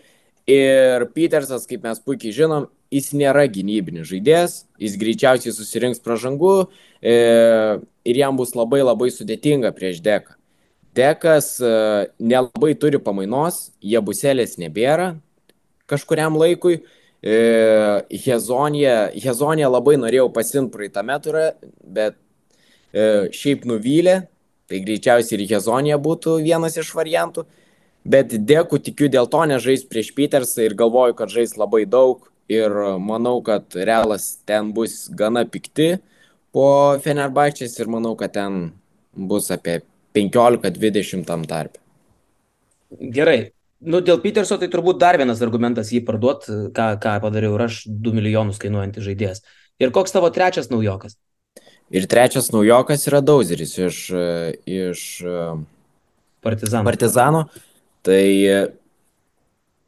Ir 0.49 1.05
Petersas, 1.14 1.68
kaip 1.70 1.84
mes 1.86 1.99
puikiai 2.01 2.34
žinom, 2.34 2.68
jis 2.93 3.12
nėra 3.14 3.45
gynybinis 3.51 4.07
žaidėjas, 4.10 4.64
jis 4.82 4.97
greičiausiai 4.97 5.53
susirinks 5.53 6.01
pražangų 6.01 6.53
e, 6.66 7.16
ir 8.10 8.18
jam 8.18 8.39
bus 8.39 8.55
labai 8.57 8.82
labai 8.82 9.12
sudėtinga 9.14 9.72
prieš 9.78 10.01
deką. 10.05 10.34
Dekas 10.97 11.51
e, 11.62 11.74
nelabai 12.18 12.74
turi 12.82 12.97
pamainos, 13.03 13.70
jie 13.78 14.01
buselės 14.01 14.57
nebėra 14.62 15.14
kažkuriam 15.89 16.38
laikui. 16.39 16.82
E, 17.20 17.38
Hezonija 18.26 19.70
labai 19.70 19.97
norėjau 19.99 20.30
pasimti 20.34 20.74
praeitame 20.74 21.18
turą, 21.22 21.49
bet 21.84 22.18
šiaip 22.94 23.66
nuvylė, 23.70 24.24
tai 24.70 24.82
greičiausiai 24.86 25.40
ir 25.40 25.48
Hezonija 25.50 25.98
būtų 26.02 26.40
vienas 26.44 26.78
iš 26.78 26.94
variantų. 26.98 27.46
Bet 28.10 28.32
dėkui 28.32 28.80
tikiu 28.82 29.10
dėl 29.12 29.28
to 29.30 29.44
nežais 29.50 29.84
prieš 29.86 30.14
Petersą 30.16 30.64
ir 30.66 30.78
galvoju, 30.78 31.18
kad 31.18 31.34
žais 31.34 31.58
labai 31.60 31.84
daug 31.86 32.30
ir 32.50 32.74
manau, 32.98 33.38
kad 33.46 33.76
Realas 33.76 34.40
ten 34.48 34.72
bus 34.74 35.08
gana 35.12 35.44
pikti 35.46 36.00
po 36.56 36.98
Fenerbahčės 37.04 37.78
ir 37.80 37.92
manau, 37.92 38.16
kad 38.18 38.34
ten 38.34 38.72
bus 39.14 39.52
apie 39.54 39.82
15-20 40.18 41.28
tam 41.28 41.46
tarp. 41.50 41.78
Gerai. 42.90 43.52
Nu, 43.80 44.02
dėl 44.04 44.20
Peterso 44.20 44.58
tai 44.60 44.68
turbūt 44.72 44.98
dar 45.00 45.16
vienas 45.20 45.40
argumentas 45.46 45.94
jį 45.94 46.02
parduot, 46.08 46.50
ką, 46.76 46.88
ką 47.00 47.14
padariau 47.24 47.54
ir 47.56 47.68
aš 47.70 47.84
2 47.88 48.16
milijonus 48.18 48.60
kainuojantis 48.60 49.06
žaidėjas. 49.06 49.46
Ir 49.80 49.94
koks 49.96 50.12
tavo 50.12 50.28
trečias 50.36 50.68
naujokas? 50.72 51.16
Ir 51.90 52.06
trečias 52.10 52.52
naujokas 52.54 53.08
yra 53.10 53.22
Dauzeris 53.26 53.78
iš, 53.78 54.04
iš 54.70 55.06
Partizano. 56.46 56.86
Partizano. 56.86 57.48
Tai 58.06 58.26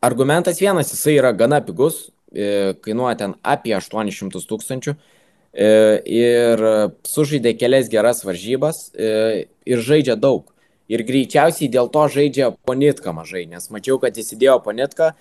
argumentas 0.04 0.60
vienas, 0.60 0.90
jisai 0.92 1.14
yra 1.20 1.32
gana 1.38 1.62
pigus, 1.64 2.10
E, 2.32 2.74
kainuoja 2.80 3.18
ten 3.20 3.34
apie 3.44 3.74
800 3.76 4.40
tūkstančių 4.48 4.94
e, 4.96 5.72
ir 6.08 6.62
sužaidė 7.04 7.52
kelias 7.60 7.90
geras 7.92 8.24
varžybas 8.24 8.86
e, 8.96 9.50
ir 9.68 9.84
žaidžia 9.84 10.16
daug. 10.16 10.48
Ir 10.92 11.04
greičiausiai 11.08 11.68
dėl 11.72 11.90
to 11.92 12.06
žaidžia 12.12 12.54
Ponitką 12.68 13.12
mažai, 13.16 13.44
nes 13.52 13.68
mačiau, 13.72 14.00
kad 14.00 14.16
įsidėjo 14.16 14.58
Ponitką 14.64 15.12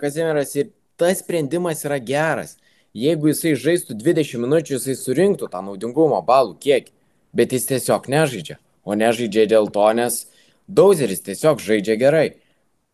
Kazimieras 0.00 0.52
ir 0.56 0.70
tas 1.00 1.22
sprendimas 1.22 1.82
yra 1.88 1.96
geras. 2.00 2.58
Jeigu 2.96 3.28
jisai 3.28 3.52
žaistų 3.60 3.98
20 4.00 4.40
minučių, 4.40 4.78
jisai 4.78 4.96
surinktų 4.96 5.50
tą 5.52 5.60
naudingumo 5.66 6.22
balų 6.24 6.56
kiekį, 6.62 6.92
bet 7.36 7.52
jis 7.52 7.68
tiesiog 7.68 8.08
nežaidžia. 8.12 8.56
O 8.86 8.96
nežaidžia 8.96 9.44
dėl 9.50 9.68
to, 9.74 9.86
nes 9.98 10.24
Dauzeris 10.66 11.20
tiesiog 11.26 11.60
žaidžia 11.60 11.98
gerai. 12.00 12.26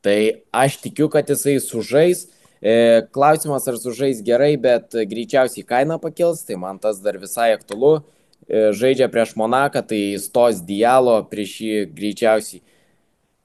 Tai 0.03 0.17
aš 0.51 0.81
tikiu, 0.83 1.07
kad 1.13 1.31
jisai 1.31 1.61
sužais, 1.63 2.27
E, 2.63 3.03
klausimas, 3.11 3.67
ar 3.67 3.75
sužais 3.75 4.21
gerai, 4.23 4.55
bet 4.55 4.95
greičiausiai 4.95 5.67
kaina 5.67 5.97
pakils, 5.99 6.45
tai 6.47 6.55
man 6.55 6.79
tas 6.79 7.01
dar 7.03 7.19
visai 7.19 7.51
aktualu. 7.57 8.05
E, 8.47 8.71
žaidžia 8.79 9.09
prieš 9.11 9.35
Monaką, 9.35 9.83
tai 9.83 10.15
stos 10.23 10.61
dialo 10.63 11.17
prieš 11.27 11.57
jį 11.59 11.81
greičiausiai. 11.91 12.63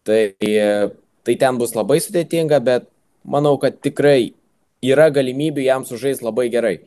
Tai, 0.06 0.22
tai 1.26 1.36
ten 1.36 1.58
bus 1.58 1.74
labai 1.74 1.98
sudėtinga, 2.00 2.62
bet 2.62 2.86
manau, 3.26 3.58
kad 3.58 3.82
tikrai 3.82 4.37
yra 4.86 5.10
galimybių 5.14 5.66
jam 5.66 5.86
sužais 5.86 6.22
labai 6.22 6.48
gerai. 6.54 6.78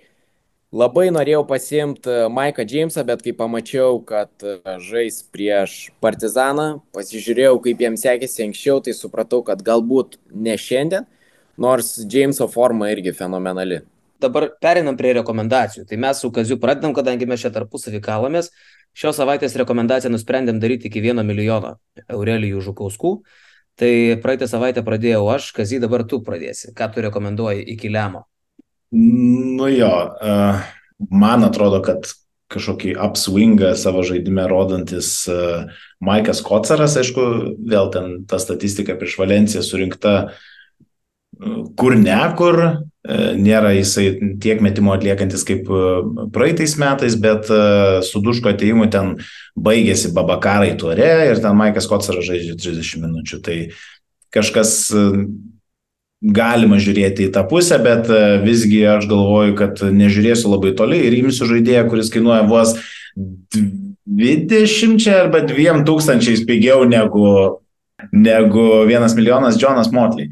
Labai 0.70 1.08
norėjau 1.10 1.42
pasimti 1.48 2.12
Maiką 2.30 2.62
Džeimsą, 2.62 3.02
bet 3.02 3.24
kai 3.24 3.32
pamačiau, 3.34 3.98
kad 4.06 4.30
žais 4.78 5.16
prieš 5.34 5.90
Partizaną, 5.98 6.84
pasižiūrėjau, 6.94 7.56
kaip 7.64 7.82
jiems 7.82 8.04
sekėsi 8.06 8.44
anksčiau, 8.44 8.78
tai 8.78 8.94
supratau, 8.94 9.42
kad 9.42 9.64
galbūt 9.66 10.20
ne 10.30 10.54
šiandien, 10.54 11.08
nors 11.58 11.96
Jameso 12.06 12.46
forma 12.46 12.92
irgi 12.94 13.16
fenomenali. 13.18 13.80
Dabar 14.22 14.46
perinam 14.62 14.94
prie 15.00 15.16
rekomendacijų. 15.16 15.88
Tai 15.90 15.98
mes 15.98 16.22
su 16.22 16.30
Kaziu 16.30 16.60
pradedam, 16.60 16.94
kadangi 16.94 17.26
mes 17.26 17.42
čia 17.42 17.50
tarpusavį 17.50 18.02
kalomės. 18.04 18.52
Šios 18.94 19.18
savaitės 19.18 19.56
rekomendaciją 19.58 20.12
nusprendėm 20.12 20.60
daryti 20.62 20.90
iki 20.90 21.02
vieno 21.02 21.24
milijono 21.26 21.78
Aurelijų 22.06 22.62
Žukauskų. 22.68 23.14
Tai 23.78 23.92
praeitą 24.22 24.48
savaitę 24.50 24.82
pradėjau 24.86 25.22
aš, 25.32 25.52
Kazy, 25.56 25.78
dabar 25.82 26.04
tu 26.08 26.20
pradėsi. 26.24 26.72
Ką 26.76 26.90
tu 26.94 27.04
rekomenduoji 27.04 27.64
iki 27.74 27.92
lemo? 27.92 28.26
Nu 28.96 29.68
jo, 29.70 29.92
uh, 30.18 30.64
man 31.12 31.46
atrodo, 31.46 31.78
kad 31.84 32.10
kažkokį 32.50 32.96
upswingą 32.98 33.76
savo 33.78 34.02
žaidime 34.02 34.48
rodantis 34.50 35.12
uh, 35.30 35.70
Maikas 36.02 36.42
Kocaras, 36.42 36.96
aišku, 36.98 37.26
vėl 37.70 37.92
ten 37.94 38.24
ta 38.28 38.40
statistika 38.42 38.98
prieš 38.98 39.20
Valenciją 39.22 39.62
surinkta 39.62 40.14
uh, 40.26 40.40
kur 41.76 41.96
ne 41.96 42.20
kur, 42.36 42.60
nėra 43.08 43.72
jisai 43.78 44.36
tiek 44.42 44.60
metimo 44.60 44.92
atliekantis 44.92 45.44
kaip 45.48 45.68
praeitais 46.34 46.76
metais, 46.80 47.16
bet 47.16 47.48
su 48.04 48.20
Duško 48.20 48.52
ateimu 48.52 48.90
ten 48.92 49.14
baigėsi 49.56 50.12
Babakarai 50.16 50.74
tuore 50.80 51.08
ir 51.30 51.40
ten 51.40 51.56
Maikas 51.56 51.88
Kotsaras 51.88 52.28
žaidžia 52.28 52.58
30 52.60 53.00
minučių. 53.06 53.40
Tai 53.46 53.56
kažkas 54.36 54.74
galima 56.20 56.76
žiūrėti 56.76 57.30
į 57.30 57.32
tą 57.32 57.46
pusę, 57.48 57.78
bet 57.80 58.10
visgi 58.44 58.82
aš 58.84 59.08
galvoju, 59.08 59.56
kad 59.56 59.80
nežiūrėsiu 59.80 60.52
labai 60.52 60.74
toli 60.76 61.00
ir 61.06 61.16
imsiu 61.22 61.48
žaidėją, 61.48 61.86
kuris 61.88 62.12
kainuoja 62.12 62.44
vos 62.50 62.76
20 63.16 65.08
arba 65.14 65.40
2 65.48 65.84
tūkstančiais 65.88 66.44
pigiau 66.44 66.84
negu, 66.84 67.24
negu 68.12 68.68
1 68.84 69.16
milijonas 69.16 69.56
Jonas 69.60 69.88
Motley. 69.94 70.28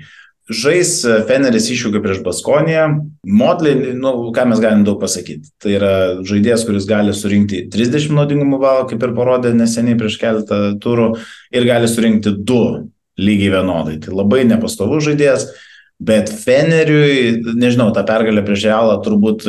Žais 0.49 1.03
Feneris 1.29 1.67
iššūkį 1.69 2.01
prieš 2.01 2.21
Baskoniją. 2.25 2.85
Motley, 3.29 3.93
nu, 4.01 4.13
ką 4.33 4.47
mes 4.49 4.63
galim 4.65 4.85
daug 4.87 4.97
pasakyti. 5.03 5.51
Tai 5.61 5.75
yra 5.77 5.95
žaidėjas, 6.25 6.65
kuris 6.65 6.89
gali 6.89 7.13
surinkti 7.13 7.67
30 7.69 8.15
naudingumo 8.17 8.61
balų, 8.63 8.87
kaip 8.89 9.05
ir 9.05 9.13
parodė 9.19 9.53
neseniai 9.57 9.99
prieš 10.01 10.17
keletą 10.23 10.61
turų, 10.81 11.11
ir 11.53 11.69
gali 11.69 11.91
surinkti 11.93 12.33
2 12.49 12.87
lygiai 13.21 13.53
vienodai. 13.59 13.99
Tai 14.01 14.17
labai 14.17 14.47
nepastovus 14.49 15.05
žaidėjas. 15.11 15.51
Bet 15.99 16.31
Feneriui, 16.31 17.43
nežinau, 17.59 17.91
tą 17.91 18.05
pergalę 18.07 18.45
prieš 18.47 18.69
Realą 18.69 19.01
turbūt, 19.03 19.45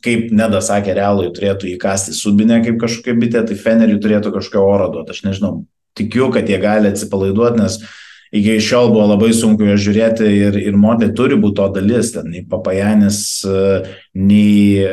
kaip 0.00 0.30
Neda 0.32 0.62
sakė, 0.64 0.94
Realui 0.96 1.28
turėtų 1.36 1.68
įkasti 1.74 2.16
subinę 2.16 2.62
kaip 2.64 2.78
kažkokia 2.80 3.18
bitė, 3.20 3.42
tai 3.44 3.58
Feneriui 3.60 4.00
turėtų 4.00 4.32
kažkokio 4.32 4.64
oro 4.64 4.86
duoti. 4.94 5.12
Aš 5.12 5.26
nežinau, 5.28 5.58
tikiu, 6.00 6.30
kad 6.32 6.48
jie 6.48 6.56
gali 6.62 6.88
atsipalaiduoti, 6.88 7.60
nes 7.60 7.76
iki 8.30 8.60
šiol 8.62 8.92
buvo 8.94 9.08
labai 9.10 9.32
sunku 9.34 9.66
jo 9.66 9.76
žiūrėti 9.80 10.26
ir, 10.30 10.58
ir 10.60 10.76
modė 10.78 11.10
turi 11.16 11.38
būti 11.40 11.58
to 11.58 11.68
dalis, 11.74 12.12
ten 12.14 12.30
nei 12.30 12.44
Papajanis, 12.46 13.22
nei, 14.14 14.84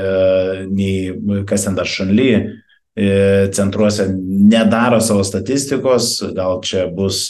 nei 0.72 1.44
kas 1.50 1.68
ten 1.68 1.78
dar 1.78 1.90
Šanly 1.90 2.32
centruose 3.54 4.08
nedaro 4.10 4.98
savo 5.06 5.22
statistikos, 5.28 6.16
gal 6.34 6.64
čia 6.66 6.88
bus 6.90 7.28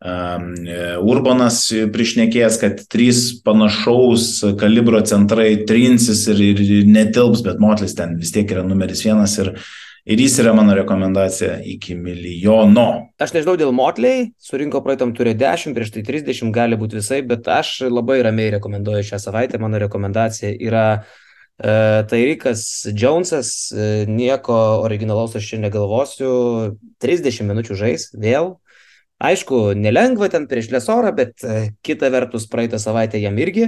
Urbanas 0.00 1.58
priešnekėjęs, 1.92 2.56
kad 2.62 2.80
trys 2.88 3.18
panašaus 3.44 4.38
kalibro 4.56 5.02
centrai 5.04 5.58
trinsis 5.68 6.24
ir, 6.32 6.40
ir 6.40 6.88
netilps, 6.88 7.44
bet 7.44 7.60
Motlis 7.60 7.92
ten 7.98 8.16
vis 8.16 8.32
tiek 8.32 8.48
yra 8.48 8.64
numeris 8.64 9.04
vienas 9.04 9.36
ir, 9.42 9.52
ir 10.04 10.20
jis 10.20 10.38
yra 10.42 10.54
mano 10.56 10.74
rekomendacija 10.78 11.58
iki 11.64 11.94
milijono. 11.94 12.86
Aš 13.20 13.34
nežinau 13.36 13.56
dėl 13.60 13.72
Motliai, 13.76 14.30
surinko 14.40 14.82
praeitam 14.84 15.14
turė 15.16 15.34
10, 15.38 15.74
prieš 15.76 15.94
tai 15.96 16.04
30 16.06 16.52
gali 16.54 16.78
būti 16.80 17.00
visai, 17.00 17.22
bet 17.26 17.48
aš 17.48 17.80
labai 17.88 18.20
ramiai 18.26 18.54
rekomenduoju 18.56 19.10
šią 19.12 19.20
savaitę, 19.28 19.60
mano 19.62 19.82
rekomendacija 19.82 20.54
yra 20.58 20.86
Uh, 21.60 22.06
tai 22.08 22.22
Rikas 22.24 22.86
Jonesas, 22.96 23.68
uh, 23.74 24.06
nieko 24.08 24.54
originalaus 24.80 25.34
aš 25.36 25.44
čia 25.44 25.58
negalvosiu, 25.60 26.30
30 27.04 27.44
minučių 27.44 27.76
žais 27.76 28.06
vėl, 28.16 28.54
Aišku, 29.20 29.74
nelengva 29.76 30.30
ten 30.32 30.46
prieš 30.48 30.70
Lesorą, 30.72 31.10
bet 31.12 31.44
e, 31.44 31.74
kita 31.84 32.08
vertus 32.08 32.46
praeitą 32.48 32.78
savaitę 32.80 33.20
jam 33.20 33.36
irgi 33.36 33.66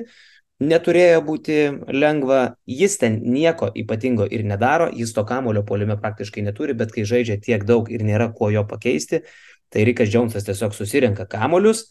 neturėjo 0.63 1.23
būti 1.27 1.57
lengva. 1.93 2.43
Jis 2.69 2.99
ten 3.01 3.19
nieko 3.35 3.71
ypatingo 3.79 4.27
ir 4.31 4.45
nedaro, 4.47 4.89
jis 4.95 5.15
to 5.17 5.25
kamulio 5.29 5.65
polime 5.67 5.99
praktiškai 6.01 6.45
neturi, 6.47 6.77
bet 6.79 6.95
kai 6.95 7.07
žaidžia 7.09 7.41
tiek 7.43 7.67
daug 7.69 7.91
ir 7.93 8.05
nėra 8.07 8.31
kuo 8.37 8.51
jo 8.55 8.65
pakeisti, 8.69 9.23
tai 9.73 9.87
Rikas 9.89 10.11
Džonsas 10.13 10.47
tiesiog 10.47 10.75
susirenka 10.77 11.27
kamuolius, 11.31 11.87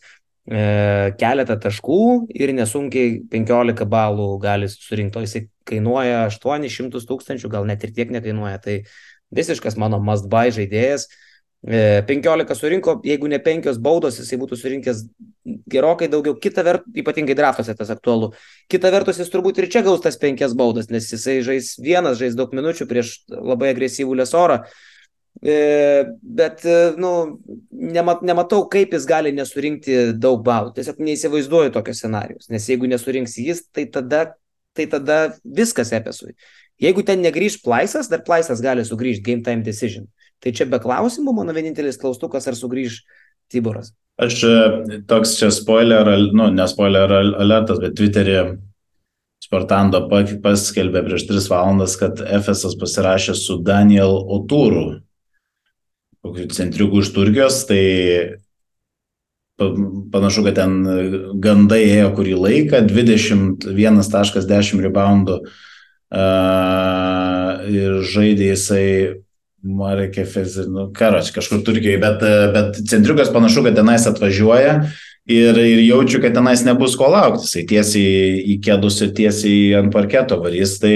e, 0.47 1.13
keletą 1.22 1.57
taškų 1.61 2.01
ir 2.38 2.53
nesunkiai 2.57 3.22
15 3.32 3.88
balų 3.89 4.30
gali 4.43 4.69
surinkti, 4.72 5.19
o 5.19 5.26
jisai 5.26 5.47
kainuoja 5.67 6.28
800 6.30 7.07
tūkstančių, 7.09 7.51
gal 7.51 7.67
net 7.69 7.84
ir 7.84 7.95
tiek 7.95 8.13
nekainuoja. 8.13 8.61
Tai 8.61 8.78
visiškas 9.36 9.78
mano 9.80 9.99
must 10.03 10.30
buy 10.32 10.53
žaidėjas. 10.53 11.07
15 11.62 12.51
e, 12.51 12.55
surinko, 12.57 12.95
jeigu 13.05 13.28
ne 13.30 13.38
5 13.39 13.78
baudos, 13.82 14.18
jisai 14.18 14.39
būtų 14.41 14.57
surinkęs 14.57 15.03
gerokai 15.70 16.07
daugiau. 16.09 16.34
Kita 16.41 16.64
vertus, 16.66 16.89
ypatingai 16.97 17.36
draftuose 17.38 17.76
tas 17.78 17.91
aktualu. 17.93 18.32
Kita 18.72 18.89
vertus, 18.93 19.20
jis 19.22 19.30
turbūt 19.30 19.62
ir 19.62 19.70
čia 19.70 19.84
gaus 19.86 20.01
tas 20.01 20.18
5 20.18 20.55
baudas, 20.57 20.89
nes 20.89 21.05
jisai 21.12 21.41
žais 21.45 21.76
vienas, 21.78 22.18
žais 22.18 22.38
daug 22.38 22.53
minučių 22.57 22.88
prieš 22.89 23.20
labai 23.30 23.76
agresyvų 23.76 24.18
lesorą. 24.24 24.64
E, 25.41 25.57
bet, 26.22 26.66
e, 26.66 26.95
nu, 26.97 27.12
nemat, 27.72 28.26
nematau, 28.26 28.66
kaip 28.70 28.97
jis 28.97 29.05
gali 29.09 29.32
nesurinkti 29.34 30.16
daug 30.18 30.41
balų. 30.45 30.74
Tiesiog 30.76 30.97
neįsivaizduoju 31.05 31.76
tokio 31.78 31.93
scenarius, 31.93 32.49
nes 32.49 32.66
jeigu 32.70 32.89
nesurinks 32.89 33.38
jis, 33.38 33.62
tai 33.70 33.86
tada, 33.86 34.32
tai 34.74 34.89
tada 34.89 35.22
viskas 35.45 35.93
epesui. 35.93 36.34
Jeigu 36.82 37.05
ten 37.05 37.22
negrįž 37.22 37.62
plaisas, 37.62 38.09
dar 38.09 38.26
plaisas 38.26 38.66
gali 38.66 38.82
sugrįžti 38.82 39.22
game 39.30 39.45
time 39.45 39.62
decision. 39.62 40.09
Tai 40.41 40.53
čia 40.57 40.65
be 40.69 40.79
klausimų 40.81 41.35
mano 41.37 41.53
vienintelis 41.53 41.99
klaustukas, 42.01 42.47
ar 42.49 42.57
sugrįž 42.57 43.01
Tiboras. 43.51 43.93
Aš 44.21 44.43
e, 44.47 44.55
toks 45.09 45.35
čia 45.39 45.51
spoiler, 45.53 46.07
nu, 46.33 46.49
ne 46.53 46.67
spoiler 46.69 47.11
alertas, 47.13 47.79
bet 47.81 47.95
Twitter'e 47.99 48.57
Spartando 49.41 50.03
paskelbė 50.09 51.01
prieš 51.07 51.25
3 51.29 51.49
valandas, 51.51 51.95
kad 51.99 52.21
FSS 52.21 52.77
pasirašė 52.79 53.33
su 53.35 53.57
Daniel 53.65 54.13
Otūru, 54.37 55.01
kokiu 56.21 56.45
centriuku 56.53 57.01
iš 57.01 57.09
Turkijos, 57.15 57.65
tai 57.69 57.83
panašu, 60.13 60.43
kad 60.45 60.55
ten 60.61 60.71
gandai 61.41 61.81
ėjo 61.89 62.09
kurį 62.17 62.35
laiką, 62.37 62.77
21.10 62.89 64.85
reboundų 64.85 65.35
uh, 65.41 65.49
ir 67.69 67.91
žaidė 68.13 68.45
jisai 68.53 68.87
Marke 69.64 70.26
Fezir, 70.26 70.66
nu, 70.72 70.88
karoč, 70.95 71.30
kažkur 71.36 71.62
Turkijoje, 71.66 71.99
bet, 72.01 72.24
bet 72.55 72.80
centriukas 72.89 73.30
panašu, 73.34 73.64
kad 73.68 73.78
tenais 73.78 74.07
atvažiuoja 74.09 74.78
ir, 75.30 75.59
ir 75.62 75.84
jaučiu, 75.86 76.22
kad 76.24 76.34
tenais 76.34 76.64
nebus 76.66 76.95
ko 76.97 77.12
laukti. 77.14 77.45
Jisai 77.45 77.68
tiesiai 77.70 78.39
į 78.53 78.57
kėdus 78.66 78.97
ir 79.05 79.14
tiesiai 79.18 79.76
ant 79.82 79.93
parketo 79.93 80.39
varys. 80.41 80.80
Tai 80.82 80.95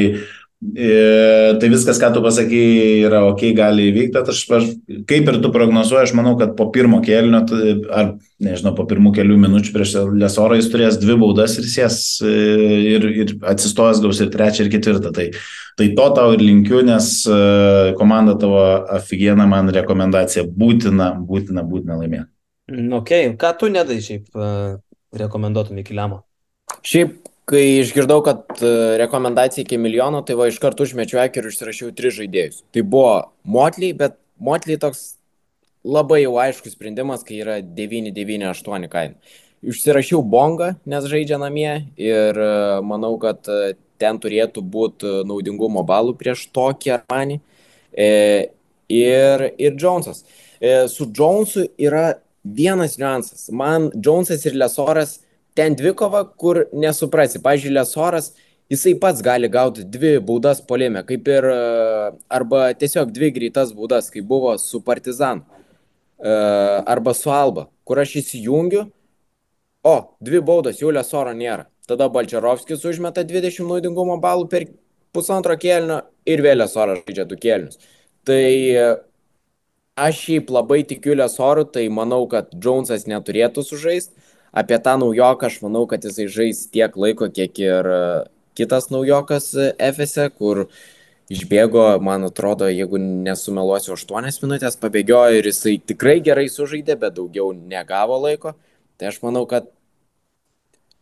tai 0.64 1.70
viskas, 1.70 2.00
ką 2.02 2.10
tu 2.16 2.22
pasakai, 2.24 2.62
yra 3.06 3.22
ok, 3.28 3.44
gali 3.58 3.90
įvykti. 3.92 4.22
Aš, 4.22 4.44
aš, 4.58 4.70
kaip 5.10 5.28
ir 5.30 5.40
tu 5.44 5.52
prognozuoji, 5.54 6.08
aš 6.08 6.14
manau, 6.18 6.36
kad 6.40 6.56
po 6.58 6.70
pirmo 6.74 7.02
kėlinio, 7.06 7.42
ar 7.94 8.14
nežinau, 8.44 8.74
po 8.78 8.86
pirmų 8.90 9.12
kelių 9.18 9.38
minučių 9.44 9.74
prieš 9.76 9.96
Lesorą 10.16 10.58
jis 10.60 10.70
turės 10.72 11.00
dvi 11.02 11.18
baudas 11.22 11.58
ir 11.60 11.68
sės 11.70 12.00
e, 12.24 12.32
ir, 12.96 13.08
ir 13.24 13.36
atsistojęs 13.52 14.02
gaus 14.04 14.24
ir 14.24 14.32
trečią 14.34 14.66
ir 14.66 14.72
ketvirtą. 14.74 15.12
Tai, 15.16 15.28
tai 15.80 15.90
to 16.00 16.08
tau 16.18 16.34
ir 16.36 16.44
linkiu, 16.44 16.82
nes 16.88 17.12
e, 17.28 17.42
komanda 18.00 18.38
tavo 18.40 18.64
aфиgiena 18.96 19.48
man 19.50 19.70
rekomendacija 19.76 20.48
būtina, 20.48 21.14
būtina, 21.20 21.68
būtina 21.68 22.00
laimėti. 22.00 22.30
Mm, 22.72 22.90
ok, 23.02 23.16
ką 23.40 23.54
tu 23.60 23.70
nedai 23.70 24.00
šiaip 24.02 24.32
rekomenduotum 25.16 25.84
iki 25.84 25.96
Lemo? 25.96 26.24
Šiaip 26.82 27.20
kai 27.50 27.64
išgirdau, 27.80 28.22
kad 28.26 28.46
e, 28.62 28.98
rekomendacija 28.98 29.64
iki 29.64 29.78
milijono, 29.78 30.22
tai 30.26 30.38
va 30.40 30.50
iš 30.50 30.58
karto 30.62 30.86
užmečiau 30.86 31.22
akį 31.24 31.42
ir 31.42 31.50
užsirašiau 31.52 31.94
tris 31.98 32.18
žaidėjus. 32.18 32.64
Tai 32.74 32.84
buvo 32.90 33.14
Motley, 33.56 33.94
bet 33.98 34.18
Motley 34.42 34.80
toks 34.82 35.16
labai 35.86 36.24
jau 36.24 36.36
aiškus 36.42 36.74
sprendimas, 36.74 37.26
kai 37.26 37.42
yra 37.44 37.60
998 37.62 38.90
kaina. 38.92 39.36
Užsirašiau 39.66 40.22
bongą, 40.30 40.74
nes 40.90 41.10
žaidžia 41.10 41.40
namie 41.42 41.72
ir 42.02 42.42
e, 42.42 42.54
manau, 42.86 43.16
kad 43.22 43.46
e, 43.50 43.76
ten 44.02 44.18
turėtų 44.22 44.66
būti 44.66 45.22
naudingumo 45.30 45.86
balų 45.88 46.18
prieš 46.20 46.50
tokį 46.54 46.98
Armanį. 46.98 47.40
Ir, 47.96 49.42
ir 49.56 49.78
Jonesas. 49.80 50.26
Su 50.92 51.06
Jonesu 51.16 51.64
yra 51.80 52.18
vienas 52.44 52.98
niuansas. 53.00 53.46
Man 53.56 53.88
Jonesas 53.96 54.44
ir 54.46 54.58
Lesoras 54.60 55.22
ten 55.56 55.76
dvikova, 55.76 56.26
kur 56.38 56.66
nesuprasi. 56.76 57.40
Pavyzdžiui, 57.44 57.74
Lesoras, 57.78 58.34
jisai 58.72 58.96
pats 59.00 59.24
gali 59.24 59.50
gauti 59.50 59.86
dvi 59.88 60.18
baudas 60.20 60.62
polime, 60.68 61.04
kaip 61.08 61.28
ir 61.32 61.48
arba 62.30 62.68
tiesiog 62.78 63.14
dvi 63.16 63.32
greitas 63.36 63.72
baudas, 63.76 64.12
kaip 64.14 64.28
buvo 64.28 64.58
su 64.62 64.84
Partizanu 64.84 65.46
arba 66.86 67.14
su 67.14 67.30
Alba, 67.30 67.68
kur 67.84 68.00
aš 68.00 68.16
įsijungiu, 68.22 68.86
o, 69.86 69.96
dvi 70.24 70.42
baudas, 70.42 70.80
jau 70.82 70.92
Lesoro 70.94 71.34
nėra. 71.36 71.68
Tada 71.86 72.08
Balčarovskis 72.10 72.86
užmeta 72.88 73.22
20 73.28 73.68
naudingumo 73.68 74.16
balų 74.22 74.48
per 74.50 74.66
pusantro 75.14 75.54
kėlinio 75.60 76.02
ir 76.26 76.42
vėl 76.42 76.64
Lesoras 76.64 77.04
žaidžia 77.04 77.28
du 77.30 77.38
kėlinius. 77.38 77.78
Tai 78.26 78.42
aš 79.96 80.24
šiaip 80.24 80.50
labai 80.50 80.82
tikiu 80.88 81.14
Lesoru, 81.20 81.68
tai 81.70 81.86
manau, 81.94 82.24
kad 82.32 82.50
Jonesas 82.58 83.06
neturėtų 83.08 83.64
sužaisti 83.64 84.25
apie 84.56 84.80
tą 84.80 84.96
naujoką 85.02 85.50
aš 85.50 85.60
manau, 85.66 85.84
kad 85.88 86.06
jisai 86.08 86.28
žais 86.32 86.66
tiek 86.72 86.96
laiko, 86.96 87.28
kiek 87.28 87.60
ir 87.60 87.90
e, 87.92 88.02
kitas 88.56 88.88
naujokas 88.94 89.52
e, 89.60 89.70
FSE, 89.92 90.30
kur 90.38 90.66
išbėgo, 91.34 91.84
man 92.06 92.28
atrodo, 92.30 92.70
jeigu 92.72 93.00
nesumeluosiu, 93.02 93.96
8 93.98 94.44
minutės 94.46 94.80
pabėgiojo 94.80 95.42
ir 95.42 95.50
jisai 95.52 95.76
tikrai 95.92 96.20
gerai 96.24 96.48
sužaidė, 96.54 96.96
bet 97.02 97.18
daugiau 97.18 97.52
negavo 97.56 98.22
laiko. 98.24 98.56
Tai 98.96 99.10
aš 99.12 99.20
manau, 99.26 99.44
kad 99.50 99.68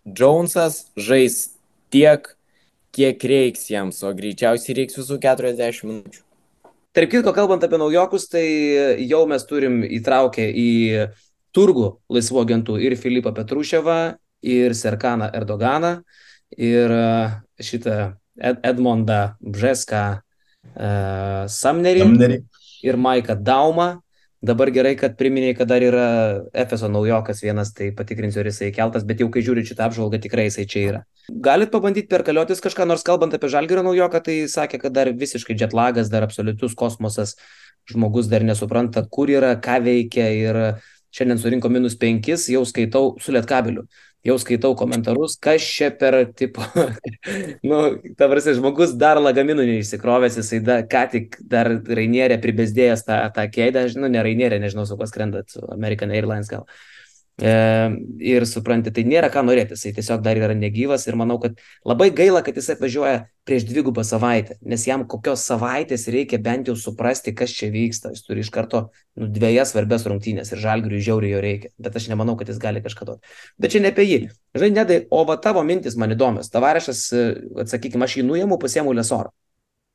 Jonesas 0.04 0.88
žais 0.98 1.54
tiek, 1.94 2.26
kiek 2.94 3.22
reiks 3.22 3.70
jiems, 3.70 4.02
o 4.04 4.14
greičiausiai 4.18 4.80
reiks 4.82 4.98
visų 4.98 5.20
40 5.22 5.86
minučių. 5.90 6.24
Tarp 6.94 7.10
kitko, 7.10 7.34
kalbant 7.34 7.64
apie 7.66 7.78
naujokus, 7.82 8.28
tai 8.30 8.46
jau 9.02 9.24
mes 9.30 9.46
turim 9.50 9.80
įtraukę 9.86 10.46
į 10.46 10.70
turgų 11.56 11.88
laisvų 12.14 12.44
agentų 12.44 12.78
ir 12.82 12.98
Filipą 13.00 13.34
Petruševą, 13.36 14.00
ir 14.44 14.76
Serkaną 14.76 15.30
Erdoganą, 15.34 15.96
ir 16.58 16.92
e, 16.92 17.08
šitą 17.64 17.98
Ed 18.34 18.64
Edmondą 18.66 19.36
Bžeską 19.46 20.04
uh, 20.18 21.44
Samnerį, 21.46 22.02
Samnerį 22.02 22.40
ir 22.82 22.98
Maiką 22.98 23.36
Daumą. 23.38 24.00
Dabar 24.44 24.72
gerai, 24.76 24.96
kad 25.00 25.14
priminėjai, 25.16 25.56
kad 25.56 25.70
dar 25.70 25.84
yra 25.86 26.08
Efeso 26.66 26.90
naujokas 26.92 27.40
vienas, 27.46 27.70
tai 27.78 27.94
patikrinsiu, 27.96 28.42
ar 28.42 28.50
jisai 28.50 28.74
keltas, 28.76 29.06
bet 29.08 29.22
jau 29.24 29.30
kai 29.32 29.44
žiūriu 29.46 29.64
šitą 29.70 29.86
apžvalgą, 29.86 30.20
tikrai 30.26 30.50
jisai 30.50 30.66
čia 30.68 30.82
yra. 30.90 31.04
Galit 31.46 31.72
pabandyti 31.72 32.10
perkaliotis 32.12 32.60
kažką, 32.66 32.90
nors 32.90 33.06
kalbant 33.08 33.38
apie 33.38 33.48
Žalgėrio 33.54 33.86
naujoką, 33.88 34.20
tai 34.26 34.36
sakė, 34.52 34.82
kad 34.82 34.98
dar 34.98 35.14
visiškai 35.16 35.56
jetlagas, 35.56 36.12
dar 36.12 36.28
absoliutus 36.28 36.76
kosmosas, 36.76 37.38
žmogus 37.88 38.28
dar 38.32 38.44
nesupranta, 38.44 39.06
kur 39.08 39.32
yra, 39.32 39.54
ką 39.64 39.80
veikia 39.86 40.28
ir 40.36 40.62
šiandien 41.14 41.42
surinko 41.42 41.70
minus 41.70 41.96
penkis, 42.00 42.50
jau 42.52 42.66
skaitau 42.68 43.14
su 43.22 43.36
lietkabeliu 43.36 43.86
jau 44.24 44.38
skaitau 44.40 44.72
komentarus, 44.80 45.36
kas 45.42 45.64
čia 45.68 45.90
per 46.00 46.16
tipo, 46.38 46.64
nu, 47.70 47.80
ta 48.18 48.30
prasme, 48.32 48.56
žmogus 48.56 48.96
dar 49.00 49.20
lagaminų 49.22 49.66
neišsikrovęs, 49.68 50.40
jisai 50.40 50.62
da, 50.64 50.80
ką 50.88 51.04
tik 51.12 51.38
dar 51.52 51.70
Rainierė 51.84 52.40
pribesdėjęs 52.44 53.04
tą, 53.08 53.20
tą 53.36 53.48
kėdę, 53.52 53.86
žinau, 53.92 54.12
ne 54.12 54.24
Rainierė, 54.24 54.62
nežinau, 54.64 54.88
su 54.88 54.98
kuo 55.00 55.08
skrendat, 55.10 55.52
su 55.52 55.64
American 55.76 56.14
Airlines 56.16 56.52
gal. 56.52 56.64
E, 57.42 57.52
ir 58.22 58.44
supranti, 58.46 58.92
tai 58.94 59.02
nėra 59.10 59.32
ką 59.34 59.42
norėti, 59.42 59.74
jisai 59.74 59.92
tiesiog 59.98 60.22
dar 60.22 60.38
yra 60.38 60.54
negyvas 60.54 61.08
ir 61.08 61.16
manau, 61.18 61.40
kad 61.42 61.58
labai 61.82 62.12
gaila, 62.14 62.44
kad 62.46 62.60
jis 62.60 62.70
atvažiuoja 62.76 63.24
prieš 63.48 63.66
dvigubą 63.66 64.04
savaitę, 64.06 64.60
nes 64.62 64.86
jam 64.86 65.08
kokios 65.10 65.42
savaitės 65.50 66.06
reikia 66.14 66.38
bent 66.38 66.70
jau 66.70 66.78
suprasti, 66.78 67.34
kas 67.34 67.56
čia 67.58 67.72
vyksta. 67.74 68.14
Jis 68.14 68.22
turi 68.28 68.46
iš 68.46 68.52
karto 68.54 68.84
nu, 69.18 69.32
dviejas 69.34 69.74
svarbės 69.74 70.06
rungtynės 70.06 70.54
ir 70.54 70.62
žalgiriui 70.62 71.02
žiauriai 71.10 71.34
jo 71.34 71.42
reikia, 71.44 71.74
bet 71.82 71.98
aš 71.98 72.12
nemanau, 72.14 72.38
kad 72.38 72.54
jis 72.54 72.62
gali 72.62 72.86
kažką 72.86 73.10
duoti. 73.10 73.38
Bet 73.58 73.74
čia 73.74 73.82
ne 73.82 73.90
apie 73.96 74.06
jį. 74.06 74.20
Žinai, 74.54 74.76
nedai, 74.78 75.00
o 75.10 75.26
va 75.26 75.40
tavo 75.42 75.66
mintis 75.66 75.98
man 75.98 76.14
įdomios. 76.14 76.54
Tavarešas, 76.54 77.08
atsakykime, 77.66 78.06
aš 78.06 78.20
jį 78.20 78.28
nuėmu, 78.30 78.62
pasiemu 78.62 78.94
lesorą. 78.94 79.34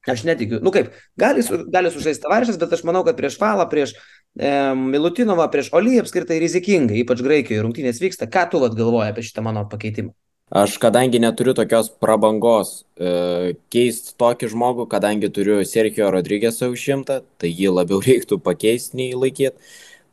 Aš 0.07 0.22
netikiu. 0.24 0.61
Nu 0.62 0.70
kaip, 0.72 0.93
gali, 1.18 1.43
gali 1.72 1.91
sužaisti 1.93 2.22
tavarešas, 2.24 2.59
bet 2.61 2.72
aš 2.72 2.84
manau, 2.86 3.03
kad 3.05 3.18
prieš 3.18 3.36
Falą, 3.41 3.66
prieš 3.68 3.93
e, 3.95 3.99
Milutinovą, 4.37 5.49
prieš 5.51 5.72
Olį 5.74 5.99
apskritai 6.03 6.39
rizikingai, 6.39 7.01
ypač 7.03 7.22
Graikijoje 7.24 7.64
rungtynės 7.64 7.99
vyksta. 7.99 8.29
Ką 8.31 8.45
tu 8.53 8.61
vat 8.62 8.76
galvoji 8.79 9.11
apie 9.11 9.24
šitą 9.26 9.43
mano 9.43 9.64
pakeitimą? 9.70 10.12
Aš 10.49 10.79
kadangi 10.81 11.18
neturiu 11.20 11.53
tokios 11.53 11.91
prabangos 12.01 12.87
e, 12.97 13.57
keisti 13.68 14.14
tokį 14.16 14.49
žmogų, 14.49 14.87
kadangi 14.89 15.29
turiu 15.29 15.59
Sergio 15.68 16.09
Rodrygėsą 16.14 16.70
už 16.72 16.85
šimtą, 16.87 17.18
tai 17.37 17.51
jį 17.51 17.74
labiau 17.74 18.01
reiktų 18.07 18.39
pakeisti 18.41 18.97
nei 18.97 19.12
laikyti. 19.12 19.59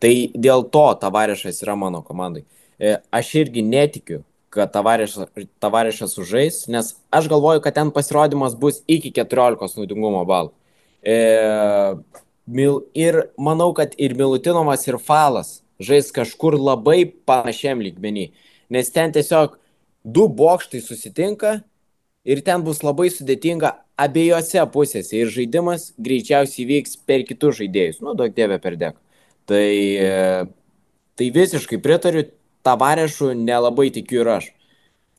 Tai 0.03 0.11
dėl 0.36 0.66
to 0.74 0.86
tavarešas 0.99 1.61
yra 1.63 1.78
mano 1.80 2.01
komandai. 2.03 2.43
E, 2.76 2.97
aš 3.16 3.32
irgi 3.45 3.63
netikiu, 3.63 4.26
kad 4.51 4.74
tavarešas 4.76 6.18
užžais, 6.20 6.66
nes 6.72 6.91
aš 7.16 7.32
galvoju, 7.32 7.63
kad 7.63 7.78
ten 7.78 7.93
pasirodymas 7.95 8.57
bus 8.59 8.82
iki 8.91 9.13
14 9.16 9.80
naudingumo 9.80 10.26
balų. 10.28 10.51
E, 10.99 11.16
mil, 12.46 12.86
ir 12.93 13.30
manau, 13.38 13.74
kad 13.74 13.93
ir 13.98 14.16
Milutinovas, 14.18 14.88
ir 14.88 14.98
Falas 15.02 15.60
žais 15.82 16.12
kažkur 16.16 16.56
labai 16.56 17.04
panašiam 17.28 17.82
lygmenį, 17.84 18.30
nes 18.72 18.91
ten 18.96 19.12
tiesiog 19.12 19.58
du 20.06 20.28
bokštai 20.30 20.82
susitinka 20.82 21.58
ir 22.26 22.41
ten 22.46 22.64
bus 22.64 22.82
labai 22.86 23.10
sudėtinga 23.12 23.74
abiejose 24.00 24.64
pusėse 24.74 25.18
ir 25.18 25.32
žaidimas 25.34 25.91
greičiausiai 26.02 26.68
vyks 26.70 26.98
per 27.08 27.26
kitus 27.28 27.60
žaidėjus, 27.60 28.02
nu, 28.04 28.16
daug 28.18 28.34
dievė 28.36 28.60
per 28.62 28.78
dek. 28.80 28.98
Tai, 29.46 29.62
e, 29.62 30.46
tai 31.16 31.30
visiškai 31.36 31.80
pritariu, 31.84 32.26
tavarešų 32.66 33.34
nelabai 33.38 33.91
tikiu 33.93 34.24
ir 34.24 34.32
aš. 34.39 34.52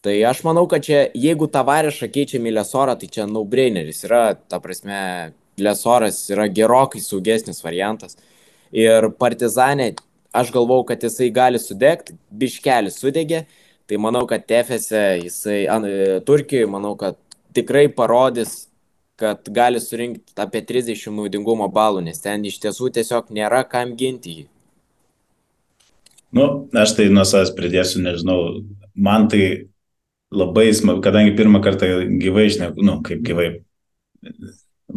Tai 0.03 0.15
aš 0.29 0.43
manau, 0.47 0.67
kad 0.71 0.85
čia, 0.87 1.07
jeigu 1.15 1.49
tavarešą 1.51 2.09
keičiam 2.15 2.47
į 2.47 2.57
lesorą, 2.59 2.97
tai 2.99 3.09
čia 3.11 3.27
no-braineris 3.31 4.05
yra, 4.07 4.35
ta 4.35 4.61
prasme, 4.63 5.33
lesoras 5.59 6.19
yra 6.31 6.47
gerokai 6.49 7.01
saugesnis 7.01 7.63
variantas. 7.65 8.17
Ir 8.75 9.11
partizanė, 9.21 9.95
aš 10.37 10.51
galvau, 10.55 10.83
kad 10.87 11.03
jisai 11.03 11.31
gali 11.35 11.61
sudegti, 11.63 12.17
biškelis 12.31 12.99
sudegė, 13.01 13.45
tai 13.87 14.01
manau, 14.03 14.27
kad 14.29 14.45
Tefese 14.49 15.05
jisai, 15.23 15.65
an, 15.71 15.87
Turkijoje, 16.27 16.69
manau, 16.71 16.97
kad 16.99 17.19
tikrai 17.57 17.87
parodys, 17.93 18.67
kad 19.17 19.49
gali 19.49 19.81
surinkti 19.81 20.35
apie 20.43 20.61
30 20.67 21.15
naudingumo 21.17 21.69
balų, 21.73 22.03
nes 22.05 22.21
ten 22.21 22.45
iš 22.45 22.59
tiesų 22.61 22.91
tiesiog 22.99 23.33
nėra 23.33 23.63
kam 23.71 23.95
ginti 23.97 24.35
jį. 24.41 24.45
Nu, 26.37 26.45
aš 26.77 26.93
tai 26.99 27.07
nuo 27.09 27.25
savęs 27.25 27.55
pridėsiu, 27.57 28.03
nežinau, 28.05 28.41
man 28.93 29.31
tai 29.33 29.71
labai 30.35 30.67
smagu, 30.77 31.01
kadangi 31.05 31.37
pirmą 31.39 31.63
kartą 31.65 31.89
gyvai 32.21 32.49
išneku, 32.51 32.85
nu, 32.85 32.99
kaip 33.07 33.23
gyvai 33.25 33.49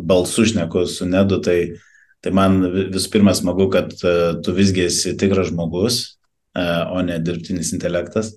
balsu 0.03 0.47
išneku 0.47 0.85
su 0.89 1.07
Nedu, 1.09 1.41
tai, 1.45 1.59
tai 2.23 2.33
man 2.35 2.61
visų 2.93 3.13
pirma 3.13 3.35
smagu, 3.37 3.69
kad 3.73 3.95
uh, 4.03 4.37
tu 4.43 4.55
visgi 4.55 4.87
esi 4.87 5.15
tikras 5.19 5.51
žmogus, 5.53 6.03
uh, 6.57 6.91
o 6.95 7.03
ne 7.05 7.19
dirbtinis 7.23 7.73
intelektas. 7.75 8.35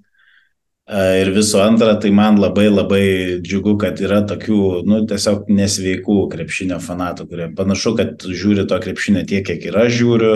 Ir 0.93 1.29
visų 1.31 1.61
antra, 1.63 1.93
tai 2.03 2.11
man 2.11 2.41
labai 2.43 2.65
labai 2.67 3.05
džiugu, 3.41 3.77
kad 3.81 4.01
yra 4.03 4.19
tokių, 4.27 4.83
nu, 4.83 4.99
tiesiog 5.07 5.47
nesveikų 5.55 6.17
krepšinio 6.33 6.81
fanatų, 6.83 7.29
kurie 7.31 7.47
panašu, 7.57 7.95
kad 8.01 8.27
žiūri 8.27 8.67
to 8.69 8.81
krepšinio 8.83 9.23
tiek, 9.31 9.47
kiek 9.47 9.63
ir 9.71 9.79
aš 9.79 9.95
žiūriu. 10.01 10.33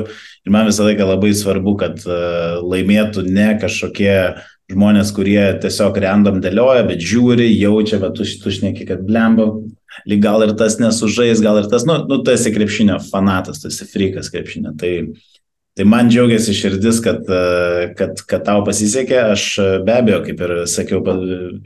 Ir 0.47 0.55
man 0.55 0.71
visą 0.71 0.87
laiką 0.87 1.11
labai 1.11 1.33
svarbu, 1.35 1.75
kad 1.83 2.07
laimėtų 2.63 3.27
ne 3.27 3.49
kažkokie 3.59 4.15
žmonės, 4.73 5.13
kurie 5.15 5.41
tiesiog 5.63 5.99
random 6.03 6.41
dėlioja, 6.43 6.87
bet 6.89 7.03
žiūri, 7.05 7.47
jaučia, 7.55 8.01
bet 8.03 8.17
tu, 8.19 8.27
tu 8.43 8.53
šneki, 8.53 8.89
kad 8.89 9.05
blemba, 9.07 9.49
lyg 10.11 10.25
gal 10.25 10.43
ir 10.45 10.57
tas 10.59 10.81
nesužais, 10.83 11.43
gal 11.45 11.63
ir 11.63 11.71
tas, 11.71 11.87
nu, 11.89 12.01
nu 12.11 12.21
tu 12.25 12.35
esi 12.35 12.53
krepšinio 12.55 12.99
fanatas, 13.09 13.63
tu 13.63 13.71
esi 13.71 13.87
frikas 13.91 14.33
krepšinio. 14.35 14.75
Tai 14.81 14.93
Tai 15.77 15.85
man 15.85 16.09
džiaugiasi 16.09 16.55
širdis, 16.57 17.03
kad, 17.05 17.27
e, 17.29 17.89
kad, 17.99 18.23
kad 18.25 18.45
tau 18.47 18.63
pasisekė. 18.65 19.19
Aš 19.35 19.43
e, 19.61 19.67
be 19.85 19.93
abejo, 19.93 20.23
kaip 20.25 20.41
ir 20.47 20.55
sakiau 20.73 21.03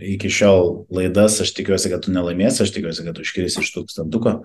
iki 0.03 0.27
šiol 0.35 0.73
laidas, 0.91 1.37
aš 1.45 1.53
tikiuosi, 1.55 1.93
kad 1.93 2.03
tu 2.03 2.15
nelaimėsi, 2.17 2.65
aš 2.65 2.73
tikiuosi, 2.75 3.05
kad 3.07 3.15
tu 3.15 3.23
iškrisi 3.23 3.63
iš 3.63 3.71
tūkstantuko 3.77 4.41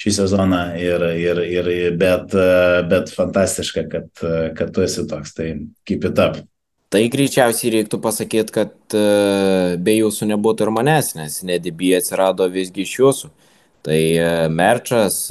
šį 0.00 0.14
sezoną, 0.16 0.62
ir, 0.80 1.04
ir, 1.20 1.42
ir, 1.44 1.68
bet, 2.00 2.32
e, 2.32 2.80
bet 2.88 3.12
fantastiška, 3.12 3.84
kad, 3.92 4.08
kad 4.56 4.72
tu 4.72 4.86
esi 4.86 5.04
toks. 5.12 5.36
Tai 5.36 5.50
keep 5.84 6.08
it 6.08 6.16
up. 6.16 6.40
Tai 6.92 7.00
greičiausiai 7.08 7.70
reiktų 7.78 7.98
pasakyti, 8.04 8.52
kad 8.52 8.72
be 9.80 9.94
jūsų 9.96 10.28
nebūtų 10.34 10.66
ir 10.66 10.70
manęs, 10.76 11.14
nes 11.16 11.38
nedibį 11.48 11.94
atsirado 11.96 12.44
visgi 12.52 12.84
iš 12.84 12.92
jūsų. 12.98 13.30
Tai 13.82 14.00
merčas, 14.52 15.22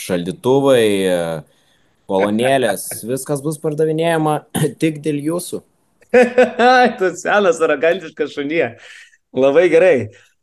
šaldytuvai, 0.00 0.86
kolonėlės, 2.08 2.88
viskas 3.12 3.44
bus 3.44 3.60
pardavinėjama 3.60 4.38
tik 4.82 5.02
dėl 5.04 5.20
jūsų. 5.28 5.60
tu 6.98 7.12
senas 7.20 7.60
aragantiškas 7.64 8.32
šunie. 8.32 8.64
Labai 9.32 9.68
gerai. 9.72 9.96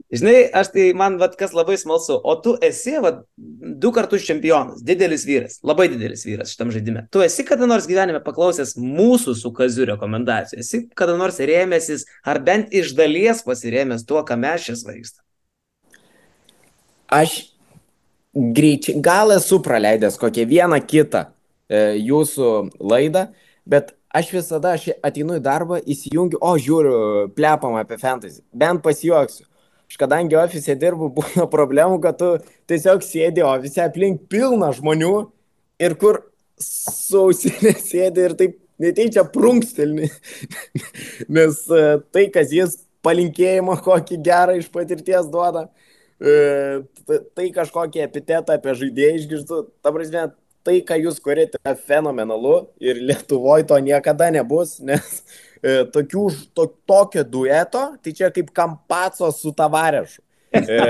Žinai, 0.09 0.47
aš 0.57 0.71
tai 0.73 0.87
man, 0.97 1.19
vat, 1.21 1.35
kas 1.37 1.51
labai 1.53 1.75
smalsu, 1.77 2.15
o 2.17 2.33
tu 2.41 2.55
esi, 2.65 2.95
vat, 3.03 3.21
du 3.37 3.91
kartus 3.93 4.25
čempionas, 4.25 4.81
didelis 4.85 5.25
vyras, 5.29 5.59
labai 5.61 5.85
didelis 5.91 6.25
vyras 6.25 6.55
šitam 6.55 6.73
žaidime. 6.73 7.05
Tu 7.13 7.21
esi 7.21 7.45
kada 7.45 7.69
nors 7.69 7.85
gyvenime 7.89 8.23
paklausęs 8.25 8.73
mūsų 8.81 9.37
su 9.37 9.53
kaziu 9.53 9.85
rekomendacijų, 9.91 10.63
esi 10.65 10.81
kada 10.97 11.13
nors 11.19 11.37
rėmėsis, 11.37 12.07
ar 12.25 12.41
bent 12.41 12.73
iš 12.73 12.95
dalies 12.97 13.45
pasirėmęs 13.45 14.07
tuo, 14.09 14.25
ką 14.25 14.39
mes 14.41 14.65
čia 14.65 14.79
svaigstame? 14.81 15.27
Aš 17.13 17.37
greičiai, 18.33 18.97
gal 19.05 19.37
esu 19.37 19.61
praleidęs 19.65 20.17
kokią 20.21 20.49
vieną 20.49 20.81
kitą 20.89 21.27
E, 21.69 21.99
jūsų 22.01 22.47
laidą, 22.81 23.27
bet 23.69 23.93
aš 24.09 24.31
visada 24.33 24.73
aš 24.73 24.87
ateinu 25.05 25.37
į 25.37 25.43
darbą, 25.45 25.77
įsijungiu, 25.85 26.39
o 26.41 26.55
žiūriu, 26.57 26.95
plepam 27.37 27.77
apie 27.77 27.99
fantasy, 28.01 28.41
bent 28.49 28.81
pasijuoksiu. 28.85 29.45
Aš 29.89 29.97
kadangi 29.97 30.37
ofise 30.37 30.75
dirbu, 30.77 31.09
būna 31.17 31.49
problemų, 31.49 31.99
kad 32.03 32.19
tu 32.21 32.33
tiesiog 32.69 33.03
sėdi 33.05 33.45
ofise 33.45 33.83
aplink 33.85 34.27
pilną 34.31 34.71
žmonių 34.77 35.13
ir 35.81 35.95
kur 35.99 36.23
sausinė 36.61 37.73
sėdi 37.91 38.27
ir 38.27 38.35
taip 38.39 38.59
neteičia 38.79 39.25
prunkstelni. 39.33 40.09
Nes 41.35 41.63
e, 41.67 41.83
tai, 42.13 42.27
kas 42.33 42.53
jis 42.55 42.77
palinkėjimą 43.05 43.79
kokį 43.83 44.19
gerą 44.23 44.57
iš 44.59 44.69
patirties 44.71 45.29
duoda, 45.31 45.67
e, 46.19 46.83
tai 47.35 47.49
kažkokį 47.55 48.03
epitetą 48.05 48.59
apie 48.59 48.75
žaidėją 48.81 49.17
išgirstu, 49.19 49.61
ta 49.83 49.93
prasme, 49.95 50.29
tai, 50.65 50.79
ką 50.85 50.97
jūs 50.99 51.19
kurite, 51.23 51.59
yra 51.61 51.75
fenomenalu 51.75 52.55
ir 52.83 52.99
Lietuvoje 53.01 53.67
to 53.69 53.77
niekada 53.83 54.29
nebus, 54.33 54.77
nes 54.83 55.21
e, 55.63 55.83
tokių, 55.93 56.25
to, 56.57 56.67
tokio 56.89 57.23
dueto, 57.23 57.85
tai 58.03 58.15
čia 58.15 58.31
kaip 58.35 58.51
kampaco 58.55 59.31
su 59.35 59.53
tavarešu. 59.55 60.21
E, 60.49 60.81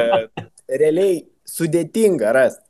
realiai 0.82 1.22
sudėtinga 1.50 2.34
rasti. 2.36 2.66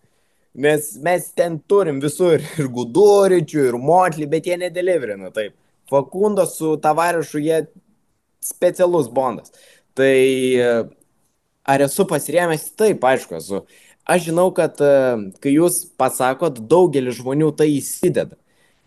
Nes 0.59 0.95
mes 1.05 1.27
ten 1.37 1.59
turim 1.69 1.99
visur 2.01 2.41
ir 2.41 2.69
guduričių, 2.73 3.67
ir 3.69 3.77
motlį, 3.79 4.27
bet 4.31 4.47
jie 4.49 4.57
nedeliverina 4.59 5.29
taip. 5.35 5.53
Fakundo 5.89 6.45
su 6.49 6.75
tavarešu 6.81 7.41
jie 7.41 7.59
specialus 8.43 9.09
bondas. 9.13 9.53
Tai 9.97 10.15
e, 10.15 10.71
ar 11.69 11.85
esu 11.85 12.05
pasiremęs? 12.09 12.69
Taip, 12.79 13.05
aišku, 13.05 13.37
esu. 13.39 13.63
Aš 14.09 14.29
žinau, 14.31 14.47
kad 14.55 14.79
e, 14.81 14.93
kai 15.43 15.51
jūs 15.53 15.83
pasakot, 15.99 16.57
daugelis 16.71 17.19
žmonių 17.19 17.51
tai 17.57 17.67
įsideda. 17.75 18.39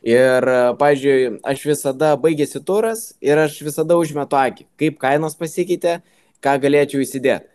Ir, 0.02 0.42
e, 0.50 0.62
pažiūrėjau, 0.80 1.36
aš 1.46 1.62
visada 1.68 2.08
baigėsi 2.18 2.58
turas 2.66 3.12
ir 3.22 3.38
aš 3.38 3.60
visada 3.62 3.94
užmetu 4.00 4.38
akį, 4.40 4.66
kaip 4.82 4.98
kainos 5.02 5.38
pasikeitė, 5.38 6.00
ką 6.42 6.56
galėčiau 6.64 7.04
įsidėti. 7.04 7.46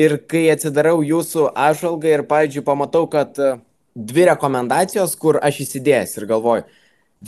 Ir 0.00 0.16
kai 0.30 0.48
atsidarau 0.50 0.98
jūsų 1.06 1.52
apžvalgą 1.54 2.10
ir, 2.10 2.24
pavyzdžiui, 2.26 2.66
pamatau, 2.66 3.04
kad 3.12 3.38
e, 3.38 3.52
dvi 3.94 4.26
rekomendacijos, 4.32 5.14
kur 5.20 5.38
aš 5.38 5.62
įsidėjęs 5.68 6.16
ir 6.18 6.26
galvoju, 6.30 6.66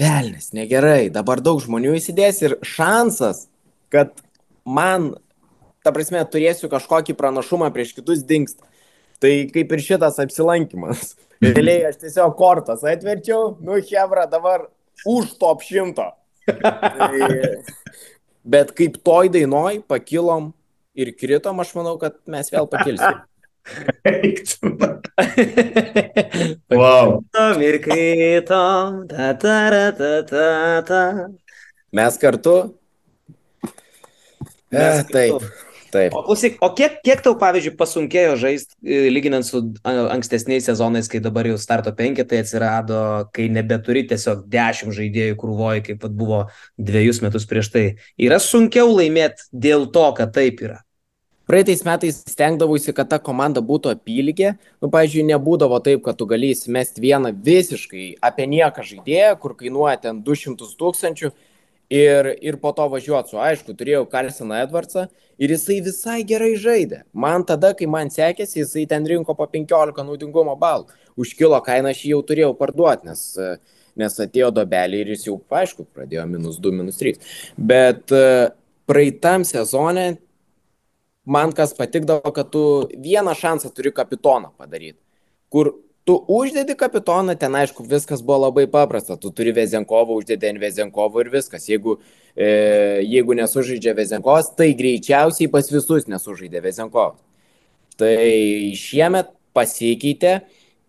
velnis, 0.03 0.51
negerai, 0.57 1.07
dabar 1.15 1.43
daug 1.45 1.63
žmonių 1.63 1.95
įsidės 2.01 2.43
ir 2.43 2.57
šansas, 2.67 3.47
kad 3.95 4.11
man, 4.67 5.13
ta 5.87 5.95
prasme, 5.95 6.23
turėsiu 6.27 6.71
kažkokį 6.73 7.15
pranašumą 7.19 7.71
prieš 7.75 7.95
kitus 8.01 8.27
dinksta. 8.27 8.67
Tai 9.23 9.33
kaip 9.55 9.69
ir 9.77 9.81
šitas 9.85 10.19
apsilankimas. 10.23 10.99
Realiai 11.43 11.85
aš 11.91 11.97
tiesiog 12.03 12.33
kortas 12.39 12.81
atverčiau, 12.87 13.43
nu, 13.63 13.73
Hebra, 13.79 14.25
dabar 14.31 14.59
už 15.07 15.25
top 15.41 15.59
šimto. 15.67 16.07
tai, 16.99 17.31
bet 18.43 18.73
kaip 18.79 18.93
toj 19.07 19.27
dainoj 19.31 19.75
pakilom 19.91 20.53
ir 20.99 21.09
kritom, 21.15 21.61
aš 21.63 21.71
manau, 21.79 21.95
kad 22.03 22.15
mes 22.31 22.51
vėl 22.53 22.67
pakilsim. 22.71 23.17
wow. 26.83 27.23
Ir 27.63 27.77
kritom, 27.85 29.07
ta, 29.07 29.39
ta, 29.39 29.57
ta, 29.95 30.11
ta, 30.27 30.83
ta. 30.89 31.03
Mes 31.95 32.19
kartu. 32.19 32.75
Mes 34.73 34.73
E, 34.73 35.05
taip, 35.13 35.43
taip. 35.93 36.15
O, 36.17 36.23
klausyk, 36.27 36.59
o 36.65 36.71
kiek, 36.77 36.99
kiek 37.07 37.23
tau, 37.25 37.35
pavyzdžiui, 37.41 37.75
pasunkėjo 37.79 38.37
žaisti, 38.41 38.77
lyginant 39.13 39.47
su 39.47 39.63
ankstesniais 39.87 40.67
sezonais, 40.69 41.11
kai 41.13 41.23
dabar 41.25 41.49
jau 41.51 41.59
starto 41.61 41.93
penketai 41.97 42.43
atsirado, 42.43 43.03
kai 43.37 43.49
nebeturi 43.53 44.07
tiesiog 44.11 44.47
dešimt 44.53 44.97
žaidėjų 44.97 45.37
krūvoje, 45.41 45.85
kaip 45.91 46.07
vat 46.07 46.17
buvo 46.17 46.41
dviejus 46.81 47.23
metus 47.25 47.49
prieš 47.51 47.73
tai. 47.75 47.85
Yra 48.21 48.41
sunkiau 48.43 48.91
laimėti 48.95 49.51
dėl 49.53 49.89
to, 49.93 50.09
kad 50.19 50.35
taip 50.37 50.65
yra. 50.65 50.81
Praeitais 51.53 51.83
metais 51.83 52.21
stengdavausi, 52.23 52.95
kad 52.95 53.09
ta 53.11 53.19
komanda 53.19 53.61
būtų 53.67 53.91
apylygė. 53.97 54.53
Nu, 54.81 54.89
pavyzdžiui, 54.93 55.25
nebūdavo 55.33 55.81
taip, 55.83 56.05
kad 56.07 56.17
tu 56.17 56.25
gali 56.31 56.53
įsimesti 56.55 57.03
vieną 57.03 57.33
visiškai 57.45 58.05
apie 58.23 58.47
nieką 58.49 58.85
žaidėją, 58.87 59.33
kur 59.43 59.57
kainuoja 59.59 59.99
ten 60.05 60.21
200 60.23 60.71
tūkstančių 60.79 61.33
ir, 61.93 62.29
ir 62.41 62.57
po 62.61 62.73
to 62.77 62.87
važiuoti 62.93 63.35
su, 63.35 63.39
aišku, 63.41 63.75
turėjau 63.77 64.07
Carsoną 64.11 64.63
Edwardsą 64.65 65.07
ir 65.43 65.53
jisai 65.53 65.79
visai 65.85 66.23
gerai 66.29 66.55
žaidė. 66.61 67.03
Man 67.13 67.45
tada, 67.49 67.73
kai 67.77 67.89
man 67.91 68.11
sekėsi, 68.13 68.63
jisai 68.63 68.87
ten 68.89 69.07
rinko 69.09 69.37
po 69.37 69.47
15 69.51 70.05
naudingumo 70.07 70.57
balų. 70.61 70.89
Užkilo 71.21 71.61
kainą 71.65 71.93
aš 71.93 72.05
jį 72.07 72.15
jau 72.15 72.23
turėjau 72.31 72.53
parduoti, 72.57 73.11
nes, 73.11 73.23
nes 74.01 74.19
atėjo 74.25 74.51
dobelį 74.57 75.03
ir 75.05 75.15
jis 75.15 75.29
jau, 75.29 75.39
aišku, 75.61 75.87
pradėjo 75.93 76.25
minus 76.31 76.59
2, 76.65 76.75
minus 76.81 77.01
3. 77.03 77.19
Bet 77.73 78.15
e, 78.17 78.25
praeitam 78.89 79.45
sezonė 79.49 80.15
man 81.29 81.53
kas 81.57 81.77
patikdavo, 81.77 82.33
kad 82.35 82.49
tu 82.55 82.65
vieną 82.97 83.37
šansą 83.39 83.71
turi 83.77 83.93
kapitoną 83.95 84.55
padaryti. 84.57 84.99
Kur 85.53 85.75
tu 86.05 86.25
uždedi 86.29 86.75
kapitoną, 86.75 87.37
ten 87.39 87.55
aišku, 87.55 87.85
viskas 87.87 88.23
buvo 88.23 88.47
labai 88.47 88.67
paprasta. 88.71 89.17
Tu 89.17 89.31
turi 89.31 89.53
Vezenkovą, 89.55 90.17
uždedi 90.19 90.51
ant 90.51 90.61
Vezenkovo 90.61 91.23
ir 91.23 91.31
viskas. 91.31 91.69
Jeigu, 91.71 91.99
e, 92.35 93.03
jeigu 93.07 93.37
nesužaidžia 93.39 93.95
Vezenkovas, 93.95 94.51
tai 94.59 94.73
greičiausiai 94.75 95.51
pas 95.53 95.71
visus 95.71 96.09
nesužaidė 96.11 96.63
Vezenkovas. 96.65 97.21
Tai 98.01 98.17
šiemet 98.79 99.31
pasikeitė, 99.55 100.41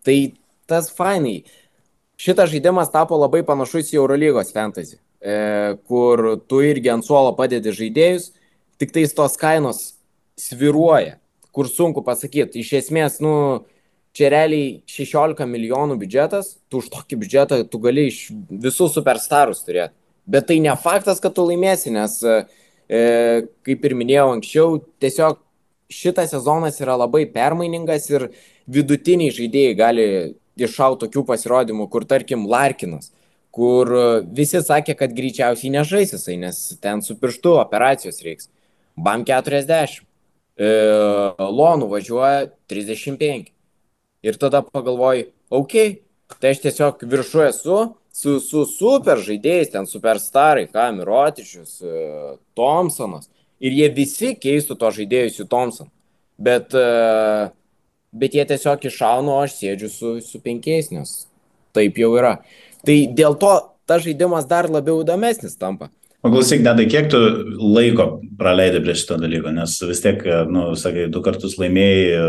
tai 0.04 0.18
tas 0.66 0.90
fainai. 0.90 1.44
Šitas 2.18 2.50
žaidimas 2.50 2.90
tapo 2.90 3.18
labai 3.18 3.42
panašus 3.46 3.92
į 3.92 4.00
Eurolygos 4.00 4.54
fantasy, 4.54 4.96
e, 5.20 5.76
kur 5.86 6.40
tu 6.48 6.62
irgi 6.64 6.90
ant 6.90 7.06
suolo 7.06 7.34
padedi 7.38 7.74
žaidėjus, 7.74 8.32
tik 8.78 8.94
tais 8.94 9.14
tos 9.14 9.36
kainos 9.38 9.92
sviruoja, 10.38 11.18
kur 11.54 11.68
sunku 11.70 12.02
pasakyti. 12.06 12.62
Iš 12.62 12.72
esmės, 12.80 13.20
nu, 13.22 13.66
čia 14.14 14.30
realiai 14.32 14.80
16 14.90 15.46
milijonų 15.50 15.98
biudžetas, 16.00 16.54
tu 16.70 16.80
už 16.82 16.90
tokį 16.92 17.18
biudžetą 17.24 17.60
tu 17.70 17.80
gali 17.82 18.08
iš 18.10 18.28
visų 18.48 18.88
superstarus 18.92 19.64
turėti. 19.66 19.94
Bet 20.30 20.46
tai 20.48 20.60
ne 20.62 20.72
faktas, 20.80 21.20
kad 21.20 21.34
tu 21.36 21.44
laimėsi, 21.44 21.90
nes, 21.92 22.20
e, 22.24 22.44
kaip 23.66 23.84
ir 23.84 23.96
minėjau 23.98 24.30
anksčiau, 24.36 24.78
tiesiog 25.02 25.40
šitas 25.92 26.32
sezonas 26.32 26.80
yra 26.80 26.96
labai 26.96 27.26
permainingas 27.30 28.08
ir 28.12 28.30
vidutiniai 28.70 29.34
žaidėjai 29.34 29.76
gali 29.76 30.06
iššauti 30.56 31.04
tokių 31.04 31.24
pasirodymų, 31.28 31.88
kur 31.90 32.06
tarkim 32.08 32.46
Larkinas, 32.48 33.10
kur 33.54 33.90
visi 34.34 34.62
sakė, 34.62 34.96
kad 34.98 35.14
greičiausiai 35.14 35.72
nežais 35.74 36.14
jisai, 36.14 36.38
nes 36.40 36.60
ten 36.82 37.02
su 37.02 37.18
pirštu 37.18 37.58
operacijos 37.60 38.22
reiks. 38.24 38.48
BAM 38.96 39.26
40 39.26 40.00
e, 40.56 40.70
Lonų 41.38 41.90
važiuoja 41.90 42.46
35. 42.70 43.53
Ir 44.24 44.38
tada 44.40 44.62
pagalvoji, 44.64 45.28
okei, 45.52 45.90
okay, 45.90 46.38
tai 46.40 46.54
aš 46.54 46.62
tiesiog 46.64 47.02
viršu 47.10 47.42
esu 47.44 47.78
su, 48.14 48.38
su 48.40 48.64
super 48.70 49.20
žaidėjais, 49.24 49.72
ten 49.72 49.88
superstarai, 49.90 50.68
ką, 50.70 50.86
Mirotičius, 50.98 51.76
e, 51.82 52.04
Thompsonas. 52.56 53.28
Ir 53.64 53.74
jie 53.74 53.90
visi 53.94 54.32
keistų 54.38 54.78
to 54.80 54.90
žaidėjus 54.98 55.42
į 55.42 55.48
Thompson. 55.50 55.90
Bet, 56.38 56.74
e, 56.74 57.50
bet 58.14 58.38
jie 58.38 58.46
tiesiog 58.48 58.86
iššauna, 58.88 59.34
o 59.34 59.42
aš 59.44 59.58
sėdžiu 59.58 59.90
su, 59.92 60.14
su 60.24 60.40
penkiais, 60.44 60.92
nes 60.94 61.14
taip 61.74 61.98
jau 61.98 62.14
yra. 62.18 62.38
Tai 62.86 62.96
dėl 63.18 63.36
to 63.40 63.52
tas 63.88 64.04
žaidimas 64.06 64.48
dar 64.48 64.70
labiau 64.70 65.02
įdomesnis 65.04 65.58
tampa. 65.60 65.90
O 66.24 66.30
klausyk, 66.32 66.62
nedai, 66.64 66.86
kiek 66.88 67.10
tu 67.12 67.18
laiko 67.60 68.22
praleidai 68.40 68.80
prie 68.80 68.94
šito 68.96 69.18
dalyko, 69.20 69.50
nes 69.52 69.74
vis 69.84 70.00
tiek, 70.00 70.22
nu, 70.48 70.70
sakai, 70.80 71.10
du 71.12 71.20
kartus 71.24 71.58
laimėjai, 71.60 72.22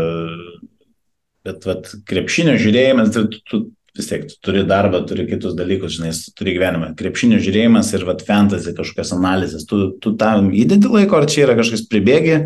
bet, 1.46 1.66
vat, 1.68 1.90
krepšinio 2.08 2.56
žiūrėjimas, 2.60 3.12
tai 3.14 3.26
tu, 3.32 3.42
tu 3.46 3.60
vis 3.96 4.08
tiek 4.10 4.26
tu 4.28 4.36
turi 4.44 4.64
darbą, 4.68 5.00
turi 5.08 5.26
kitus 5.28 5.56
dalykus, 5.56 5.96
žinai, 5.96 6.12
turi 6.36 6.56
gyvenimą. 6.56 6.92
Krepšinio 6.98 7.40
žiūrėjimas 7.42 7.92
ir, 7.96 8.04
vat, 8.08 8.24
fantasy 8.26 8.74
kažkokios 8.76 9.14
analizės, 9.16 9.66
tu, 9.68 9.90
tu 10.02 10.12
tam 10.20 10.50
įdedi 10.54 10.90
laiko, 10.92 11.20
ar 11.20 11.28
čia 11.30 11.46
yra 11.46 11.56
kažkas 11.58 11.86
pribėgi, 11.90 12.40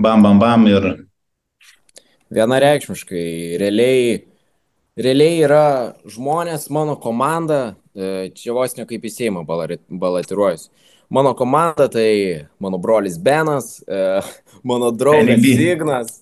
bam, 0.00 0.24
bam, 0.26 0.40
bam 0.42 0.66
ir... 0.70 0.90
Vienareikšmiškai, 2.34 3.56
realiai, 3.60 4.18
realiai 4.98 5.38
yra 5.46 5.66
žmonės, 6.10 6.68
mano 6.74 6.98
komanda, 7.00 7.78
čia 8.36 8.52
vos 8.56 8.76
ne 8.76 8.84
kaip 8.88 9.06
į 9.06 9.14
Seimą 9.14 9.46
balatiruojusi. 9.46 10.68
Mano 11.08 11.32
komanda 11.32 11.86
tai 11.88 12.44
mano 12.60 12.76
brolis 12.76 13.16
Benas, 13.16 13.78
mano 14.68 14.90
draugas 14.92 15.40
Signas, 15.40 16.18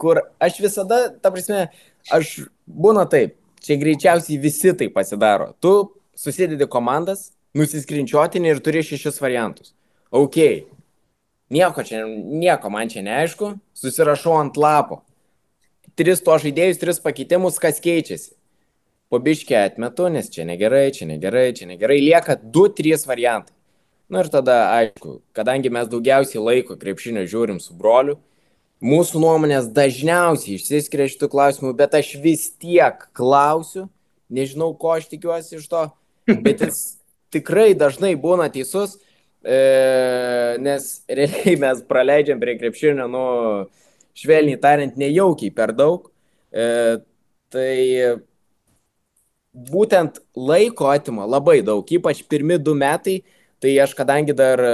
kur 0.00 0.20
aš 0.42 0.60
visada, 0.62 1.00
ta 1.22 1.32
prasme, 1.34 1.68
aš 2.12 2.34
būna 2.66 3.06
taip, 3.10 3.36
čia 3.64 3.78
greičiausiai 3.80 4.38
visi 4.40 4.74
tai 4.76 4.90
pasidaro. 4.92 5.52
Tu 5.60 5.72
susidedi 6.18 6.68
komandas, 6.70 7.32
nusiskrinčiuotini 7.58 8.52
ir 8.52 8.62
turi 8.62 8.84
šešis 8.86 9.20
variantus. 9.22 9.74
Ok, 10.14 10.38
nieko 11.54 11.82
čia, 11.86 12.04
nieko 12.06 12.70
man 12.70 12.90
čia 12.92 13.02
neaišku, 13.06 13.54
susirašau 13.78 14.38
ant 14.38 14.56
lapo. 14.60 15.02
Tris 15.98 16.22
to 16.26 16.34
žaidėjus, 16.42 16.80
tris 16.80 16.98
pakeitimus, 17.02 17.60
kas 17.62 17.78
keičiasi 17.82 18.34
po 19.12 19.20
biškę 19.22 19.54
atmetu, 19.60 20.08
nes 20.10 20.26
čia 20.32 20.42
negerai, 20.48 20.88
čia 20.90 21.06
negerai, 21.06 21.52
čia 21.54 21.68
negerai, 21.70 22.00
lieka 22.02 22.34
2-3 22.42 23.04
variantai. 23.06 23.54
Na 24.10 24.18
nu 24.18 24.24
ir 24.24 24.30
tada, 24.32 24.56
aišku, 24.74 25.20
kadangi 25.36 25.70
mes 25.70 25.86
daugiausiai 25.92 26.42
laiko 26.42 26.74
krepšinio 26.80 27.22
žiūrim 27.30 27.60
su 27.62 27.76
broliu, 27.78 28.18
mūsų 28.84 29.20
nuomonės 29.22 29.70
dažniausiai 29.72 30.58
išsiskiria 30.58 31.08
šitų 31.08 31.30
klausimų, 31.32 31.72
bet 31.78 31.96
aš 31.96 32.14
vis 32.22 32.48
tiek 32.60 33.06
klausiu, 33.16 33.86
nežinau, 34.32 34.72
ko 34.76 34.94
aš 34.98 35.08
tikiuosi 35.12 35.58
iš 35.58 35.70
to, 35.72 35.86
bet 36.44 36.64
jis 36.66 36.82
tikrai 37.34 37.72
dažnai 37.78 38.12
būna 38.20 38.50
teisus, 38.52 38.98
e, 39.42 39.56
nes 40.62 40.90
realiai 41.08 41.56
mes 41.64 41.80
praleidžiam 41.88 42.42
prie 42.42 42.58
krepšinio, 42.60 43.08
nu, 43.10 43.24
švelniai 44.14 44.60
tariant, 44.60 45.00
nejaukiai 45.00 45.54
per 45.54 45.74
daug. 45.74 46.10
E, 46.54 47.00
tai 47.54 47.74
būtent 49.54 50.20
laiko 50.36 50.90
atima 50.90 51.26
labai 51.30 51.60
daug, 51.66 51.86
ypač 51.86 52.22
pirmi 52.28 52.58
du 52.58 52.74
metai, 52.78 53.20
tai 53.62 53.74
aš 53.82 53.94
kadangi 53.96 54.34
dar 54.36 54.60
e, 54.60 54.72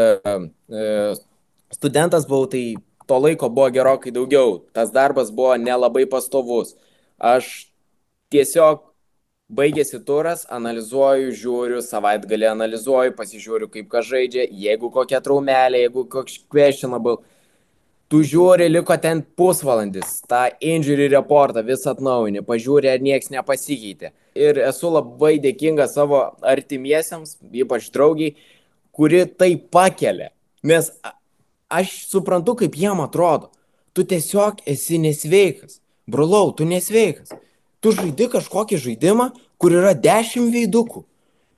studentas 1.73 2.27
buvau, 2.29 2.49
tai 2.51 2.65
to 3.11 3.19
laiko 3.19 3.51
buvo 3.51 3.71
gerokai 3.75 4.13
daugiau, 4.15 4.61
tas 4.73 4.93
darbas 4.95 5.33
buvo 5.35 5.57
nelabai 5.59 6.07
pastovus. 6.07 6.77
Aš 7.19 7.51
tiesiog 8.31 8.85
baigėsi 9.51 9.99
turas, 10.07 10.45
analizuoju, 10.55 11.35
žiūriu, 11.35 11.81
savaitgalį 11.83 12.49
analizuoju, 12.53 13.17
pasižiūriu, 13.19 13.67
kaip 13.75 13.91
kas 13.91 14.07
žaidžia, 14.13 14.47
jeigu 14.67 14.93
kokia 14.95 15.19
traumelė, 15.25 15.83
jeigu 15.85 16.07
koks 16.13 16.39
questionable. 16.53 17.19
Tu 18.11 18.23
žiūri, 18.27 18.67
liko 18.71 18.95
ten 18.99 19.23
pusvalandis, 19.39 20.17
tą 20.31 20.47
injury 20.67 21.07
reportą 21.13 21.63
vis 21.67 21.87
atnaujini, 21.87 22.43
pažiūri, 22.47 22.91
ar 22.91 23.03
nieks 23.03 23.31
nepasikeitė. 23.31 24.11
Ir 24.39 24.59
esu 24.67 24.91
labai 24.91 25.37
dėkinga 25.43 25.87
savo 25.91 26.25
artimiesiems, 26.47 27.37
ypač 27.63 27.91
draugiai, 27.95 28.35
kuri 28.95 29.27
tai 29.31 29.53
pakelia. 29.59 30.31
Nes 30.67 30.91
aš 31.71 31.95
suprantu, 32.11 32.57
kaip 32.61 32.77
jiem 32.77 33.01
atrodo. 33.05 33.53
Tu 33.95 34.05
tiesiog 34.07 34.61
esi 34.69 34.99
nesveikas. 35.03 35.81
Brolau, 36.11 36.51
tu 36.55 36.67
nesveikas 36.67 37.33
tu 37.81 37.93
žaidi 37.97 38.29
kažkokį 38.31 38.79
žaidimą, 38.81 39.31
kur 39.61 39.75
yra 39.77 39.95
dešimt 39.97 40.53
veidukų. 40.55 41.05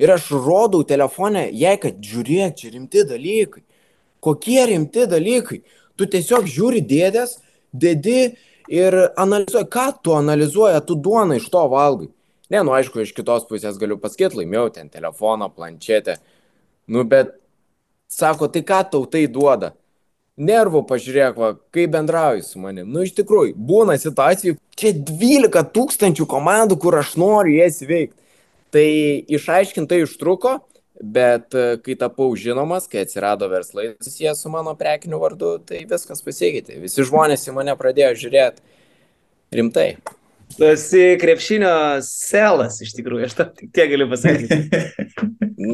Ir 0.03 0.15
aš 0.15 0.31
rodau 0.35 0.83
telefonę, 0.87 1.45
jei 1.55 1.79
kad 1.79 1.99
žiūrėk, 2.03 2.57
čia 2.59 2.73
rimti 2.75 3.05
dalykai. 3.07 3.63
Kokie 4.23 4.63
rimti 4.71 5.07
dalykai? 5.11 5.61
Tu 5.99 6.09
tiesiog 6.11 6.49
žiūri 6.51 6.83
dėdės, 6.87 7.37
dedi 7.73 8.33
ir 8.71 8.97
analizuoji, 9.21 9.69
ką 9.71 9.87
tu 10.03 10.17
analizuoji, 10.17 10.81
tu 10.87 10.97
duoną 10.99 11.39
iš 11.39 11.47
to 11.53 11.63
valgai. 11.71 12.11
Ne, 12.53 12.63
nu 12.67 12.75
aišku, 12.77 13.03
iš 13.03 13.15
kitos 13.17 13.47
pusės 13.49 13.79
galiu 13.81 13.99
pasakyti, 14.01 14.43
laimėjau 14.43 14.73
ten 14.75 14.91
telefoną, 14.93 15.49
planšetę. 15.55 16.19
Nu, 16.93 17.05
bet 17.09 17.37
sako, 18.11 18.51
tai 18.53 18.65
ką 18.67 18.83
tau 18.93 19.07
tai 19.11 19.25
duoda? 19.31 19.73
Nervų 20.41 20.83
pažiūrėk, 20.89 21.37
va, 21.37 21.53
kaip 21.75 21.93
bendrauji 21.93 22.45
su 22.47 22.61
manim. 22.63 22.89
Nu, 22.93 23.05
iš 23.05 23.13
tikrųjų, 23.19 23.55
būna 23.57 23.99
situacijų, 24.01 24.57
čia 24.79 24.95
12 24.97 25.73
tūkstančių 25.75 26.27
komandų, 26.29 26.79
kur 26.81 26.97
aš 27.01 27.17
noriu 27.21 27.59
jas 27.59 27.83
veikti. 27.85 28.17
Tai 28.73 28.87
išaiškintai 29.37 30.01
užtruko, 30.07 30.55
bet 31.03 31.53
e, 31.53 31.77
kai 31.85 31.97
tapau 32.01 32.31
žinomas, 32.39 32.89
kai 32.89 33.05
atsirado 33.05 33.49
verslai 33.53 33.91
susijęs 34.01 34.41
su 34.41 34.53
mano 34.53 34.73
prekiniu 34.79 35.21
vardu, 35.21 35.59
tai 35.69 35.85
viskas 35.91 36.25
pasikeitė. 36.25 36.81
Visi 36.81 37.05
žmonės 37.05 37.45
į 37.51 37.57
mane 37.59 37.77
pradėjo 37.77 38.15
žiūrėti 38.25 38.65
rimtai. 39.59 39.91
Tu 40.57 40.69
esi 40.69 41.05
krepšinio 41.21 41.75
selas, 42.05 42.81
iš 42.85 42.97
tikrųjų, 42.97 43.29
aš 43.29 43.37
tik 43.41 43.73
tiek 43.77 43.93
galiu 43.93 44.09
pasakyti. 44.09 44.57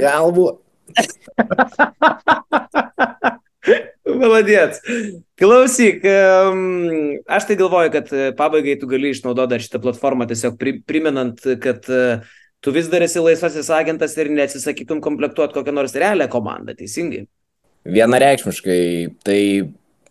Galbūt. 0.02 0.64
Maladėts. 4.08 4.80
Klausyk, 5.38 6.04
aš 7.28 7.46
tai 7.48 7.56
galvoju, 7.60 7.92
kad 7.94 8.12
e, 8.12 8.28
pabaigai 8.36 8.78
tu 8.80 8.88
gali 8.90 9.12
išnaudoti 9.12 9.52
dar 9.52 9.64
šitą 9.64 9.80
platformą, 9.84 10.26
tiesiog 10.30 10.56
priminant, 10.88 11.42
kad 11.62 11.86
e, 11.92 12.20
tu 12.64 12.74
vis 12.74 12.88
dar 12.90 13.04
esi 13.06 13.22
laisvasis 13.22 13.68
agentas 13.74 14.16
ir 14.18 14.32
neatsisakytum 14.32 15.02
komplektuoti 15.04 15.56
kokią 15.58 15.74
nors 15.76 15.96
realią 15.98 16.28
komandą, 16.32 16.74
teisingai? 16.78 17.26
Vienareikšmiškai, 17.88 18.80
tai 19.24 19.40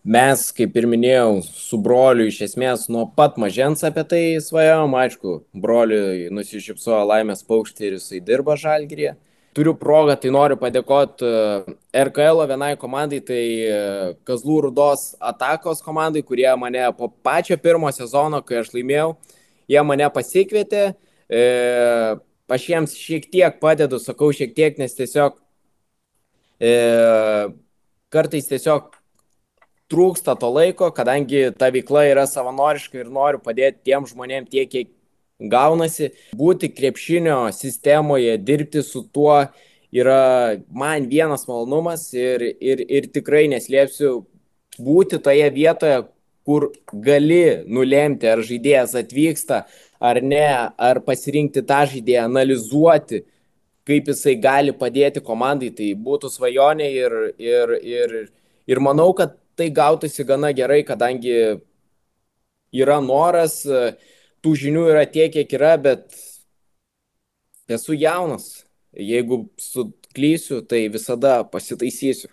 mes, 0.07 0.47
kaip 0.55 0.77
ir 0.79 0.87
minėjau, 0.89 1.41
su 1.43 1.81
broliu 1.83 2.29
iš 2.29 2.39
esmės 2.47 2.87
nuo 2.93 3.07
pat 3.17 3.35
mažens 3.41 3.83
apie 3.87 4.05
tai 4.07 4.23
svajojom, 4.43 4.95
aišku, 5.03 5.37
broliui 5.65 6.29
nusišypsojo 6.33 7.03
laimės 7.11 7.43
paukštį 7.49 7.89
ir 7.89 7.97
jisai 7.99 8.23
dirba 8.23 8.55
žalgyrėje 8.59 9.17
turiu 9.57 9.73
progą, 9.77 10.13
tai 10.21 10.29
noriu 10.33 10.57
padėkoti 10.61 11.25
e, 11.25 11.75
RKL 12.05 12.43
vienai 12.51 12.75
komandai, 12.77 13.19
tai 13.25 13.41
e, 13.65 13.79
Kazlų 14.27 14.59
Rudos 14.67 15.09
atakos 15.31 15.81
komandai, 15.85 16.21
kurie 16.25 16.49
mane 16.61 16.83
po 16.97 17.09
pačio 17.25 17.57
pirmo 17.61 17.89
sezono, 17.95 18.43
kai 18.45 18.61
aš 18.61 18.69
laimėjau, 18.75 19.15
jie 19.73 19.83
mane 19.87 20.09
pasikvietė, 20.13 20.83
e, 21.25 21.41
aš 22.53 22.67
jiems 22.69 22.93
šiek 23.01 23.25
tiek 23.33 23.57
padedu, 23.63 23.97
sakau 24.03 24.29
šiek 24.35 24.53
tiek, 24.57 24.77
nes 24.77 24.93
tiesiog 24.99 25.39
e, 26.61 26.75
kartais 28.13 28.51
tiesiog 28.51 28.93
trūksta 29.89 30.35
to 30.37 30.51
laiko, 30.53 30.91
kadangi 30.93 31.47
ta 31.57 31.71
veikla 31.73 32.05
yra 32.11 32.27
savanoriška 32.29 33.01
ir 33.01 33.09
noriu 33.09 33.41
padėti 33.41 33.87
tiem 33.89 34.05
žmonėm 34.05 34.45
tiek, 34.51 34.69
kiek 34.69 34.93
gaunasi. 35.39 36.11
Būti 36.37 36.71
krepšinio 36.73 37.47
sistemoje, 37.53 38.37
dirbti 38.37 38.83
su 38.83 39.03
tuo 39.13 39.45
yra 39.93 40.57
man 40.69 41.07
vienas 41.09 41.47
malonumas 41.47 42.09
ir, 42.13 42.43
ir, 42.59 42.83
ir 42.89 43.09
tikrai 43.13 43.47
neslėpsiu 43.51 44.21
būti 44.77 45.21
toje 45.23 45.49
vietoje, 45.53 46.05
kur 46.47 46.69
gali 47.03 47.65
nulemti, 47.67 48.27
ar 48.31 48.39
žaidėjas 48.39 48.93
atvyksta 48.95 49.65
ar 49.99 50.21
ne, 50.21 50.47
ar 50.77 51.01
pasirinkti 51.05 51.63
tą 51.65 51.81
žaidėją, 51.91 52.27
analizuoti, 52.27 53.23
kaip 53.87 54.11
jisai 54.11 54.35
gali 54.41 54.73
padėti 54.75 55.23
komandai, 55.23 55.71
tai 55.75 55.93
būtų 55.95 56.31
svajonė 56.31 56.89
ir, 56.91 57.15
ir, 57.41 57.73
ir, 57.81 58.15
ir 58.67 58.83
manau, 58.83 59.09
kad 59.17 59.35
tai 59.57 59.69
gautųsi 59.73 60.25
gana 60.27 60.51
gerai, 60.53 60.83
kadangi 60.85 61.33
yra 62.75 62.99
noras 63.01 63.63
uh, 63.65 63.95
tų 64.47 64.55
žinių 64.55 64.87
yra 64.93 65.03
tiek, 65.05 65.31
kiek 65.33 65.51
yra, 65.57 65.75
bet 65.77 66.15
esu 67.67 67.95
jaunas. 67.97 68.63
Jeigu 68.97 69.49
suklysiu, 69.59 70.61
tai 70.63 70.87
visada 70.89 71.43
pasitaisysiu. 71.43 72.31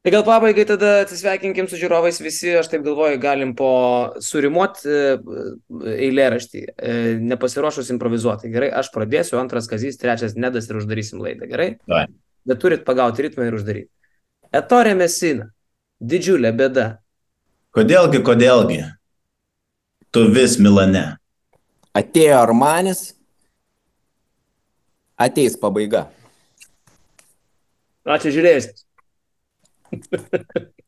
Tai 0.00 0.12
gal 0.14 0.22
pabaigai 0.24 0.64
tada 0.64 1.02
atsisveikinkim 1.02 1.66
su 1.68 1.76
žiūrovais 1.76 2.20
visi, 2.22 2.54
aš 2.56 2.70
taip 2.72 2.84
galvoju, 2.86 3.18
galim 3.20 3.50
po 3.56 3.72
surimuot 4.24 4.78
e, 4.88 5.00
eilėraštį, 6.06 6.62
e, 6.72 6.94
nepasiruošus 7.20 7.90
improvizuoti. 7.92 8.48
Gerai, 8.52 8.70
aš 8.80 8.88
pradėsiu, 8.94 9.36
antras 9.40 9.68
kazys, 9.68 10.00
trečias 10.00 10.38
nedas 10.40 10.70
ir 10.70 10.80
uždarysim 10.80 11.20
laidą, 11.20 11.50
gerai? 11.50 11.68
Dai. 11.90 12.06
Bet 12.48 12.62
turit 12.62 12.86
pagauti 12.86 13.26
ritmą 13.26 13.50
ir 13.50 13.58
uždaryti. 13.58 13.90
Etorė 14.56 14.96
mesina, 14.96 15.50
didžiulė 16.00 16.54
bėda. 16.56 16.88
Kodėlgi, 17.76 18.24
kodėlgi? 18.24 18.82
Tu 20.16 20.26
vis 20.32 20.56
Milane 20.58 21.19
atėjo 21.96 22.36
Armanis, 22.40 23.14
ateis 25.20 25.56
pabaiga. 25.60 26.06
Ačiū 28.10 28.32
žiūrėjus. 28.34 28.70